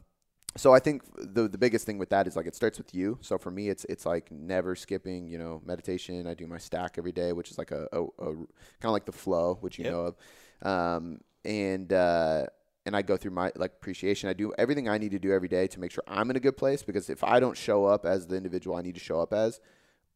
so 0.56 0.74
I 0.74 0.80
think 0.80 1.04
the 1.18 1.48
the 1.48 1.58
biggest 1.58 1.86
thing 1.86 1.98
with 1.98 2.10
that 2.10 2.28
is 2.28 2.36
like 2.36 2.46
it 2.46 2.56
starts 2.56 2.78
with 2.78 2.94
you. 2.94 3.18
So 3.22 3.38
for 3.38 3.52
me, 3.52 3.70
it's 3.70 3.86
it's 3.86 4.06
like 4.06 4.32
never 4.32 4.76
skipping. 4.76 5.28
You 5.28 5.38
know, 5.40 5.62
meditation. 5.66 6.28
I 6.28 6.34
do 6.36 6.48
my 6.48 6.58
stack 6.60 6.96
every 6.98 7.12
day, 7.12 7.34
which 7.34 7.50
is 7.52 7.58
like 7.58 7.72
a, 7.72 7.88
a, 7.92 8.04
a 8.04 8.26
kind 8.26 8.46
of 8.84 8.92
like 8.92 9.06
the 9.06 9.12
flow, 9.12 9.58
which 9.62 9.80
you 9.80 9.86
Yep. 9.86 9.94
know 9.94 10.14
of, 10.64 10.68
um, 10.68 11.22
and 11.44 11.92
uh, 11.92 12.46
and 12.86 12.96
I 12.96 13.02
go 13.02 13.18
through 13.18 13.32
my 13.32 13.52
like 13.56 13.72
appreciation. 13.72 14.30
I 14.30 14.34
do 14.34 14.54
everything 14.58 14.88
I 14.88 14.98
need 14.98 15.12
to 15.12 15.20
do 15.20 15.32
every 15.32 15.48
day 15.48 15.68
to 15.68 15.80
make 15.80 15.92
sure 15.92 16.04
I'm 16.08 16.30
in 16.30 16.36
a 16.36 16.40
good 16.40 16.58
place. 16.58 16.84
Because 16.84 17.10
if 17.10 17.24
I 17.24 17.40
don't 17.40 17.58
show 17.58 17.86
up 17.86 18.06
as 18.06 18.28
the 18.28 18.36
individual 18.36 18.76
I 18.76 18.82
need 18.82 18.96
to 18.96 19.02
show 19.02 19.22
up 19.22 19.34
as, 19.34 19.60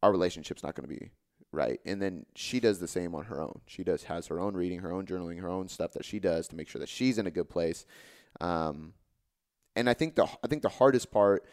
our 0.02 0.12
relationship's 0.12 0.62
not 0.62 0.74
going 0.74 0.88
to 0.88 0.94
be 0.94 1.10
right. 1.50 1.80
And 1.84 2.00
then 2.00 2.26
she 2.34 2.60
does 2.60 2.78
the 2.78 2.86
same 2.88 3.14
on 3.14 3.24
her 3.24 3.40
own. 3.40 3.60
She 3.66 3.82
does 3.82 4.04
has 4.04 4.26
her 4.28 4.38
own 4.38 4.54
reading, 4.54 4.80
her 4.80 4.92
own 4.92 5.06
journaling, 5.06 5.40
her 5.40 5.48
own 5.48 5.68
stuff 5.68 5.92
that 5.92 6.04
she 6.04 6.20
does 6.20 6.46
to 6.48 6.56
make 6.56 6.68
sure 6.68 6.78
that 6.78 6.88
she's 6.88 7.18
in 7.18 7.26
a 7.26 7.30
good 7.30 7.48
place. 7.48 7.86
Um, 8.40 8.92
and 9.78 9.88
I 9.88 9.94
think 9.94 10.16
the 10.16 10.24
I 10.24 10.48
think 10.48 10.62
the 10.62 10.68
hardest 10.68 11.10
part 11.10 11.44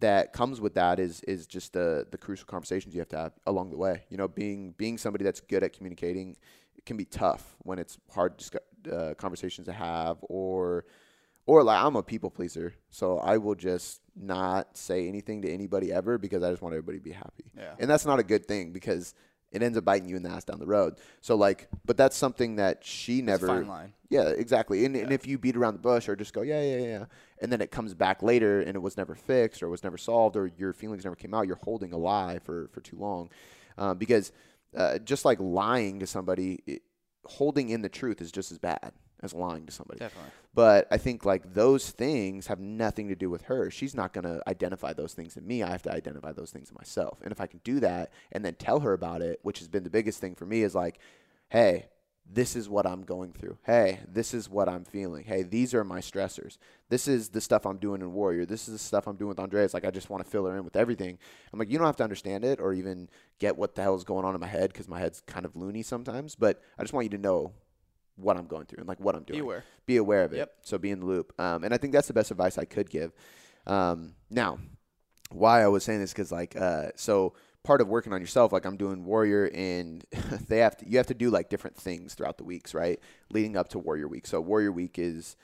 that 0.00 0.32
comes 0.32 0.60
with 0.60 0.74
that 0.74 0.98
is 0.98 1.20
is 1.22 1.46
just 1.46 1.72
the 1.72 2.06
the 2.10 2.18
crucial 2.18 2.46
conversations 2.46 2.94
you 2.94 3.00
have 3.00 3.08
to 3.08 3.18
have 3.18 3.32
along 3.46 3.70
the 3.70 3.76
way. 3.76 4.04
You 4.08 4.16
know, 4.16 4.28
being 4.28 4.72
being 4.78 4.96
somebody 4.96 5.24
that's 5.24 5.40
good 5.40 5.62
at 5.62 5.72
communicating 5.72 6.36
can 6.84 6.96
be 6.96 7.04
tough 7.04 7.56
when 7.58 7.78
it's 7.78 7.98
hard 8.14 8.42
uh, 8.90 9.14
conversations 9.14 9.66
to 9.66 9.72
have 9.72 10.18
or 10.22 10.84
or 11.46 11.62
like 11.62 11.82
I'm 11.82 11.96
a 11.96 12.02
people 12.02 12.30
pleaser, 12.30 12.74
so 12.90 13.18
I 13.18 13.38
will 13.38 13.54
just 13.54 14.00
not 14.14 14.76
say 14.76 15.08
anything 15.08 15.42
to 15.42 15.52
anybody 15.52 15.92
ever 15.92 16.18
because 16.18 16.42
I 16.42 16.50
just 16.50 16.62
want 16.62 16.74
everybody 16.74 16.98
to 16.98 17.04
be 17.04 17.12
happy. 17.12 17.44
Yeah. 17.56 17.74
And 17.78 17.90
that's 17.90 18.06
not 18.06 18.18
a 18.18 18.24
good 18.24 18.46
thing 18.46 18.72
because 18.72 19.14
it 19.52 19.62
ends 19.62 19.78
up 19.78 19.84
biting 19.84 20.08
you 20.08 20.16
in 20.16 20.22
the 20.22 20.28
ass 20.28 20.44
down 20.44 20.58
the 20.58 20.66
road. 20.66 20.96
So 21.20 21.34
like, 21.36 21.68
but 21.84 21.96
that's 21.96 22.16
something 22.16 22.56
that 22.56 22.84
she 22.84 23.22
never 23.22 23.46
fine 23.46 23.68
line. 23.68 23.92
yeah, 24.10 24.28
exactly. 24.28 24.84
And, 24.84 24.96
and 24.96 25.12
if 25.12 25.26
you 25.26 25.38
beat 25.38 25.56
around 25.56 25.74
the 25.74 25.80
bush 25.80 26.08
or 26.08 26.16
just 26.16 26.32
go, 26.32 26.42
yeah, 26.42 26.62
yeah, 26.62 26.78
yeah, 26.78 27.04
and 27.40 27.52
then 27.52 27.60
it 27.60 27.70
comes 27.70 27.94
back 27.94 28.22
later 28.22 28.60
and 28.60 28.74
it 28.74 28.80
was 28.80 28.96
never 28.96 29.14
fixed 29.14 29.62
or 29.62 29.68
was 29.68 29.84
never 29.84 29.98
solved 29.98 30.36
or 30.36 30.50
your 30.58 30.72
feelings 30.72 31.04
never 31.04 31.16
came 31.16 31.34
out, 31.34 31.46
you're 31.46 31.56
holding 31.56 31.92
a 31.92 31.98
lie 31.98 32.38
for, 32.44 32.68
for 32.72 32.80
too 32.80 32.96
long. 32.98 33.30
Um, 33.78 33.98
because 33.98 34.32
uh, 34.76 34.98
just 34.98 35.24
like 35.24 35.38
lying 35.40 36.00
to 36.00 36.06
somebody, 36.06 36.60
it, 36.66 36.82
holding 37.24 37.70
in 37.70 37.82
the 37.82 37.88
truth 37.88 38.20
is 38.20 38.32
just 38.32 38.52
as 38.52 38.58
bad 38.58 38.92
as 39.26 39.34
lying 39.34 39.66
to 39.66 39.72
somebody. 39.72 39.98
Definitely. 39.98 40.30
But 40.54 40.88
I 40.90 40.96
think 40.96 41.26
like 41.26 41.52
those 41.52 41.90
things 41.90 42.46
have 42.46 42.58
nothing 42.58 43.08
to 43.08 43.14
do 43.14 43.28
with 43.28 43.42
her. 43.42 43.70
She's 43.70 43.94
not 43.94 44.14
going 44.14 44.24
to 44.24 44.40
identify 44.48 44.94
those 44.94 45.12
things 45.12 45.36
in 45.36 45.46
me. 45.46 45.62
I 45.62 45.70
have 45.70 45.82
to 45.82 45.92
identify 45.92 46.32
those 46.32 46.50
things 46.50 46.70
in 46.70 46.74
myself. 46.78 47.20
And 47.22 47.30
if 47.30 47.40
I 47.42 47.46
can 47.46 47.60
do 47.62 47.80
that 47.80 48.10
and 48.32 48.42
then 48.42 48.54
tell 48.54 48.80
her 48.80 48.94
about 48.94 49.20
it, 49.20 49.40
which 49.42 49.58
has 49.58 49.68
been 49.68 49.84
the 49.84 49.90
biggest 49.90 50.18
thing 50.18 50.34
for 50.34 50.46
me 50.46 50.62
is 50.62 50.74
like, 50.74 50.98
hey, 51.50 51.88
this 52.28 52.56
is 52.56 52.68
what 52.68 52.86
I'm 52.86 53.02
going 53.02 53.32
through. 53.32 53.58
Hey, 53.64 54.00
this 54.08 54.34
is 54.34 54.48
what 54.48 54.68
I'm 54.68 54.84
feeling. 54.84 55.24
Hey, 55.24 55.42
these 55.42 55.74
are 55.74 55.84
my 55.84 56.00
stressors. 56.00 56.58
This 56.88 57.06
is 57.06 57.28
the 57.28 57.40
stuff 57.40 57.66
I'm 57.66 57.78
doing 57.78 58.00
in 58.00 58.12
Warrior. 58.12 58.46
This 58.46 58.68
is 58.68 58.72
the 58.72 58.78
stuff 58.78 59.06
I'm 59.06 59.16
doing 59.16 59.28
with 59.28 59.38
Andreas. 59.38 59.74
Like, 59.74 59.84
I 59.84 59.90
just 59.90 60.10
want 60.10 60.24
to 60.24 60.30
fill 60.30 60.46
her 60.46 60.56
in 60.56 60.64
with 60.64 60.76
everything. 60.76 61.18
I'm 61.52 61.58
like, 61.58 61.70
you 61.70 61.78
don't 61.78 61.86
have 61.86 61.96
to 61.96 62.04
understand 62.04 62.44
it 62.44 62.60
or 62.60 62.72
even 62.72 63.08
get 63.38 63.56
what 63.56 63.74
the 63.74 63.82
hell 63.82 63.94
is 63.94 64.04
going 64.04 64.24
on 64.24 64.34
in 64.34 64.40
my 64.40 64.46
head 64.46 64.72
because 64.72 64.88
my 64.88 64.98
head's 64.98 65.20
kind 65.20 65.46
of 65.46 65.54
loony 65.56 65.82
sometimes. 65.82 66.34
But 66.34 66.60
I 66.78 66.82
just 66.82 66.92
want 66.92 67.04
you 67.04 67.10
to 67.10 67.18
know 67.18 67.52
what 68.16 68.36
I'm 68.36 68.46
going 68.46 68.66
through 68.66 68.78
and 68.78 68.88
like 68.88 69.00
what 69.00 69.14
I'm 69.14 69.22
doing 69.24 69.38
Be 69.38 69.42
aware. 69.44 69.64
be 69.86 69.96
aware 69.98 70.24
of 70.24 70.32
it. 70.32 70.38
Yep. 70.38 70.52
So 70.62 70.78
be 70.78 70.90
in 70.90 71.00
the 71.00 71.06
loop. 71.06 71.32
Um, 71.38 71.64
and 71.64 71.72
I 71.72 71.78
think 71.78 71.92
that's 71.92 72.08
the 72.08 72.14
best 72.14 72.30
advice 72.30 72.58
I 72.58 72.64
could 72.64 72.88
give. 72.90 73.12
Um, 73.66 74.14
now, 74.30 74.58
why 75.30 75.62
I 75.62 75.66
was 75.68 75.84
saying 75.84 76.00
this 76.00 76.12
because 76.12 76.32
like 76.32 76.56
uh, 76.56 76.88
so 76.94 77.34
part 77.64 77.80
of 77.80 77.88
working 77.88 78.12
on 78.12 78.20
yourself, 78.20 78.52
like 78.52 78.64
I'm 78.64 78.76
doing 78.76 79.04
Warrior, 79.04 79.50
and 79.52 80.04
they 80.48 80.58
have 80.58 80.76
to 80.78 80.88
you 80.88 80.96
have 80.98 81.08
to 81.08 81.14
do 81.14 81.30
like 81.30 81.48
different 81.50 81.76
things 81.76 82.14
throughout 82.14 82.38
the 82.38 82.44
weeks, 82.44 82.74
right? 82.74 82.98
Leading 83.30 83.56
up 83.56 83.68
to 83.70 83.78
Warrior 83.78 84.08
Week. 84.08 84.26
So 84.26 84.40
Warrior 84.40 84.72
Week 84.72 84.98
is 84.98 85.36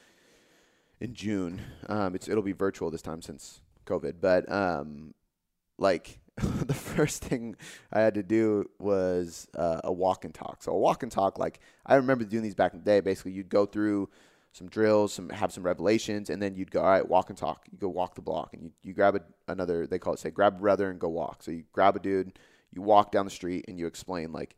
in 1.00 1.14
June. 1.14 1.61
Um, 1.88 2.14
it's 2.14 2.28
it'll 2.28 2.42
be 2.42 2.52
virtual 2.52 2.90
this 2.90 3.02
time 3.02 3.22
since 3.22 3.61
COVID, 3.87 4.14
but 4.20 4.50
um, 4.50 5.14
like 5.78 6.20
the 6.66 6.75
first 6.75 7.23
thing 7.23 7.57
I 7.92 8.01
had 8.01 8.14
to 8.14 8.23
do 8.23 8.71
was 8.79 9.47
uh, 9.57 9.81
a 9.85 9.92
walk 9.92 10.25
and 10.25 10.33
talk. 10.33 10.62
So 10.62 10.73
a 10.73 10.79
walk 10.79 11.03
and 11.03 11.12
talk, 11.12 11.38
like 11.38 11.61
I 11.85 11.97
remember 11.97 12.25
doing 12.25 12.42
these 12.42 12.55
back 12.55 12.73
in 12.73 12.79
the 12.79 12.85
day. 12.85 13.01
Basically, 13.01 13.33
you'd 13.33 13.51
go 13.51 13.66
through 13.66 14.09
some 14.53 14.68
drills, 14.68 15.12
some 15.12 15.29
have 15.31 15.53
some 15.53 15.62
revelations, 15.62 16.31
and 16.31 16.40
then 16.40 16.55
you'd 16.55 16.71
go, 16.71 16.81
all 16.81 16.90
right, 16.90 17.07
walk 17.07 17.29
and 17.29 17.38
talk. 17.38 17.66
You 17.71 17.79
go 17.79 17.88
walk 17.88 18.14
the 18.14 18.23
block, 18.23 18.55
and 18.55 18.62
you, 18.62 18.71
you 18.83 18.95
grab 18.95 19.16
a, 19.16 19.21
another. 19.51 19.87
They 19.87 19.99
call 19.99 20.14
it 20.14 20.21
say 20.21 20.31
grab 20.31 20.57
a 20.57 20.61
brother 20.61 20.90
and 20.90 20.99
go 20.99 21.09
walk. 21.09 21.42
So 21.42 21.51
you 21.51 21.64
grab 21.73 21.97
a 21.97 22.01
dude, 22.01 22.38
you 22.73 22.81
walk 22.81 23.12
down 23.12 23.27
the 23.27 23.31
street, 23.31 23.66
and 23.68 23.79
you 23.79 23.87
explain 23.87 24.33
like, 24.33 24.57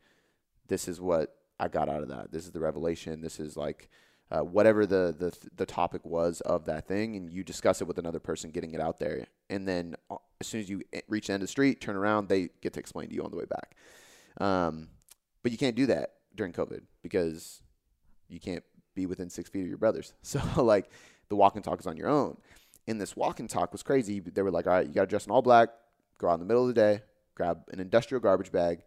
this 0.67 0.87
is 0.87 1.01
what 1.01 1.35
I 1.59 1.67
got 1.67 1.89
out 1.89 2.03
of 2.03 2.09
that. 2.09 2.31
This 2.31 2.45
is 2.45 2.51
the 2.51 2.59
revelation. 2.61 3.19
This 3.19 3.39
is 3.39 3.57
like 3.57 3.89
uh, 4.31 4.41
whatever 4.41 4.85
the, 4.85 5.13
the 5.17 5.37
the 5.55 5.65
topic 5.65 6.05
was 6.05 6.39
of 6.41 6.65
that 6.65 6.87
thing, 6.87 7.17
and 7.17 7.29
you 7.31 7.43
discuss 7.43 7.81
it 7.81 7.87
with 7.87 7.97
another 7.97 8.19
person, 8.19 8.51
getting 8.51 8.73
it 8.73 8.81
out 8.81 8.99
there, 8.99 9.27
and 9.49 9.67
then 9.67 9.95
uh, 10.09 10.15
as 10.41 10.47
soon 10.47 10.61
as 10.61 10.69
you 10.69 10.81
e- 10.93 11.01
reach 11.07 11.27
the 11.27 11.33
end 11.33 11.41
of 11.41 11.47
the 11.47 11.51
street, 11.51 11.81
turn 11.81 11.95
around, 11.95 12.27
they 12.29 12.49
get 12.61 12.73
to 12.73 12.79
explain 12.79 13.09
to 13.09 13.15
you 13.15 13.23
on 13.23 13.31
the 13.31 13.37
way 13.37 13.45
back. 13.45 13.75
Um, 14.39 14.89
but 15.43 15.51
you 15.51 15.57
can't 15.57 15.75
do 15.75 15.85
that 15.87 16.13
during 16.35 16.53
COVID 16.53 16.81
because 17.01 17.61
you 18.27 18.39
can't 18.39 18.63
be 18.95 19.05
within 19.05 19.29
six 19.29 19.49
feet 19.49 19.61
of 19.61 19.67
your 19.67 19.77
brothers. 19.77 20.13
So 20.23 20.41
like 20.63 20.89
the 21.29 21.35
walk 21.35 21.55
and 21.55 21.63
talk 21.63 21.79
is 21.79 21.87
on 21.87 21.97
your 21.97 22.09
own. 22.09 22.37
And 22.87 22.99
this 23.01 23.15
walk 23.15 23.39
and 23.39 23.49
talk 23.49 23.71
was 23.71 23.81
crazy. 23.81 24.19
They 24.19 24.41
were 24.41 24.51
like, 24.51 24.67
all 24.67 24.73
right, 24.73 24.87
you 24.87 24.93
got 24.93 25.01
to 25.01 25.07
dress 25.07 25.25
in 25.25 25.31
all 25.31 25.41
black, 25.41 25.69
go 26.19 26.29
out 26.29 26.35
in 26.35 26.39
the 26.39 26.45
middle 26.45 26.67
of 26.67 26.67
the 26.67 26.79
day, 26.79 27.01
grab 27.33 27.63
an 27.71 27.79
industrial 27.79 28.21
garbage 28.21 28.51
bag, 28.51 28.81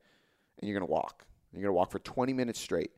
and 0.58 0.68
you're 0.68 0.78
gonna 0.78 0.90
walk. 0.90 1.24
And 1.52 1.60
you're 1.60 1.68
gonna 1.68 1.76
walk 1.76 1.90
for 1.90 1.98
20 1.98 2.32
minutes 2.32 2.60
straight, 2.60 2.90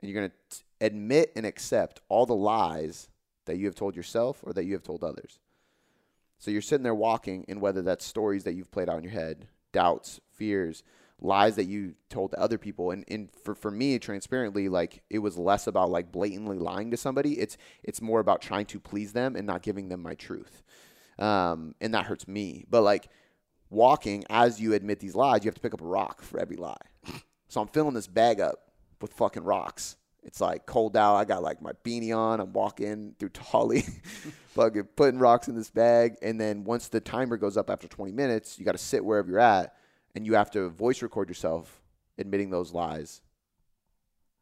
and 0.00 0.10
you're 0.10 0.20
gonna 0.20 0.32
admit 0.80 1.32
and 1.36 1.46
accept 1.46 2.00
all 2.08 2.26
the 2.26 2.34
lies 2.34 3.08
that 3.46 3.56
you 3.56 3.66
have 3.66 3.74
told 3.74 3.96
yourself 3.96 4.40
or 4.42 4.52
that 4.52 4.64
you 4.64 4.72
have 4.72 4.82
told 4.82 5.04
others. 5.04 5.38
So 6.42 6.50
you're 6.50 6.60
sitting 6.60 6.82
there 6.82 6.92
walking, 6.92 7.44
and 7.46 7.60
whether 7.60 7.82
that's 7.82 8.04
stories 8.04 8.42
that 8.42 8.54
you've 8.54 8.72
played 8.72 8.88
out 8.88 8.98
in 8.98 9.04
your 9.04 9.12
head, 9.12 9.46
doubts, 9.70 10.20
fears, 10.32 10.82
lies 11.20 11.54
that 11.54 11.66
you 11.66 11.94
told 12.10 12.32
to 12.32 12.40
other 12.40 12.58
people, 12.58 12.90
and, 12.90 13.04
and 13.06 13.28
for, 13.44 13.54
for 13.54 13.70
me, 13.70 13.96
transparently, 14.00 14.68
like 14.68 15.04
it 15.08 15.20
was 15.20 15.38
less 15.38 15.68
about 15.68 15.90
like 15.90 16.10
blatantly 16.10 16.58
lying 16.58 16.90
to 16.90 16.96
somebody. 16.96 17.38
It's 17.38 17.56
it's 17.84 18.02
more 18.02 18.18
about 18.18 18.42
trying 18.42 18.66
to 18.66 18.80
please 18.80 19.12
them 19.12 19.36
and 19.36 19.46
not 19.46 19.62
giving 19.62 19.88
them 19.88 20.02
my 20.02 20.16
truth, 20.16 20.64
um, 21.16 21.76
and 21.80 21.94
that 21.94 22.06
hurts 22.06 22.26
me. 22.26 22.64
But 22.68 22.82
like 22.82 23.08
walking, 23.70 24.24
as 24.28 24.60
you 24.60 24.74
admit 24.74 24.98
these 24.98 25.14
lies, 25.14 25.44
you 25.44 25.48
have 25.48 25.54
to 25.54 25.60
pick 25.60 25.74
up 25.74 25.80
a 25.80 25.86
rock 25.86 26.22
for 26.22 26.40
every 26.40 26.56
lie. 26.56 26.74
So 27.50 27.60
I'm 27.60 27.68
filling 27.68 27.94
this 27.94 28.08
bag 28.08 28.40
up 28.40 28.72
with 29.00 29.12
fucking 29.12 29.44
rocks. 29.44 29.96
It's 30.22 30.40
like 30.40 30.66
cold 30.66 30.96
out. 30.96 31.16
I 31.16 31.24
got 31.24 31.42
like 31.42 31.60
my 31.60 31.72
beanie 31.84 32.16
on. 32.16 32.40
I'm 32.40 32.52
walking 32.52 33.14
through 33.18 33.30
Tully, 33.30 33.80
fucking 34.48 34.88
putting 34.96 35.18
rocks 35.18 35.48
in 35.48 35.56
this 35.56 35.70
bag. 35.70 36.16
And 36.22 36.40
then 36.40 36.64
once 36.64 36.88
the 36.88 37.00
timer 37.00 37.36
goes 37.36 37.56
up 37.56 37.70
after 37.70 37.88
20 37.88 38.12
minutes, 38.12 38.58
you 38.58 38.64
got 38.64 38.72
to 38.72 38.78
sit 38.78 39.04
wherever 39.04 39.28
you're 39.28 39.40
at 39.40 39.74
and 40.14 40.26
you 40.26 40.34
have 40.34 40.50
to 40.52 40.68
voice 40.68 41.02
record 41.02 41.28
yourself 41.28 41.80
admitting 42.18 42.50
those 42.50 42.72
lies 42.72 43.20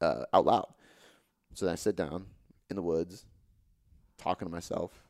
uh, 0.01 0.25
out 0.33 0.45
loud. 0.45 0.69
So 1.55 1.67
then 1.67 1.73
I 1.73 1.77
sit 1.77 1.97
down 1.97 2.27
in 2.69 2.77
the 2.77 2.83
woods, 2.83 3.25
talking 4.19 4.47
to 4.47 4.53
myself. 4.53 5.03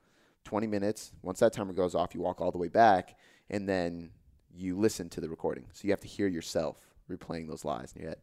20 0.45 0.67
minutes. 0.67 1.13
Once 1.23 1.41
that 1.41 1.53
timer 1.53 1.73
goes 1.73 1.95
off, 1.95 2.15
you 2.15 2.21
walk 2.21 2.41
all 2.41 2.51
the 2.51 2.59
way 2.59 2.69
back 2.69 3.17
and 3.51 3.69
then 3.69 4.11
you 4.53 4.77
listen 4.77 5.09
to 5.11 5.21
the 5.21 5.29
recording. 5.29 5.67
So 5.73 5.87
you 5.87 5.93
have 5.93 6.01
to 6.01 6.09
hear 6.09 6.27
yourself 6.27 6.77
replaying 7.11 7.49
those 7.49 7.65
lies 7.65 7.93
in 7.95 8.03
your 8.03 8.11
head. 8.11 8.21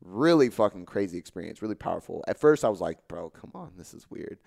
Really 0.00 0.48
fucking 0.50 0.86
crazy 0.86 1.18
experience, 1.18 1.60
really 1.60 1.74
powerful. 1.74 2.24
At 2.28 2.38
first 2.38 2.64
I 2.64 2.68
was 2.68 2.80
like, 2.80 3.08
bro, 3.08 3.30
come 3.30 3.50
on, 3.54 3.72
this 3.76 3.94
is 3.94 4.10
weird. 4.10 4.38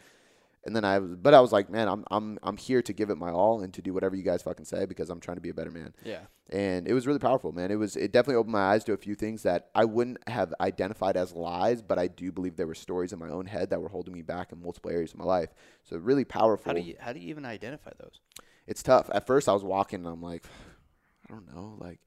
And 0.63 0.75
then 0.75 0.85
I 0.85 0.99
was 0.99 1.15
but 1.15 1.33
I 1.33 1.41
was 1.41 1.51
like, 1.51 1.69
man, 1.69 1.87
I'm 1.87 2.05
I'm 2.11 2.37
I'm 2.43 2.55
here 2.55 2.81
to 2.83 2.93
give 2.93 3.09
it 3.09 3.17
my 3.17 3.31
all 3.31 3.61
and 3.61 3.73
to 3.73 3.81
do 3.81 3.93
whatever 3.93 4.15
you 4.15 4.21
guys 4.23 4.43
fucking 4.43 4.65
say 4.65 4.85
because 4.85 5.09
I'm 5.09 5.19
trying 5.19 5.37
to 5.37 5.41
be 5.41 5.49
a 5.49 5.53
better 5.53 5.71
man. 5.71 5.93
Yeah. 6.05 6.21
And 6.49 6.87
it 6.87 6.93
was 6.93 7.07
really 7.07 7.19
powerful, 7.19 7.51
man. 7.51 7.71
It 7.71 7.75
was 7.75 7.95
it 7.95 8.11
definitely 8.11 8.35
opened 8.35 8.53
my 8.53 8.73
eyes 8.73 8.83
to 8.83 8.93
a 8.93 8.97
few 8.97 9.15
things 9.15 9.41
that 9.43 9.69
I 9.73 9.85
wouldn't 9.85 10.19
have 10.29 10.53
identified 10.61 11.17
as 11.17 11.33
lies, 11.33 11.81
but 11.81 11.97
I 11.97 12.07
do 12.07 12.31
believe 12.31 12.57
there 12.57 12.67
were 12.67 12.75
stories 12.75 13.11
in 13.11 13.19
my 13.19 13.29
own 13.29 13.47
head 13.47 13.71
that 13.71 13.81
were 13.81 13.89
holding 13.89 14.13
me 14.13 14.21
back 14.21 14.51
in 14.51 14.61
multiple 14.61 14.91
areas 14.91 15.13
of 15.13 15.19
my 15.19 15.25
life. 15.25 15.49
So 15.83 15.97
really 15.97 16.25
powerful 16.25 16.69
How 16.69 16.73
do 16.73 16.81
you 16.81 16.95
how 16.99 17.11
do 17.11 17.19
you 17.19 17.29
even 17.29 17.45
identify 17.45 17.91
those? 17.99 18.19
it's 18.67 18.83
tough. 18.83 19.09
At 19.13 19.25
first, 19.25 19.49
I 19.49 19.53
was 19.53 19.63
walking 19.63 19.99
and 20.01 20.07
I'm 20.07 20.21
like, 20.21 20.45
I 21.29 21.33
don't 21.33 21.53
know, 21.53 21.75
like, 21.79 21.99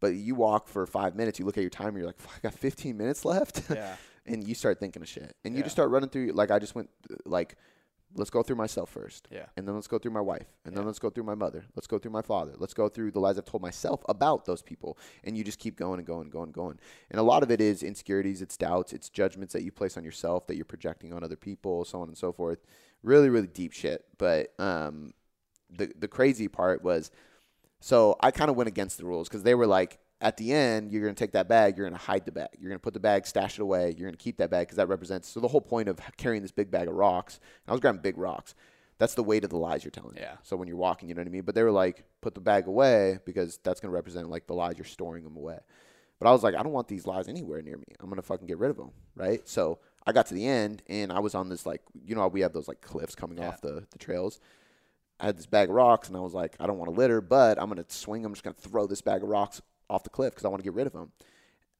but 0.00 0.14
you 0.14 0.34
walk 0.34 0.68
for 0.68 0.86
five 0.86 1.14
minutes, 1.16 1.38
you 1.38 1.44
look 1.44 1.56
at 1.58 1.62
your 1.62 1.70
timer, 1.70 1.98
you're 1.98 2.06
like, 2.06 2.18
I 2.34 2.38
got 2.42 2.54
15 2.54 2.96
minutes 2.96 3.24
left, 3.24 3.62
Yeah. 3.70 3.96
and 4.26 4.46
you 4.46 4.54
start 4.54 4.78
thinking 4.80 5.02
of 5.02 5.08
shit, 5.08 5.34
and 5.44 5.56
you 5.56 5.62
just 5.62 5.74
start 5.74 5.90
running 5.90 6.08
through. 6.10 6.32
Like, 6.32 6.50
I 6.50 6.58
just 6.58 6.74
went, 6.74 6.88
like, 7.24 7.56
let's 8.14 8.30
go 8.30 8.42
through 8.42 8.56
myself 8.56 8.88
first. 8.88 9.28
Yeah. 9.30 9.44
And 9.56 9.68
then 9.68 9.74
let's 9.74 9.86
go 9.86 9.98
through 9.98 10.12
my 10.12 10.20
wife. 10.22 10.46
And 10.64 10.74
then 10.74 10.86
let's 10.86 10.98
go 10.98 11.10
through 11.10 11.24
my 11.24 11.34
mother. 11.34 11.66
Let's 11.76 11.86
go 11.86 11.98
through 11.98 12.10
my 12.12 12.22
father. 12.22 12.54
Let's 12.56 12.72
go 12.72 12.88
through 12.88 13.10
the 13.10 13.20
lies 13.20 13.36
I've 13.36 13.44
told 13.44 13.62
myself 13.62 14.00
about 14.08 14.46
those 14.46 14.62
people. 14.62 14.96
And 15.24 15.36
you 15.36 15.44
just 15.44 15.58
keep 15.58 15.76
going 15.76 15.98
and 15.98 16.06
going 16.06 16.22
and 16.22 16.32
going 16.32 16.44
and 16.46 16.54
going. 16.54 16.78
And 17.10 17.20
a 17.20 17.22
lot 17.22 17.42
of 17.42 17.50
it 17.50 17.60
is 17.60 17.82
insecurities, 17.82 18.40
it's 18.40 18.56
doubts, 18.56 18.94
it's 18.94 19.10
judgments 19.10 19.52
that 19.52 19.62
you 19.62 19.70
place 19.70 19.98
on 19.98 20.04
yourself 20.04 20.46
that 20.46 20.56
you're 20.56 20.64
projecting 20.64 21.12
on 21.12 21.22
other 21.22 21.36
people, 21.36 21.84
so 21.84 22.00
on 22.00 22.08
and 22.08 22.16
so 22.16 22.32
forth. 22.32 22.60
Really, 23.02 23.28
really 23.28 23.46
deep 23.46 23.72
shit. 23.72 24.06
But 24.16 24.54
um, 24.58 25.12
the 25.70 25.92
the 25.98 26.08
crazy 26.08 26.48
part 26.48 26.82
was 26.82 27.10
so 27.80 28.16
I 28.20 28.30
kind 28.30 28.50
of 28.50 28.56
went 28.56 28.68
against 28.68 28.98
the 28.98 29.04
rules 29.04 29.28
because 29.28 29.42
they 29.42 29.54
were 29.54 29.66
like, 29.66 29.98
at 30.20 30.36
the 30.36 30.52
end, 30.52 30.90
you're 30.90 31.02
going 31.02 31.14
to 31.14 31.18
take 31.18 31.32
that 31.32 31.48
bag, 31.48 31.76
you're 31.76 31.88
going 31.88 31.98
to 31.98 32.04
hide 32.06 32.24
the 32.26 32.32
bag. 32.32 32.48
You're 32.58 32.70
going 32.70 32.78
to 32.80 32.82
put 32.82 32.92
the 32.94 32.98
bag, 33.00 33.24
stash 33.24 33.56
it 33.58 33.62
away. 33.62 33.94
You're 33.96 34.08
going 34.08 34.16
to 34.16 34.22
keep 34.22 34.38
that 34.38 34.50
bag 34.50 34.66
because 34.66 34.76
that 34.76 34.88
represents. 34.88 35.28
So 35.28 35.38
the 35.38 35.46
whole 35.48 35.60
point 35.60 35.88
of 35.88 36.00
carrying 36.16 36.42
this 36.42 36.50
big 36.50 36.70
bag 36.72 36.88
of 36.88 36.94
rocks, 36.94 37.38
I 37.68 37.72
was 37.72 37.80
grabbing 37.80 38.00
big 38.00 38.18
rocks. 38.18 38.54
That's 38.98 39.14
the 39.14 39.22
weight 39.22 39.44
of 39.44 39.50
the 39.50 39.56
lies 39.58 39.84
you're 39.84 39.92
telling. 39.92 40.16
Yeah. 40.16 40.38
So 40.42 40.56
when 40.56 40.66
you're 40.66 40.76
walking, 40.76 41.08
you 41.08 41.14
know 41.14 41.20
what 41.20 41.28
I 41.28 41.30
mean? 41.30 41.42
But 41.42 41.54
they 41.54 41.62
were 41.62 41.70
like, 41.70 42.02
put 42.20 42.34
the 42.34 42.40
bag 42.40 42.66
away 42.66 43.20
because 43.24 43.60
that's 43.62 43.78
going 43.78 43.92
to 43.92 43.94
represent 43.94 44.28
like 44.28 44.48
the 44.48 44.54
lies 44.54 44.76
you're 44.76 44.84
storing 44.84 45.22
them 45.22 45.36
away. 45.36 45.58
But 46.18 46.26
I 46.26 46.32
was 46.32 46.42
like, 46.42 46.56
I 46.56 46.64
don't 46.64 46.72
want 46.72 46.88
these 46.88 47.06
lies 47.06 47.28
anywhere 47.28 47.62
near 47.62 47.76
me. 47.76 47.84
I'm 48.00 48.06
going 48.06 48.16
to 48.16 48.22
fucking 48.26 48.48
get 48.48 48.58
rid 48.58 48.70
of 48.72 48.76
them. 48.76 48.90
Right. 49.14 49.48
So 49.48 49.78
I 50.04 50.10
got 50.10 50.26
to 50.26 50.34
the 50.34 50.48
end 50.48 50.82
and 50.88 51.12
I 51.12 51.20
was 51.20 51.36
on 51.36 51.48
this 51.48 51.64
like, 51.64 51.82
you 52.04 52.16
know, 52.16 52.22
how 52.22 52.28
we 52.28 52.40
have 52.40 52.52
those 52.52 52.66
like 52.66 52.80
cliffs 52.80 53.14
coming 53.14 53.38
Yeah. 53.38 53.46
off 53.50 53.60
the, 53.60 53.84
the 53.92 53.98
trails. 53.98 54.40
I 55.20 55.26
had 55.26 55.36
this 55.36 55.46
bag 55.46 55.68
of 55.68 55.74
rocks 55.74 56.08
and 56.08 56.16
I 56.16 56.20
was 56.20 56.34
like, 56.34 56.54
I 56.60 56.66
don't 56.66 56.78
want 56.78 56.92
to 56.92 56.96
litter, 56.98 57.20
but 57.20 57.60
I'm 57.60 57.70
going 57.70 57.82
to 57.82 57.92
swing. 57.92 58.24
I'm 58.24 58.32
just 58.32 58.44
going 58.44 58.54
to 58.54 58.60
throw 58.60 58.86
this 58.86 59.00
bag 59.00 59.22
of 59.22 59.28
rocks 59.28 59.60
off 59.90 60.04
the 60.04 60.10
cliff 60.10 60.32
because 60.32 60.44
I 60.44 60.48
want 60.48 60.60
to 60.60 60.64
get 60.64 60.74
rid 60.74 60.86
of 60.86 60.92
them. 60.92 61.12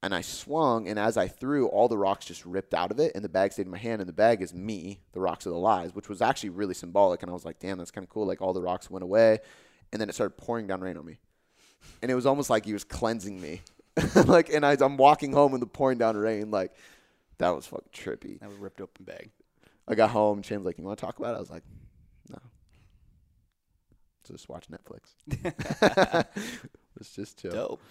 And 0.01 0.15
I 0.15 0.21
swung, 0.21 0.87
and 0.87 0.97
as 0.97 1.17
I 1.17 1.27
threw, 1.27 1.67
all 1.67 1.89
the 1.89 1.97
rocks 1.97 2.25
just 2.25 2.45
ripped 2.45 2.73
out 2.73 2.89
of 2.89 3.01
it, 3.01 3.11
and 3.15 3.23
the 3.23 3.27
bag 3.27 3.51
stayed 3.51 3.65
in 3.65 3.71
my 3.71 3.77
hand. 3.77 4.01
And 4.01 4.07
the 4.07 4.13
bag 4.13 4.41
is 4.41 4.53
me, 4.53 5.01
the 5.11 5.19
rocks 5.19 5.45
are 5.45 5.49
the 5.49 5.57
lies, 5.57 5.93
which 5.93 6.07
was 6.07 6.21
actually 6.21 6.51
really 6.51 6.73
symbolic. 6.73 7.21
And 7.21 7.29
I 7.29 7.33
was 7.33 7.43
like, 7.43 7.59
damn, 7.59 7.77
that's 7.77 7.91
kind 7.91 8.05
of 8.05 8.09
cool. 8.09 8.25
Like 8.25 8.41
all 8.41 8.53
the 8.53 8.61
rocks 8.61 8.89
went 8.89 9.03
away, 9.03 9.39
and 9.91 10.01
then 10.01 10.07
it 10.07 10.15
started 10.15 10.37
pouring 10.37 10.67
down 10.67 10.79
rain 10.79 10.95
on 10.95 11.05
me, 11.05 11.17
and 12.01 12.09
it 12.09 12.15
was 12.15 12.25
almost 12.25 12.49
like 12.49 12.63
he 12.65 12.71
was 12.71 12.85
cleansing 12.85 13.41
me. 13.41 13.61
like, 14.25 14.49
and 14.53 14.65
I, 14.65 14.77
I'm 14.79 14.95
walking 14.95 15.33
home 15.33 15.53
in 15.53 15.59
the 15.59 15.67
pouring 15.67 15.97
down 15.97 16.15
rain, 16.15 16.49
like 16.49 16.71
that 17.39 17.49
was 17.49 17.65
fucking 17.65 17.89
trippy. 17.93 18.39
That 18.39 18.47
was 18.47 18.57
ripped 18.57 18.79
open 18.79 19.03
bag. 19.03 19.31
I 19.85 19.95
got 19.95 20.11
home, 20.11 20.41
Shane's 20.43 20.65
like, 20.65 20.77
"You 20.77 20.85
want 20.85 20.97
to 20.97 21.05
talk 21.05 21.19
about 21.19 21.33
it?" 21.33 21.37
I 21.37 21.39
was 21.41 21.49
like, 21.49 21.63
"No." 22.29 22.37
Just 24.31 24.49
watch 24.49 24.65
Netflix. 24.69 25.13
Let's 26.97 27.15
just 27.15 27.41
chill. 27.41 27.51
Dope. 27.51 27.81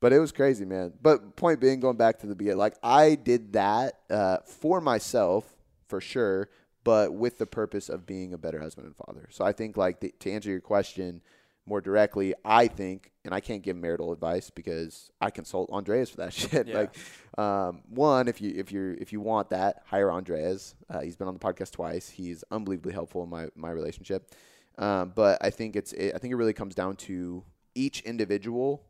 But 0.00 0.12
it 0.12 0.18
was 0.18 0.32
crazy, 0.32 0.64
man. 0.64 0.92
But 1.00 1.36
point 1.36 1.60
being, 1.60 1.80
going 1.80 1.96
back 1.96 2.18
to 2.18 2.26
the 2.26 2.34
beginning, 2.34 2.58
like 2.58 2.74
I 2.82 3.14
did 3.14 3.54
that 3.54 4.00
uh, 4.10 4.38
for 4.44 4.80
myself 4.80 5.56
for 5.88 6.00
sure, 6.00 6.50
but 6.82 7.14
with 7.14 7.38
the 7.38 7.46
purpose 7.46 7.88
of 7.88 8.04
being 8.06 8.34
a 8.34 8.38
better 8.38 8.60
husband 8.60 8.86
and 8.86 8.96
father. 8.96 9.28
So 9.30 9.44
I 9.44 9.52
think, 9.52 9.76
like 9.76 10.00
the, 10.00 10.12
to 10.20 10.30
answer 10.30 10.50
your 10.50 10.60
question 10.60 11.22
more 11.66 11.80
directly, 11.80 12.34
I 12.44 12.68
think, 12.68 13.12
and 13.24 13.32
I 13.32 13.40
can't 13.40 13.62
give 13.62 13.76
marital 13.76 14.12
advice 14.12 14.50
because 14.50 15.10
I 15.20 15.30
consult 15.30 15.70
Andreas 15.70 16.10
for 16.10 16.18
that 16.18 16.32
shit. 16.34 16.66
Yeah. 16.66 16.80
Like, 16.80 16.96
um, 17.38 17.80
one, 17.88 18.28
if 18.28 18.40
you 18.40 18.52
if 18.54 18.72
you 18.72 18.96
if 19.00 19.12
you 19.12 19.20
want 19.20 19.50
that, 19.50 19.82
hire 19.86 20.12
Andreas. 20.12 20.74
Uh, 20.90 21.00
he's 21.00 21.16
been 21.16 21.28
on 21.28 21.34
the 21.34 21.40
podcast 21.40 21.72
twice. 21.72 22.10
He's 22.10 22.44
unbelievably 22.50 22.92
helpful 22.92 23.22
in 23.24 23.30
my 23.30 23.46
my 23.56 23.70
relationship. 23.70 24.34
Um, 24.78 25.12
but 25.14 25.38
I 25.40 25.50
think 25.50 25.76
it's 25.76 25.92
it, 25.92 26.14
I 26.14 26.18
think 26.18 26.32
it 26.32 26.36
really 26.36 26.52
comes 26.52 26.74
down 26.74 26.96
to 26.96 27.44
each 27.74 28.00
individual 28.02 28.82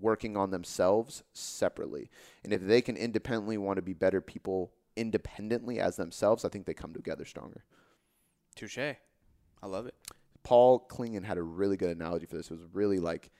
working 0.00 0.36
on 0.36 0.50
themselves 0.50 1.22
separately. 1.32 2.10
And 2.44 2.52
if 2.52 2.62
they 2.62 2.80
can 2.80 2.96
independently 2.96 3.58
want 3.58 3.76
to 3.76 3.82
be 3.82 3.92
better 3.92 4.20
people 4.20 4.72
independently 4.96 5.80
as 5.80 5.96
themselves, 5.96 6.44
I 6.44 6.48
think 6.48 6.66
they 6.66 6.74
come 6.74 6.92
together 6.92 7.24
stronger. 7.24 7.64
Touche. 8.54 8.78
I 8.78 9.66
love 9.66 9.86
it. 9.86 9.94
Paul 10.42 10.86
Klingon 10.88 11.24
had 11.24 11.38
a 11.38 11.42
really 11.42 11.76
good 11.76 11.94
analogy 11.96 12.26
for 12.26 12.36
this. 12.36 12.50
It 12.50 12.54
was 12.54 12.66
really 12.72 12.98
like 12.98 13.30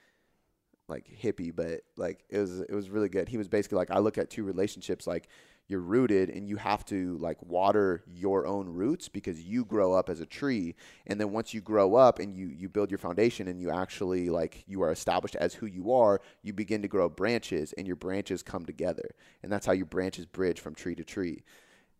like 0.87 1.09
hippie, 1.21 1.55
but 1.55 1.81
like 1.97 2.23
it 2.29 2.37
was 2.37 2.59
it 2.59 2.73
was 2.73 2.89
really 2.89 3.09
good. 3.09 3.27
He 3.27 3.37
was 3.37 3.47
basically 3.47 3.77
like 3.77 3.91
I 3.91 3.99
look 3.99 4.17
at 4.17 4.29
two 4.29 4.43
relationships 4.43 5.07
like 5.07 5.29
you're 5.71 5.79
rooted 5.79 6.29
and 6.29 6.47
you 6.49 6.57
have 6.57 6.83
to 6.85 7.17
like 7.19 7.41
water 7.41 8.03
your 8.07 8.45
own 8.45 8.67
roots 8.67 9.07
because 9.07 9.41
you 9.41 9.63
grow 9.65 9.93
up 9.93 10.09
as 10.09 10.19
a 10.19 10.25
tree 10.25 10.75
and 11.07 11.19
then 11.19 11.31
once 11.31 11.53
you 11.53 11.61
grow 11.61 11.95
up 11.95 12.19
and 12.19 12.35
you 12.35 12.47
you 12.47 12.67
build 12.69 12.91
your 12.91 12.97
foundation 12.97 13.47
and 13.47 13.59
you 13.61 13.71
actually 13.71 14.29
like 14.29 14.63
you 14.67 14.81
are 14.83 14.91
established 14.91 15.35
as 15.37 15.53
who 15.53 15.65
you 15.65 15.91
are 15.91 16.19
you 16.43 16.51
begin 16.53 16.81
to 16.81 16.87
grow 16.87 17.07
branches 17.09 17.73
and 17.77 17.87
your 17.87 17.95
branches 17.95 18.43
come 18.43 18.65
together 18.65 19.09
and 19.41 19.51
that's 19.51 19.65
how 19.65 19.71
your 19.71 19.85
branches 19.85 20.25
bridge 20.25 20.59
from 20.59 20.75
tree 20.75 20.93
to 20.95 21.03
tree 21.03 21.41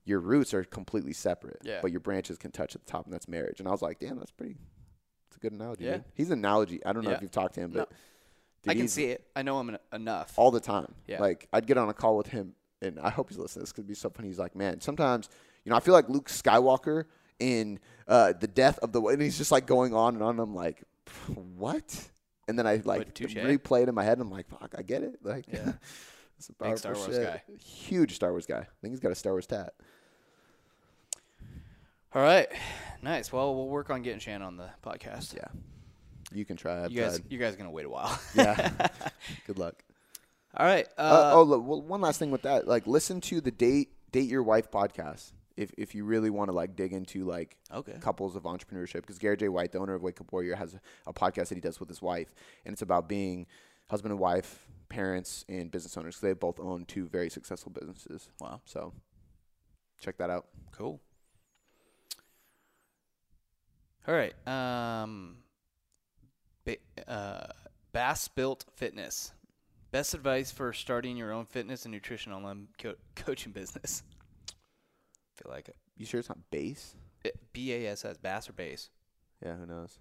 your 0.03 0.19
roots 0.19 0.53
are 0.53 0.63
completely 0.65 1.13
separate 1.13 1.59
Yeah. 1.63 1.79
but 1.81 1.91
your 1.91 1.99
branches 2.01 2.37
can 2.37 2.51
touch 2.51 2.75
at 2.75 2.85
the 2.85 2.91
top 2.91 3.05
and 3.05 3.13
that's 3.13 3.27
marriage 3.27 3.59
and 3.59 3.67
i 3.67 3.71
was 3.71 3.81
like 3.81 3.99
damn 3.99 4.17
that's 4.17 4.31
pretty 4.31 4.57
it's 5.27 5.37
a 5.37 5.39
good 5.39 5.53
analogy 5.53 5.85
Yeah. 5.85 5.93
dude. 5.97 6.03
he's 6.15 6.29
an 6.31 6.39
analogy 6.39 6.85
i 6.85 6.91
don't 6.93 7.03
know 7.03 7.11
Yeah. 7.11 7.15
if 7.17 7.21
you've 7.21 7.31
talked 7.31 7.53
to 7.55 7.61
him 7.61 7.71
No. 7.71 7.79
but 7.85 7.91
I 8.67 8.75
can 8.75 8.87
see 8.87 9.05
it. 9.05 9.25
I 9.35 9.41
know 9.41 9.59
him 9.59 9.71
en- 9.71 9.79
enough. 9.91 10.33
all 10.37 10.51
the 10.51 10.59
time. 10.59 10.93
Yeah. 11.07 11.19
Like 11.19 11.47
I'd 11.51 11.65
get 11.65 11.79
on 11.79 11.89
a 11.89 11.95
call 11.95 12.15
with 12.15 12.27
him, 12.27 12.53
and 12.81 12.99
I 12.99 13.09
hope 13.09 13.29
he's 13.29 13.37
listening. 13.37 13.63
This 13.63 13.71
could 13.71 13.87
be 13.87 13.93
so 13.93 14.09
funny. 14.09 14.27
He's 14.27 14.39
like, 14.39 14.55
man, 14.55 14.81
sometimes 14.81 15.29
you 15.65 15.69
know 15.69 15.75
I 15.75 15.79
feel 15.79 15.93
like 15.93 16.09
Luke 16.09 16.29
Skywalker 16.29 17.05
in 17.39 17.79
uh, 18.07 18.33
the 18.39 18.47
death 18.47 18.77
of 18.79 18.91
the, 18.91 19.01
and 19.01 19.21
he's 19.21 19.37
just 19.37 19.51
like 19.51 19.65
going 19.65 19.93
on 19.93 20.13
and 20.15 20.23
on. 20.23 20.31
And 20.31 20.39
I'm 20.39 20.55
like, 20.55 20.83
what? 21.57 22.09
And 22.47 22.57
then 22.57 22.67
I 22.67 22.81
like 22.85 23.13
replay 23.15 23.83
it 23.83 23.89
in 23.89 23.95
my 23.95 24.03
head. 24.03 24.17
And 24.17 24.21
I'm 24.27 24.31
like, 24.31 24.47
fuck, 24.49 24.75
I 24.77 24.81
get 24.81 25.03
it. 25.03 25.19
Like, 25.23 25.45
Yeah. 25.51 25.73
it's 26.37 26.49
a 26.49 26.53
Big 26.63 26.77
Star 26.77 26.93
Wars 26.93 27.05
shit. 27.15 27.23
guy. 27.23 27.43
Huge 27.59 28.15
Star 28.15 28.31
Wars 28.31 28.45
guy. 28.45 28.59
I 28.59 28.67
think 28.81 28.91
he's 28.93 28.99
got 28.99 29.11
a 29.11 29.15
Star 29.15 29.33
Wars 29.33 29.47
tat. 29.47 29.73
All 32.13 32.21
right. 32.21 32.47
Nice. 33.01 33.31
Well, 33.31 33.55
we'll 33.55 33.69
work 33.69 33.89
on 33.89 34.01
getting 34.01 34.19
Shannon 34.19 34.41
on 34.43 34.57
the 34.57 34.69
podcast. 34.85 35.33
Yeah, 35.35 35.47
you 36.33 36.43
can 36.45 36.57
try. 36.57 36.83
I've 36.83 36.91
You 36.91 37.01
guys, 37.01 37.19
tried. 37.19 37.31
you 37.31 37.39
guys 37.39 37.53
are 37.53 37.57
gonna 37.57 37.71
wait 37.71 37.85
a 37.85 37.89
while. 37.89 38.19
Yeah. 38.35 38.87
Good 39.47 39.57
luck. 39.57 39.81
All 40.57 40.65
right. 40.65 40.87
Uh, 40.97 41.01
Uh, 41.01 41.31
oh, 41.35 41.43
look, 41.43 41.65
well, 41.65 41.81
one 41.81 42.01
last 42.01 42.19
thing 42.19 42.31
with 42.31 42.41
that. 42.43 42.67
Like, 42.67 42.85
listen 42.87 43.21
to 43.21 43.41
the 43.41 43.51
date 43.51 43.89
date 44.11 44.29
your 44.29 44.43
wife 44.43 44.69
podcast 44.69 45.31
if 45.55 45.71
if 45.77 45.95
you 45.95 46.03
really 46.03 46.29
want 46.29 46.49
to 46.49 46.53
like 46.53 46.75
dig 46.75 46.91
into 46.93 47.23
like 47.23 47.57
Okay. 47.73 47.97
couples 48.01 48.35
of 48.35 48.43
entrepreneurship 48.43 49.01
because 49.01 49.17
Garrett 49.19 49.39
J. 49.39 49.47
White, 49.49 49.71
the 49.71 49.79
owner 49.79 49.93
of 49.93 50.01
Wake 50.01 50.19
Up 50.19 50.31
Warrior, 50.31 50.55
has 50.55 50.73
a, 50.73 50.81
a 51.07 51.13
podcast 51.13 51.49
that 51.49 51.55
he 51.55 51.61
does 51.61 51.79
with 51.79 51.87
his 51.89 52.01
wife, 52.01 52.33
and 52.65 52.73
it's 52.73 52.81
about 52.81 53.07
being 53.07 53.47
husband 53.89 54.11
and 54.11 54.19
wife, 54.19 54.65
parents, 54.89 55.45
and 55.47 55.71
business 55.71 55.95
owners. 55.97 56.19
they 56.19 56.33
both 56.33 56.59
own 56.59 56.85
two 56.85 57.07
very 57.07 57.29
successful 57.29 57.71
businesses. 57.71 58.29
Wow. 58.39 58.61
So 58.65 58.93
check 59.99 60.17
that 60.17 60.29
out. 60.29 60.47
Cool. 60.73 60.99
All 64.07 64.15
right. 64.15 64.33
Um, 64.47 65.37
ba- 66.65 66.77
uh, 67.07 67.47
Bass 67.93 68.27
Built 68.29 68.65
Fitness. 68.75 69.31
Best 69.91 70.13
advice 70.13 70.51
for 70.51 70.71
starting 70.71 71.17
your 71.17 71.31
own 71.33 71.45
fitness 71.45 71.83
and 71.85 71.91
nutrition 71.93 72.31
online 72.31 72.67
co- 72.81 72.95
coaching 73.15 73.51
business. 73.51 74.03
feel 75.35 75.51
like 75.51 75.67
it. 75.67 75.75
You 75.97 76.05
sure 76.05 76.19
it's 76.19 76.29
not 76.29 76.37
base? 76.49 76.95
Eh, 77.25 77.29
BASS, 77.53 78.17
Bass 78.21 78.49
or 78.49 78.53
Base? 78.53 78.89
Yeah, 79.45 79.55
who 79.55 79.65
knows? 79.65 79.99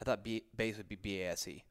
I 0.00 0.04
thought 0.04 0.22
B- 0.22 0.44
Base 0.56 0.76
would 0.76 0.88
be 0.88 0.96
BASE. 0.96 1.62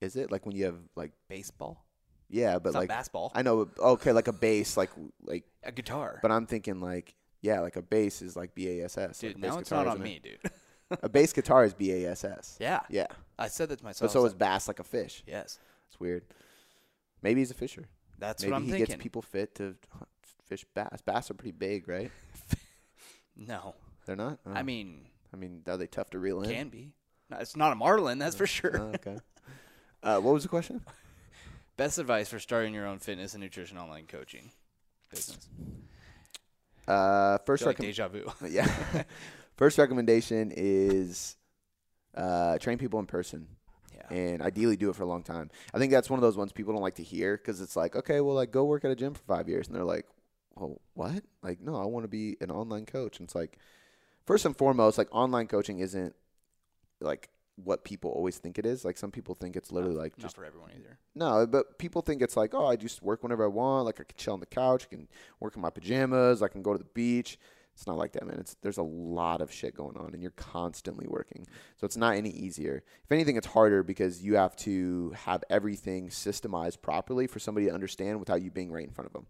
Is 0.00 0.16
it 0.16 0.30
like 0.30 0.46
when 0.46 0.54
you 0.54 0.64
have 0.66 0.76
like 0.96 1.12
Baseball? 1.28 1.84
yeah, 2.28 2.58
but 2.58 2.70
It's 2.70 2.76
like 2.76 2.88
not 2.88 2.94
basketball. 2.96 3.32
I 3.34 3.42
know 3.42 3.68
okay, 3.78 4.12
like 4.12 4.28
a 4.28 4.32
bass, 4.32 4.76
like 4.76 4.90
like, 5.22 5.44
a 5.64 5.72
guitar. 5.72 6.18
but 6.22 6.30
I'm 6.30 6.46
thinking 6.46 6.80
like 6.80 7.14
yeah, 7.42 7.60
like 7.60 7.76
a 7.76 7.82
bass 7.82 8.20
is 8.22 8.36
like 8.36 8.54
B 8.54 8.80
A 8.80 8.84
S 8.84 8.96
S. 8.98 9.18
dude, 9.18 9.30
like 9.30 9.36
a 9.36 9.40
bass 9.40 9.50
now 9.52 9.58
it's 9.58 9.68
guitar, 9.70 9.84
not 9.84 9.90
on 9.92 9.96
isn't 9.96 10.04
me, 10.04 10.16
it? 10.16 10.22
dude. 10.42 10.52
A 11.02 11.08
bass 11.08 11.32
guitar 11.32 11.64
is 11.64 11.72
B 11.74 11.92
A 11.92 12.10
S 12.12 12.24
S. 12.24 12.56
yeah. 12.60 12.80
Yeah, 12.90 13.06
I 13.38 13.48
said 13.48 13.68
that 13.70 13.78
to 13.78 13.84
myself. 13.84 14.08
but 14.08 14.12
so 14.12 14.24
I 14.24 14.26
is 14.26 14.34
bass 14.34 14.68
like 14.68 14.78
a 14.80 14.84
fish. 14.84 15.22
yes. 15.26 15.58
It's 15.88 15.98
weird. 16.00 16.22
Maybe 17.22 17.40
he's 17.40 17.50
a 17.50 17.54
fisher. 17.54 17.86
That's 18.18 18.42
Maybe 18.42 18.52
what 18.52 18.56
I'm 18.56 18.64
he 18.64 18.70
thinking. 18.72 18.86
gets 18.86 19.02
people 19.02 19.22
fit 19.22 19.54
to 19.56 19.76
fish 20.46 20.64
bass. 20.74 21.00
Bass 21.04 21.30
are 21.30 21.34
pretty 21.34 21.52
big, 21.52 21.88
right? 21.88 22.10
no. 23.36 23.74
They're 24.06 24.16
not. 24.16 24.38
Oh. 24.46 24.52
I 24.52 24.62
mean, 24.62 25.06
I 25.32 25.36
mean, 25.36 25.62
are 25.68 25.76
they 25.76 25.86
tough 25.86 26.10
to 26.10 26.18
reel 26.18 26.42
in? 26.42 26.50
can 26.50 26.68
be. 26.68 26.92
No, 27.30 27.38
it's 27.38 27.56
not 27.56 27.72
a 27.72 27.76
marlin, 27.76 28.18
that's 28.18 28.36
for 28.36 28.46
sure. 28.46 28.76
Oh, 28.80 28.92
okay. 28.94 29.18
Uh, 30.02 30.18
what 30.18 30.34
was 30.34 30.42
the 30.42 30.48
question? 30.48 30.80
Best 31.76 31.98
advice 31.98 32.28
for 32.28 32.38
starting 32.38 32.74
your 32.74 32.86
own 32.86 32.98
fitness 32.98 33.34
and 33.34 33.42
nutrition 33.42 33.78
online 33.78 34.06
coaching 34.06 34.50
business. 35.10 35.48
Uh, 36.86 37.38
first, 37.46 37.64
like 37.64 37.78
deja 37.78 38.08
vu. 38.08 38.30
yeah. 38.48 38.66
first 39.56 39.78
recommendation 39.78 40.52
is 40.54 41.36
uh, 42.16 42.58
train 42.58 42.78
people 42.78 42.98
in 42.98 43.06
person. 43.06 43.46
And 44.10 44.42
ideally 44.42 44.76
do 44.76 44.90
it 44.90 44.96
for 44.96 45.02
a 45.02 45.06
long 45.06 45.22
time. 45.22 45.50
I 45.72 45.78
think 45.78 45.92
that's 45.92 46.10
one 46.10 46.18
of 46.18 46.22
those 46.22 46.36
ones 46.36 46.52
people 46.52 46.72
don't 46.72 46.82
like 46.82 46.96
to 46.96 47.02
hear 47.02 47.36
because 47.36 47.60
it's 47.60 47.76
like, 47.76 47.94
okay, 47.96 48.20
well, 48.20 48.34
like 48.34 48.50
go 48.50 48.64
work 48.64 48.84
at 48.84 48.90
a 48.90 48.96
gym 48.96 49.14
for 49.14 49.22
five 49.22 49.48
years, 49.48 49.66
and 49.66 49.76
they're 49.76 49.84
like, 49.84 50.06
well, 50.56 50.80
what? 50.94 51.22
Like, 51.42 51.60
no, 51.60 51.76
I 51.76 51.84
want 51.86 52.04
to 52.04 52.08
be 52.08 52.36
an 52.40 52.50
online 52.50 52.86
coach. 52.86 53.18
And 53.18 53.26
it's 53.26 53.34
like, 53.34 53.58
first 54.26 54.44
and 54.44 54.56
foremost, 54.56 54.98
like 54.98 55.08
online 55.12 55.46
coaching 55.46 55.78
isn't 55.78 56.14
like 57.00 57.30
what 57.56 57.84
people 57.84 58.10
always 58.10 58.38
think 58.38 58.58
it 58.58 58.66
is. 58.66 58.84
Like 58.84 58.96
some 58.96 59.10
people 59.10 59.34
think 59.34 59.56
it's 59.56 59.70
literally 59.70 59.96
like 59.96 60.16
Not 60.18 60.22
just 60.24 60.36
for 60.36 60.44
everyone 60.44 60.70
either. 60.76 60.98
no, 61.14 61.46
but 61.46 61.78
people 61.78 62.02
think 62.02 62.22
it's 62.22 62.36
like, 62.36 62.54
oh, 62.54 62.66
I 62.66 62.76
just 62.76 63.02
work 63.02 63.22
whenever 63.22 63.44
I 63.44 63.48
want. 63.48 63.86
Like 63.86 64.00
I 64.00 64.04
can 64.04 64.16
chill 64.16 64.32
on 64.34 64.40
the 64.40 64.46
couch, 64.46 64.86
I 64.90 64.94
can 64.94 65.08
work 65.40 65.56
in 65.56 65.62
my 65.62 65.70
pajamas, 65.70 66.42
I 66.42 66.48
can 66.48 66.62
go 66.62 66.72
to 66.72 66.78
the 66.78 66.84
beach. 66.84 67.38
It's 67.74 67.86
not 67.86 67.96
like 67.96 68.12
that, 68.12 68.26
man. 68.26 68.38
It's 68.38 68.56
there's 68.62 68.78
a 68.78 68.82
lot 68.82 69.40
of 69.40 69.50
shit 69.50 69.74
going 69.74 69.96
on, 69.96 70.12
and 70.12 70.20
you're 70.20 70.32
constantly 70.32 71.06
working. 71.08 71.46
So 71.76 71.86
it's 71.86 71.96
not 71.96 72.14
any 72.14 72.30
easier. 72.30 72.82
If 73.04 73.12
anything, 73.12 73.36
it's 73.36 73.46
harder 73.46 73.82
because 73.82 74.22
you 74.22 74.36
have 74.36 74.54
to 74.56 75.14
have 75.24 75.42
everything 75.48 76.08
systemized 76.08 76.82
properly 76.82 77.26
for 77.26 77.38
somebody 77.38 77.66
to 77.66 77.72
understand 77.72 78.18
without 78.18 78.42
you 78.42 78.50
being 78.50 78.70
right 78.70 78.84
in 78.84 78.92
front 78.92 79.06
of 79.06 79.12
them. 79.12 79.26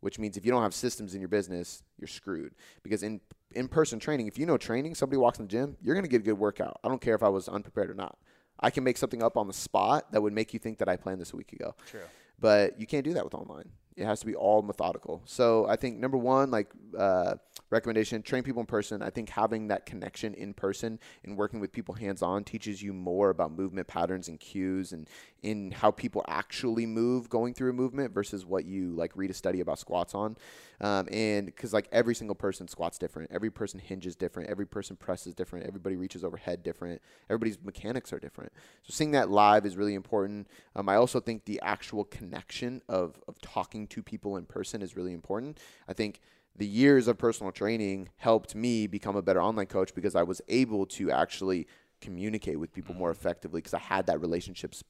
Which 0.00 0.18
means 0.18 0.36
if 0.36 0.44
you 0.44 0.52
don't 0.52 0.62
have 0.62 0.74
systems 0.74 1.14
in 1.14 1.20
your 1.20 1.28
business, 1.28 1.82
you're 1.98 2.08
screwed. 2.08 2.54
Because 2.82 3.02
in 3.02 3.20
in-person 3.52 3.98
training, 3.98 4.26
if 4.26 4.38
you 4.38 4.46
know 4.46 4.58
training, 4.58 4.94
somebody 4.94 5.16
walks 5.16 5.38
in 5.38 5.46
the 5.46 5.50
gym, 5.50 5.76
you're 5.82 5.94
gonna 5.94 6.08
get 6.08 6.20
a 6.20 6.24
good 6.24 6.38
workout. 6.38 6.78
I 6.84 6.88
don't 6.88 7.00
care 7.00 7.14
if 7.14 7.22
I 7.22 7.28
was 7.28 7.48
unprepared 7.48 7.90
or 7.90 7.94
not. 7.94 8.18
I 8.60 8.70
can 8.70 8.84
make 8.84 8.98
something 8.98 9.22
up 9.22 9.36
on 9.36 9.46
the 9.46 9.52
spot 9.52 10.12
that 10.12 10.20
would 10.20 10.32
make 10.32 10.52
you 10.52 10.58
think 10.58 10.78
that 10.78 10.88
I 10.88 10.96
planned 10.96 11.20
this 11.20 11.32
a 11.32 11.36
week 11.36 11.52
ago. 11.52 11.74
True. 11.86 12.02
But 12.38 12.78
you 12.80 12.86
can't 12.86 13.04
do 13.04 13.14
that 13.14 13.24
with 13.24 13.34
online. 13.34 13.70
It 13.98 14.04
has 14.04 14.20
to 14.20 14.26
be 14.26 14.34
all 14.34 14.62
methodical. 14.62 15.22
So 15.24 15.66
I 15.66 15.76
think 15.76 15.98
number 15.98 16.16
one, 16.16 16.50
like 16.50 16.70
uh, 16.96 17.34
recommendation, 17.70 18.22
train 18.22 18.42
people 18.42 18.60
in 18.60 18.66
person. 18.66 19.02
I 19.02 19.10
think 19.10 19.28
having 19.28 19.68
that 19.68 19.86
connection 19.86 20.34
in 20.34 20.54
person 20.54 20.98
and 21.24 21.36
working 21.36 21.60
with 21.60 21.72
people 21.72 21.94
hands 21.94 22.22
on 22.22 22.44
teaches 22.44 22.82
you 22.82 22.92
more 22.92 23.30
about 23.30 23.52
movement 23.52 23.88
patterns 23.88 24.28
and 24.28 24.38
cues 24.38 24.92
and 24.92 25.08
in 25.42 25.70
how 25.70 25.90
people 25.90 26.24
actually 26.28 26.86
move 26.86 27.28
going 27.28 27.54
through 27.54 27.70
a 27.70 27.72
movement 27.72 28.12
versus 28.12 28.46
what 28.46 28.64
you 28.64 28.90
like 28.92 29.12
read 29.16 29.30
a 29.30 29.34
study 29.34 29.60
about 29.60 29.78
squats 29.78 30.14
on. 30.14 30.36
Um, 30.80 31.08
and 31.10 31.46
because 31.46 31.72
like 31.72 31.88
every 31.90 32.14
single 32.14 32.36
person 32.36 32.68
squats 32.68 32.98
different, 32.98 33.30
every 33.32 33.50
person 33.50 33.80
hinges 33.80 34.14
different, 34.14 34.48
every 34.48 34.66
person 34.66 34.96
presses 34.96 35.34
different, 35.34 35.66
everybody 35.66 35.96
reaches 35.96 36.22
overhead 36.22 36.62
different, 36.62 37.02
everybody's 37.28 37.58
mechanics 37.62 38.12
are 38.12 38.20
different. 38.20 38.52
So 38.84 38.92
seeing 38.92 39.10
that 39.12 39.28
live 39.28 39.66
is 39.66 39.76
really 39.76 39.94
important. 39.94 40.46
Um, 40.76 40.88
I 40.88 40.94
also 40.94 41.20
think 41.20 41.44
the 41.44 41.60
actual 41.62 42.04
connection 42.04 42.82
of 42.88 43.20
of 43.26 43.40
talking 43.40 43.87
to 43.88 44.02
people 44.02 44.36
in 44.36 44.44
person 44.44 44.82
is 44.82 44.96
really 44.96 45.12
important. 45.12 45.58
I 45.88 45.92
think 45.92 46.20
the 46.56 46.66
years 46.66 47.08
of 47.08 47.18
personal 47.18 47.52
training 47.52 48.08
helped 48.16 48.54
me 48.54 48.86
become 48.86 49.16
a 49.16 49.22
better 49.22 49.42
online 49.42 49.66
coach 49.66 49.94
because 49.94 50.14
I 50.14 50.22
was 50.22 50.40
able 50.48 50.86
to 50.86 51.10
actually 51.10 51.66
communicate 52.00 52.58
with 52.58 52.72
people 52.72 52.94
more 52.94 53.10
effectively 53.10 53.60
because 53.60 53.74
I 53.74 53.78
had 53.78 54.06
that 54.06 54.20
relationships, 54.20 54.82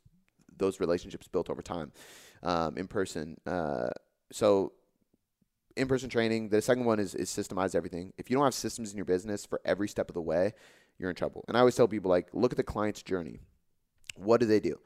those 0.56 0.80
relationships 0.80 1.28
built 1.28 1.50
over 1.50 1.62
time, 1.62 1.92
um, 2.42 2.76
in 2.76 2.86
person. 2.86 3.36
Uh, 3.46 3.90
so 4.32 4.72
in-person 5.78 6.10
training. 6.10 6.48
The 6.48 6.60
second 6.60 6.84
one 6.84 6.98
is 6.98 7.14
is 7.14 7.30
systemize 7.30 7.74
everything. 7.74 8.12
If 8.18 8.30
you 8.30 8.36
don't 8.36 8.44
have 8.44 8.54
systems 8.54 8.90
in 8.90 8.96
your 8.96 9.06
business 9.06 9.46
for 9.46 9.60
every 9.64 9.88
step 9.88 10.10
of 10.10 10.14
the 10.14 10.20
way, 10.20 10.52
you're 10.98 11.10
in 11.10 11.16
trouble. 11.16 11.44
And 11.48 11.56
I 11.56 11.60
always 11.60 11.76
tell 11.76 11.88
people 11.88 12.10
like, 12.10 12.28
look 12.32 12.52
at 12.52 12.56
the 12.56 12.62
client's 12.64 13.02
journey. 13.02 13.38
What 14.16 14.40
do 14.40 14.46
they 14.46 14.60
do? 14.60 14.78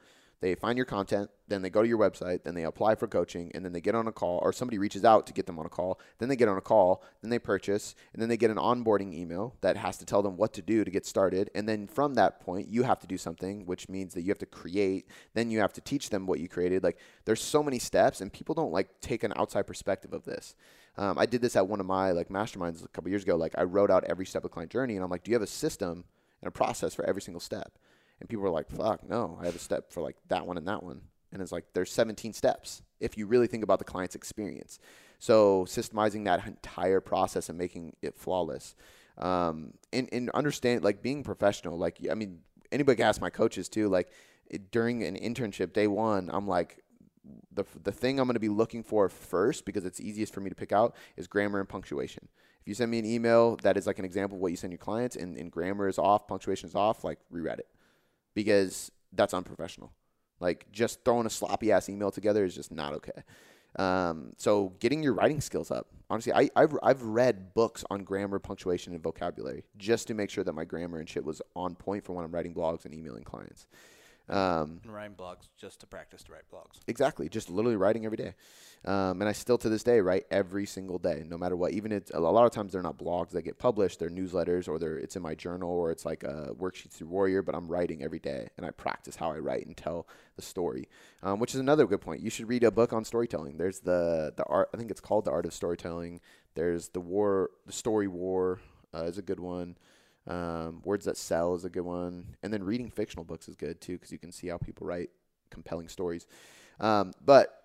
They 0.43 0.57
find 0.57 0.76
your 0.76 0.86
content, 0.86 1.30
then 1.47 1.62
they 1.62 1.70
go 1.70 1.82
to 1.82 1.88
your 1.88 2.01
website, 2.01 2.43
then 2.43 2.57
they 2.57 2.64
apply 2.64 2.97
for 2.97 3.07
coaching, 3.07 3.53
and 3.55 3.64
then 3.64 3.72
they 3.72 3.80
get 3.80 3.95
on 3.95 4.09
a 4.09 4.12
call, 4.12 4.40
or 4.43 4.53
somebody 4.53 4.76
reaches 4.76 5.05
out 5.05 5.24
to 5.28 5.32
get 5.32 5.47
them 5.47 5.57
on 5.57 5.66
a 5.66 5.68
call. 5.68 6.01
Then 6.18 6.28
they 6.28 6.34
get 6.34 6.49
on 6.49 6.59
a 6.59 6.61
call, 6.61 7.05
then 7.20 7.30
they 7.30 7.38
purchase, 7.38 7.95
and 8.12 8.20
then 8.20 8.28
they 8.28 8.36
get 8.36 8.51
an 8.51 8.57
onboarding 8.57 9.14
email 9.14 9.55
that 9.61 9.76
has 9.76 9.99
to 9.99 10.05
tell 10.05 10.20
them 10.20 10.36
what 10.36 10.53
to 10.55 10.61
do 10.61 10.82
to 10.82 10.90
get 10.90 11.07
started. 11.07 11.49
And 11.55 11.68
then 11.68 11.86
from 11.86 12.14
that 12.14 12.40
point, 12.40 12.66
you 12.66 12.82
have 12.82 12.99
to 12.99 13.07
do 13.07 13.16
something, 13.16 13.66
which 13.66 13.88
means 13.88 14.14
that 14.14 14.22
you 14.22 14.30
have 14.30 14.38
to 14.38 14.47
create. 14.47 15.07
Then 15.32 15.49
you 15.49 15.61
have 15.61 15.72
to 15.74 15.80
teach 15.80 16.11
them 16.11 16.26
what 16.26 16.40
you 16.40 16.49
created. 16.49 16.82
Like 16.82 16.99
there's 17.24 17.40
so 17.40 17.62
many 17.62 17.78
steps, 17.78 18.20
and 18.20 18.32
people 18.32 18.57
don't 18.57 18.72
like 18.72 19.01
take 19.01 19.22
an 19.22 19.32
outside 19.36 19.68
perspective 19.68 20.12
of 20.12 20.24
this. 20.24 20.57
Um, 20.99 21.20
I 21.20 21.26
did 21.26 21.40
this 21.40 21.55
at 21.55 21.68
one 21.68 21.78
of 21.78 21.86
my 21.86 22.11
like 22.11 22.30
masterminds 22.30 22.84
a 22.84 22.88
couple 22.88 23.11
years 23.11 23.22
ago. 23.22 23.36
Like 23.36 23.55
I 23.57 23.62
wrote 23.62 23.93
out 23.93 24.03
every 24.09 24.26
step 24.26 24.45
of 24.45 24.51
client 24.51 24.72
journey, 24.72 24.97
and 24.97 25.05
I'm 25.05 25.11
like, 25.11 25.22
do 25.22 25.30
you 25.30 25.36
have 25.36 25.43
a 25.43 25.47
system 25.47 26.03
and 26.40 26.49
a 26.49 26.51
process 26.51 26.97
for 26.97 27.05
every 27.05 27.22
single 27.22 27.40
step? 27.40 27.78
And 28.23 28.29
people 28.29 28.45
were 28.45 28.51
like, 28.51 28.70
fuck, 28.70 29.03
no, 29.09 29.37
I 29.41 29.47
have 29.47 29.57
a 29.57 29.59
step 29.59 29.91
for 29.91 30.01
like 30.01 30.14
that 30.29 30.47
one 30.47 30.57
and 30.57 30.68
that 30.68 30.85
one. 30.85 31.01
And 31.33 31.43
it's 31.43 31.51
like, 31.51 31.64
there's 31.75 31.91
17 31.91 32.33
steps 32.33 32.83
if 33.01 33.18
you 33.18 33.27
really 33.27 33.49
think 33.49 33.64
about 33.64 33.81
the 33.81 33.85
client's 33.85 34.14
experience. 34.14 34.79
So 35.18 35.64
systemizing 35.64 36.25
that 36.27 36.47
entire 36.47 37.01
process 37.01 37.49
and 37.49 37.59
making 37.59 37.97
it 38.01 38.16
flawless. 38.16 38.77
Um, 39.18 39.75
and, 39.93 40.09
and 40.12 40.31
understand, 40.31 40.85
like 40.85 41.03
being 41.03 41.25
professional, 41.25 41.77
like, 41.77 41.99
I 42.09 42.14
mean, 42.14 42.43
anybody 42.70 42.95
can 42.95 43.07
ask 43.07 43.20
my 43.20 43.29
coaches 43.29 43.68
too, 43.68 43.89
like 43.89 44.12
it, 44.47 44.70
during 44.70 45.03
an 45.03 45.16
internship, 45.16 45.73
day 45.73 45.89
one, 45.89 46.31
I'm 46.33 46.47
like, 46.47 46.85
the, 47.53 47.64
the 47.83 47.91
thing 47.91 48.20
I'm 48.20 48.29
going 48.29 48.35
to 48.35 48.41
be 48.41 48.49
looking 48.49 48.85
for 48.85 49.09
first, 49.09 49.64
because 49.64 49.85
it's 49.85 50.01
easiest 50.01 50.33
for 50.33 50.41
me 50.41 50.49
to 50.49 50.55
pick 50.55 50.70
out, 50.70 50.95
is 51.16 51.27
grammar 51.27 51.59
and 51.59 51.68
punctuation. 51.68 52.29
If 52.61 52.68
you 52.68 52.75
send 52.75 52.93
me 52.93 53.01
an 53.01 53.05
email 53.05 53.57
that 53.64 53.77
is 53.77 53.89
like 53.89 53.99
an 53.99 54.05
example 54.05 54.37
of 54.37 54.43
what 54.43 54.53
you 54.53 54.57
send 54.57 54.73
your 54.73 54.79
clients 54.79 55.16
and, 55.16 55.37
and 55.37 55.51
grammar 55.51 55.89
is 55.89 55.99
off, 55.99 56.29
punctuation 56.29 56.68
is 56.68 56.77
off, 56.77 57.03
like 57.03 57.18
reread 57.29 57.59
it 57.59 57.66
because 58.35 58.91
that's 59.12 59.35
unprofessional. 59.35 59.93
Like 60.41 60.66
just 60.72 61.05
throwing 61.05 61.26
a 61.26 61.30
sloppy 61.30 61.72
ass 61.72 61.89
email 61.89 62.11
together 62.11 62.45
is 62.45 62.55
just 62.55 62.72
not 62.72 62.95
okay. 62.95 63.22
Um, 63.76 64.33
so 64.37 64.74
getting 64.80 65.03
your 65.03 65.14
writing 65.14 65.41
skills 65.41 65.70
up. 65.70 65.89
Honestly, 66.11 66.33
I, 66.33 66.51
I've, 66.55 66.76
I've 66.83 67.03
read 67.03 67.55
books 67.55 67.85
on 67.91 68.05
grammar, 68.05 68.39
punctuation, 68.39 68.93
and 68.93 69.03
vocabulary 69.03 69.64
just 69.78 70.09
to 70.09 70.14
make 70.14 70.28
sure 70.28 70.45
that 70.45 70.53
my 70.53 70.64
grammar 70.64 70.99
and 70.99 71.09
shit 71.09 71.24
was 71.24 71.41
on 71.57 71.74
point 71.74 72.05
for 72.05 72.12
when 72.12 72.24
I'm 72.24 72.33
writing 72.33 72.55
blogs 72.55 72.85
and 72.85 72.93
emailing 72.93 73.24
clients. 73.24 73.66
Um, 74.29 74.81
And 74.85 74.95
writing 74.95 75.16
blogs 75.16 75.49
just 75.59 75.81
to 75.81 75.87
practice 75.87 76.23
to 76.25 76.33
write 76.33 76.49
blogs. 76.53 76.79
Exactly, 76.87 77.29
just 77.29 77.51
literally 77.51 77.77
writing 77.77 78.05
every 78.05 78.16
day, 78.16 78.35
um, 78.85 79.20
and 79.20 79.29
I 79.29 79.33
still 79.33 79.59
to 79.59 79.68
this 79.68 79.83
day 79.83 80.01
write 80.01 80.27
every 80.31 80.64
single 80.64 80.99
day, 80.99 81.25
no 81.27 81.37
matter 81.37 81.57
what. 81.57 81.73
Even 81.73 81.91
it's 81.93 82.11
a 82.12 82.20
lot 82.20 82.47
of 82.47 82.53
times 82.53 82.73
they're 82.73 82.83
not 82.83 82.97
blogs 82.97 83.31
that 83.31 83.43
get 83.43 83.59
published; 83.59 83.99
they're 83.99 84.09
newsletters, 84.11 84.68
or 84.68 84.79
they're 84.79 84.97
it's 84.97 85.16
in 85.16 85.23
my 85.23 85.35
journal, 85.35 85.70
or 85.70 85.91
it's 85.91 86.05
like 86.05 86.23
a 86.23 86.55
worksheets 86.55 86.93
through 86.93 87.09
Warrior. 87.09 87.43
But 87.43 87.57
I'm 87.57 87.68
writing 87.68 88.03
every 88.03 88.20
day, 88.20 88.49
and 88.57 88.64
I 88.64 88.70
practice 88.70 89.16
how 89.16 89.33
I 89.33 89.39
write 89.39 89.66
and 89.66 89.77
tell 89.77 90.07
the 90.37 90.43
story, 90.43 90.89
um, 91.23 91.41
which 91.41 91.53
is 91.55 91.61
another 91.61 91.87
good 91.87 92.01
point. 92.01 92.23
You 92.23 92.31
should 92.31 92.49
read 92.49 92.62
a 92.64 92.70
book 92.70 92.93
on 92.93 93.05
storytelling. 93.05 93.59
There's 93.59 93.81
the 93.81 94.33
the 94.37 94.45
art. 94.45 94.70
I 94.73 94.77
think 94.77 94.91
it's 94.91 95.01
called 95.01 95.25
the 95.25 95.33
Art 95.33 95.47
of 95.47 95.53
Storytelling. 95.53 96.20
There's 96.55 96.89
the 96.91 97.01
War, 97.01 97.51
the 97.66 97.73
Story 97.73 98.09
War 98.09 98.61
uh, 98.95 99.05
is 99.05 99.18
a 99.18 99.23
good 99.23 99.41
one. 99.41 99.77
Um, 100.27 100.83
Words 100.85 101.05
That 101.07 101.16
Sell 101.16 101.55
is 101.55 101.64
a 101.64 101.70
good 101.70 101.83
one, 101.83 102.37
and 102.43 102.53
then 102.53 102.62
reading 102.62 102.91
fictional 102.91 103.25
books 103.25 103.49
is 103.49 103.57
good 103.57 103.81
too 103.81 103.95
because 103.95 104.12
you 104.12 104.18
can 104.18 104.33
see 104.33 104.49
how 104.49 104.59
people 104.59 104.87
write 104.87 105.11
compelling 105.51 105.89
stories. 105.89 106.27
Um, 106.81 107.12
but 107.25 107.62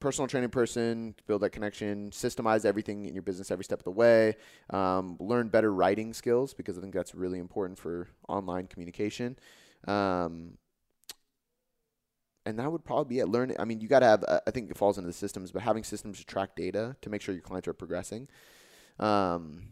personal 0.00 0.28
training 0.28 0.50
person, 0.50 1.14
build 1.26 1.42
that 1.42 1.50
connection, 1.50 2.10
systemize 2.10 2.64
everything 2.64 3.06
in 3.06 3.14
your 3.14 3.22
business 3.22 3.50
every 3.50 3.64
step 3.64 3.80
of 3.80 3.84
the 3.84 3.90
way. 3.90 4.36
Um, 4.70 5.16
learn 5.18 5.48
better 5.48 5.72
writing 5.72 6.12
skills 6.12 6.54
because 6.54 6.78
I 6.78 6.80
think 6.80 6.94
that's 6.94 7.14
really 7.14 7.38
important 7.38 7.78
for 7.78 8.08
online 8.28 8.66
communication. 8.66 9.38
Um, 9.86 10.58
and 12.46 12.58
that 12.58 12.70
would 12.70 12.84
probably 12.84 13.16
be 13.16 13.20
it. 13.20 13.28
Learn. 13.28 13.52
I 13.58 13.64
mean, 13.64 13.80
you 13.80 13.88
got 13.88 14.00
to 14.00 14.06
have. 14.06 14.24
Uh, 14.26 14.40
I 14.46 14.50
think 14.50 14.70
it 14.70 14.78
falls 14.78 14.96
into 14.96 15.06
the 15.06 15.12
systems, 15.12 15.52
but 15.52 15.62
having 15.62 15.84
systems 15.84 16.18
to 16.18 16.24
track 16.24 16.56
data 16.56 16.96
to 17.02 17.10
make 17.10 17.20
sure 17.20 17.34
your 17.34 17.42
clients 17.42 17.68
are 17.68 17.74
progressing. 17.74 18.26
Um, 18.98 19.64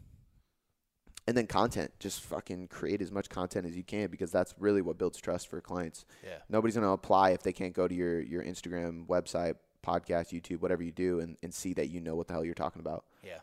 and 1.27 1.35
then 1.37 1.45
content 1.47 1.91
just 1.99 2.21
fucking 2.21 2.67
create 2.67 3.01
as 3.01 3.11
much 3.11 3.29
content 3.29 3.65
as 3.65 3.75
you 3.75 3.83
can 3.83 4.07
because 4.09 4.31
that's 4.31 4.53
really 4.59 4.81
what 4.81 4.97
builds 4.97 5.17
trust 5.19 5.47
for 5.49 5.59
clients 5.61 6.05
Yeah. 6.23 6.37
nobody's 6.49 6.75
going 6.75 6.85
to 6.87 6.91
apply 6.91 7.31
if 7.31 7.43
they 7.43 7.53
can't 7.53 7.73
go 7.73 7.87
to 7.87 7.93
your 7.95 8.19
your 8.21 8.43
instagram 8.43 9.05
website 9.07 9.55
podcast 9.85 10.31
youtube 10.33 10.61
whatever 10.61 10.83
you 10.83 10.91
do 10.91 11.19
and, 11.19 11.37
and 11.43 11.53
see 11.53 11.73
that 11.73 11.87
you 11.89 11.99
know 12.01 12.15
what 12.15 12.27
the 12.27 12.33
hell 12.33 12.43
you're 12.45 12.53
talking 12.53 12.79
about 12.79 13.05
Yeah. 13.23 13.39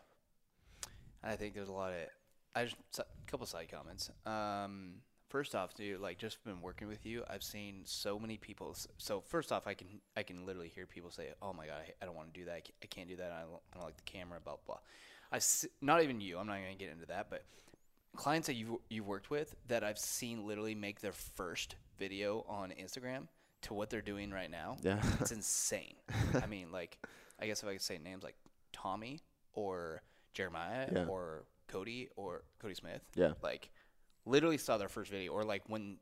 I 1.23 1.35
think 1.35 1.55
there's 1.55 1.69
a 1.69 1.73
lot 1.73 1.91
of. 1.91 1.97
I 2.53 2.65
just 2.65 2.75
a 2.99 3.05
couple 3.25 3.47
side 3.47 3.67
comments. 3.71 4.11
Um, 4.27 4.97
first 5.27 5.55
off, 5.55 5.73
dude, 5.73 5.99
like 5.99 6.19
just 6.19 6.43
been 6.45 6.61
working 6.61 6.87
with 6.87 7.03
you, 7.03 7.23
I've 7.27 7.41
seen 7.41 7.81
so 7.83 8.19
many 8.19 8.37
people. 8.37 8.75
So 8.97 9.21
first 9.21 9.51
off, 9.51 9.65
I 9.65 9.73
can 9.73 9.87
I 10.15 10.21
can 10.21 10.45
literally 10.45 10.69
hear 10.69 10.85
people 10.85 11.09
say, 11.09 11.29
"Oh 11.41 11.51
my 11.51 11.65
god, 11.65 11.77
I, 11.87 11.93
I 11.99 12.05
don't 12.05 12.15
want 12.15 12.31
to 12.33 12.39
do 12.39 12.45
that. 12.45 12.53
I 12.83 12.85
can't, 12.85 13.09
do 13.09 13.15
that. 13.15 13.31
I 13.31 13.41
don't, 13.41 13.59
I 13.73 13.77
don't 13.77 13.85
like 13.85 13.97
the 13.97 14.03
camera." 14.03 14.39
Blah 14.39 14.57
blah. 14.67 14.77
I 15.31 15.39
not 15.81 16.03
even 16.03 16.21
you. 16.21 16.37
I'm 16.37 16.45
not 16.45 16.57
gonna 16.57 16.75
get 16.77 16.91
into 16.91 17.07
that, 17.07 17.31
but 17.31 17.43
clients 18.15 18.47
that 18.47 18.55
you've 18.55 18.77
you've 18.89 19.07
worked 19.07 19.29
with 19.29 19.55
that 19.67 19.83
I've 19.83 19.99
seen 19.99 20.45
literally 20.45 20.75
make 20.75 21.01
their 21.01 21.11
first 21.11 21.75
video 21.97 22.45
on 22.47 22.71
Instagram 22.71 23.27
to 23.63 23.73
what 23.73 23.89
they're 23.89 24.01
doing 24.01 24.31
right 24.31 24.49
now. 24.49 24.77
Yeah. 24.83 25.01
it's 25.19 25.31
insane. 25.41 25.95
I 26.41 26.45
mean, 26.45 26.71
like, 26.71 26.97
I 27.39 27.47
guess 27.47 27.63
if 27.63 27.69
I 27.69 27.73
could 27.73 27.81
say 27.81 27.97
names 27.97 28.23
like 28.23 28.35
Tommy 28.73 29.21
or 29.53 30.01
Jeremiah 30.33 30.87
Yeah. 30.93 31.05
or 31.05 31.45
Cody 31.67 32.09
or 32.15 32.43
Cody 32.59 32.75
Smith, 32.75 33.01
Yeah. 33.15 33.33
like, 33.41 33.71
literally 34.25 34.57
saw 34.57 34.77
their 34.77 34.89
first 34.89 35.09
video, 35.11 35.31
or 35.33 35.43
like 35.43 35.63
when 35.67 35.97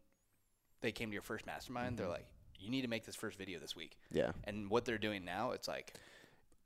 they 0.81 0.91
came 0.91 1.09
to 1.09 1.13
your 1.13 1.21
first 1.21 1.45
mastermind, 1.45 1.97
they're 1.97 2.05
mm-hmm. 2.05 2.13
like, 2.13 2.27
you 2.59 2.69
need 2.69 2.81
to 2.81 2.87
make 2.87 3.05
this 3.05 3.15
first 3.15 3.37
video 3.37 3.59
this 3.59 3.75
week. 3.75 3.97
yeah 4.11 4.31
And 4.45 4.69
what 4.69 4.85
they're 4.85 4.97
doing 4.97 5.23
now, 5.25 5.51
it's 5.51 5.67
like, 5.67 5.93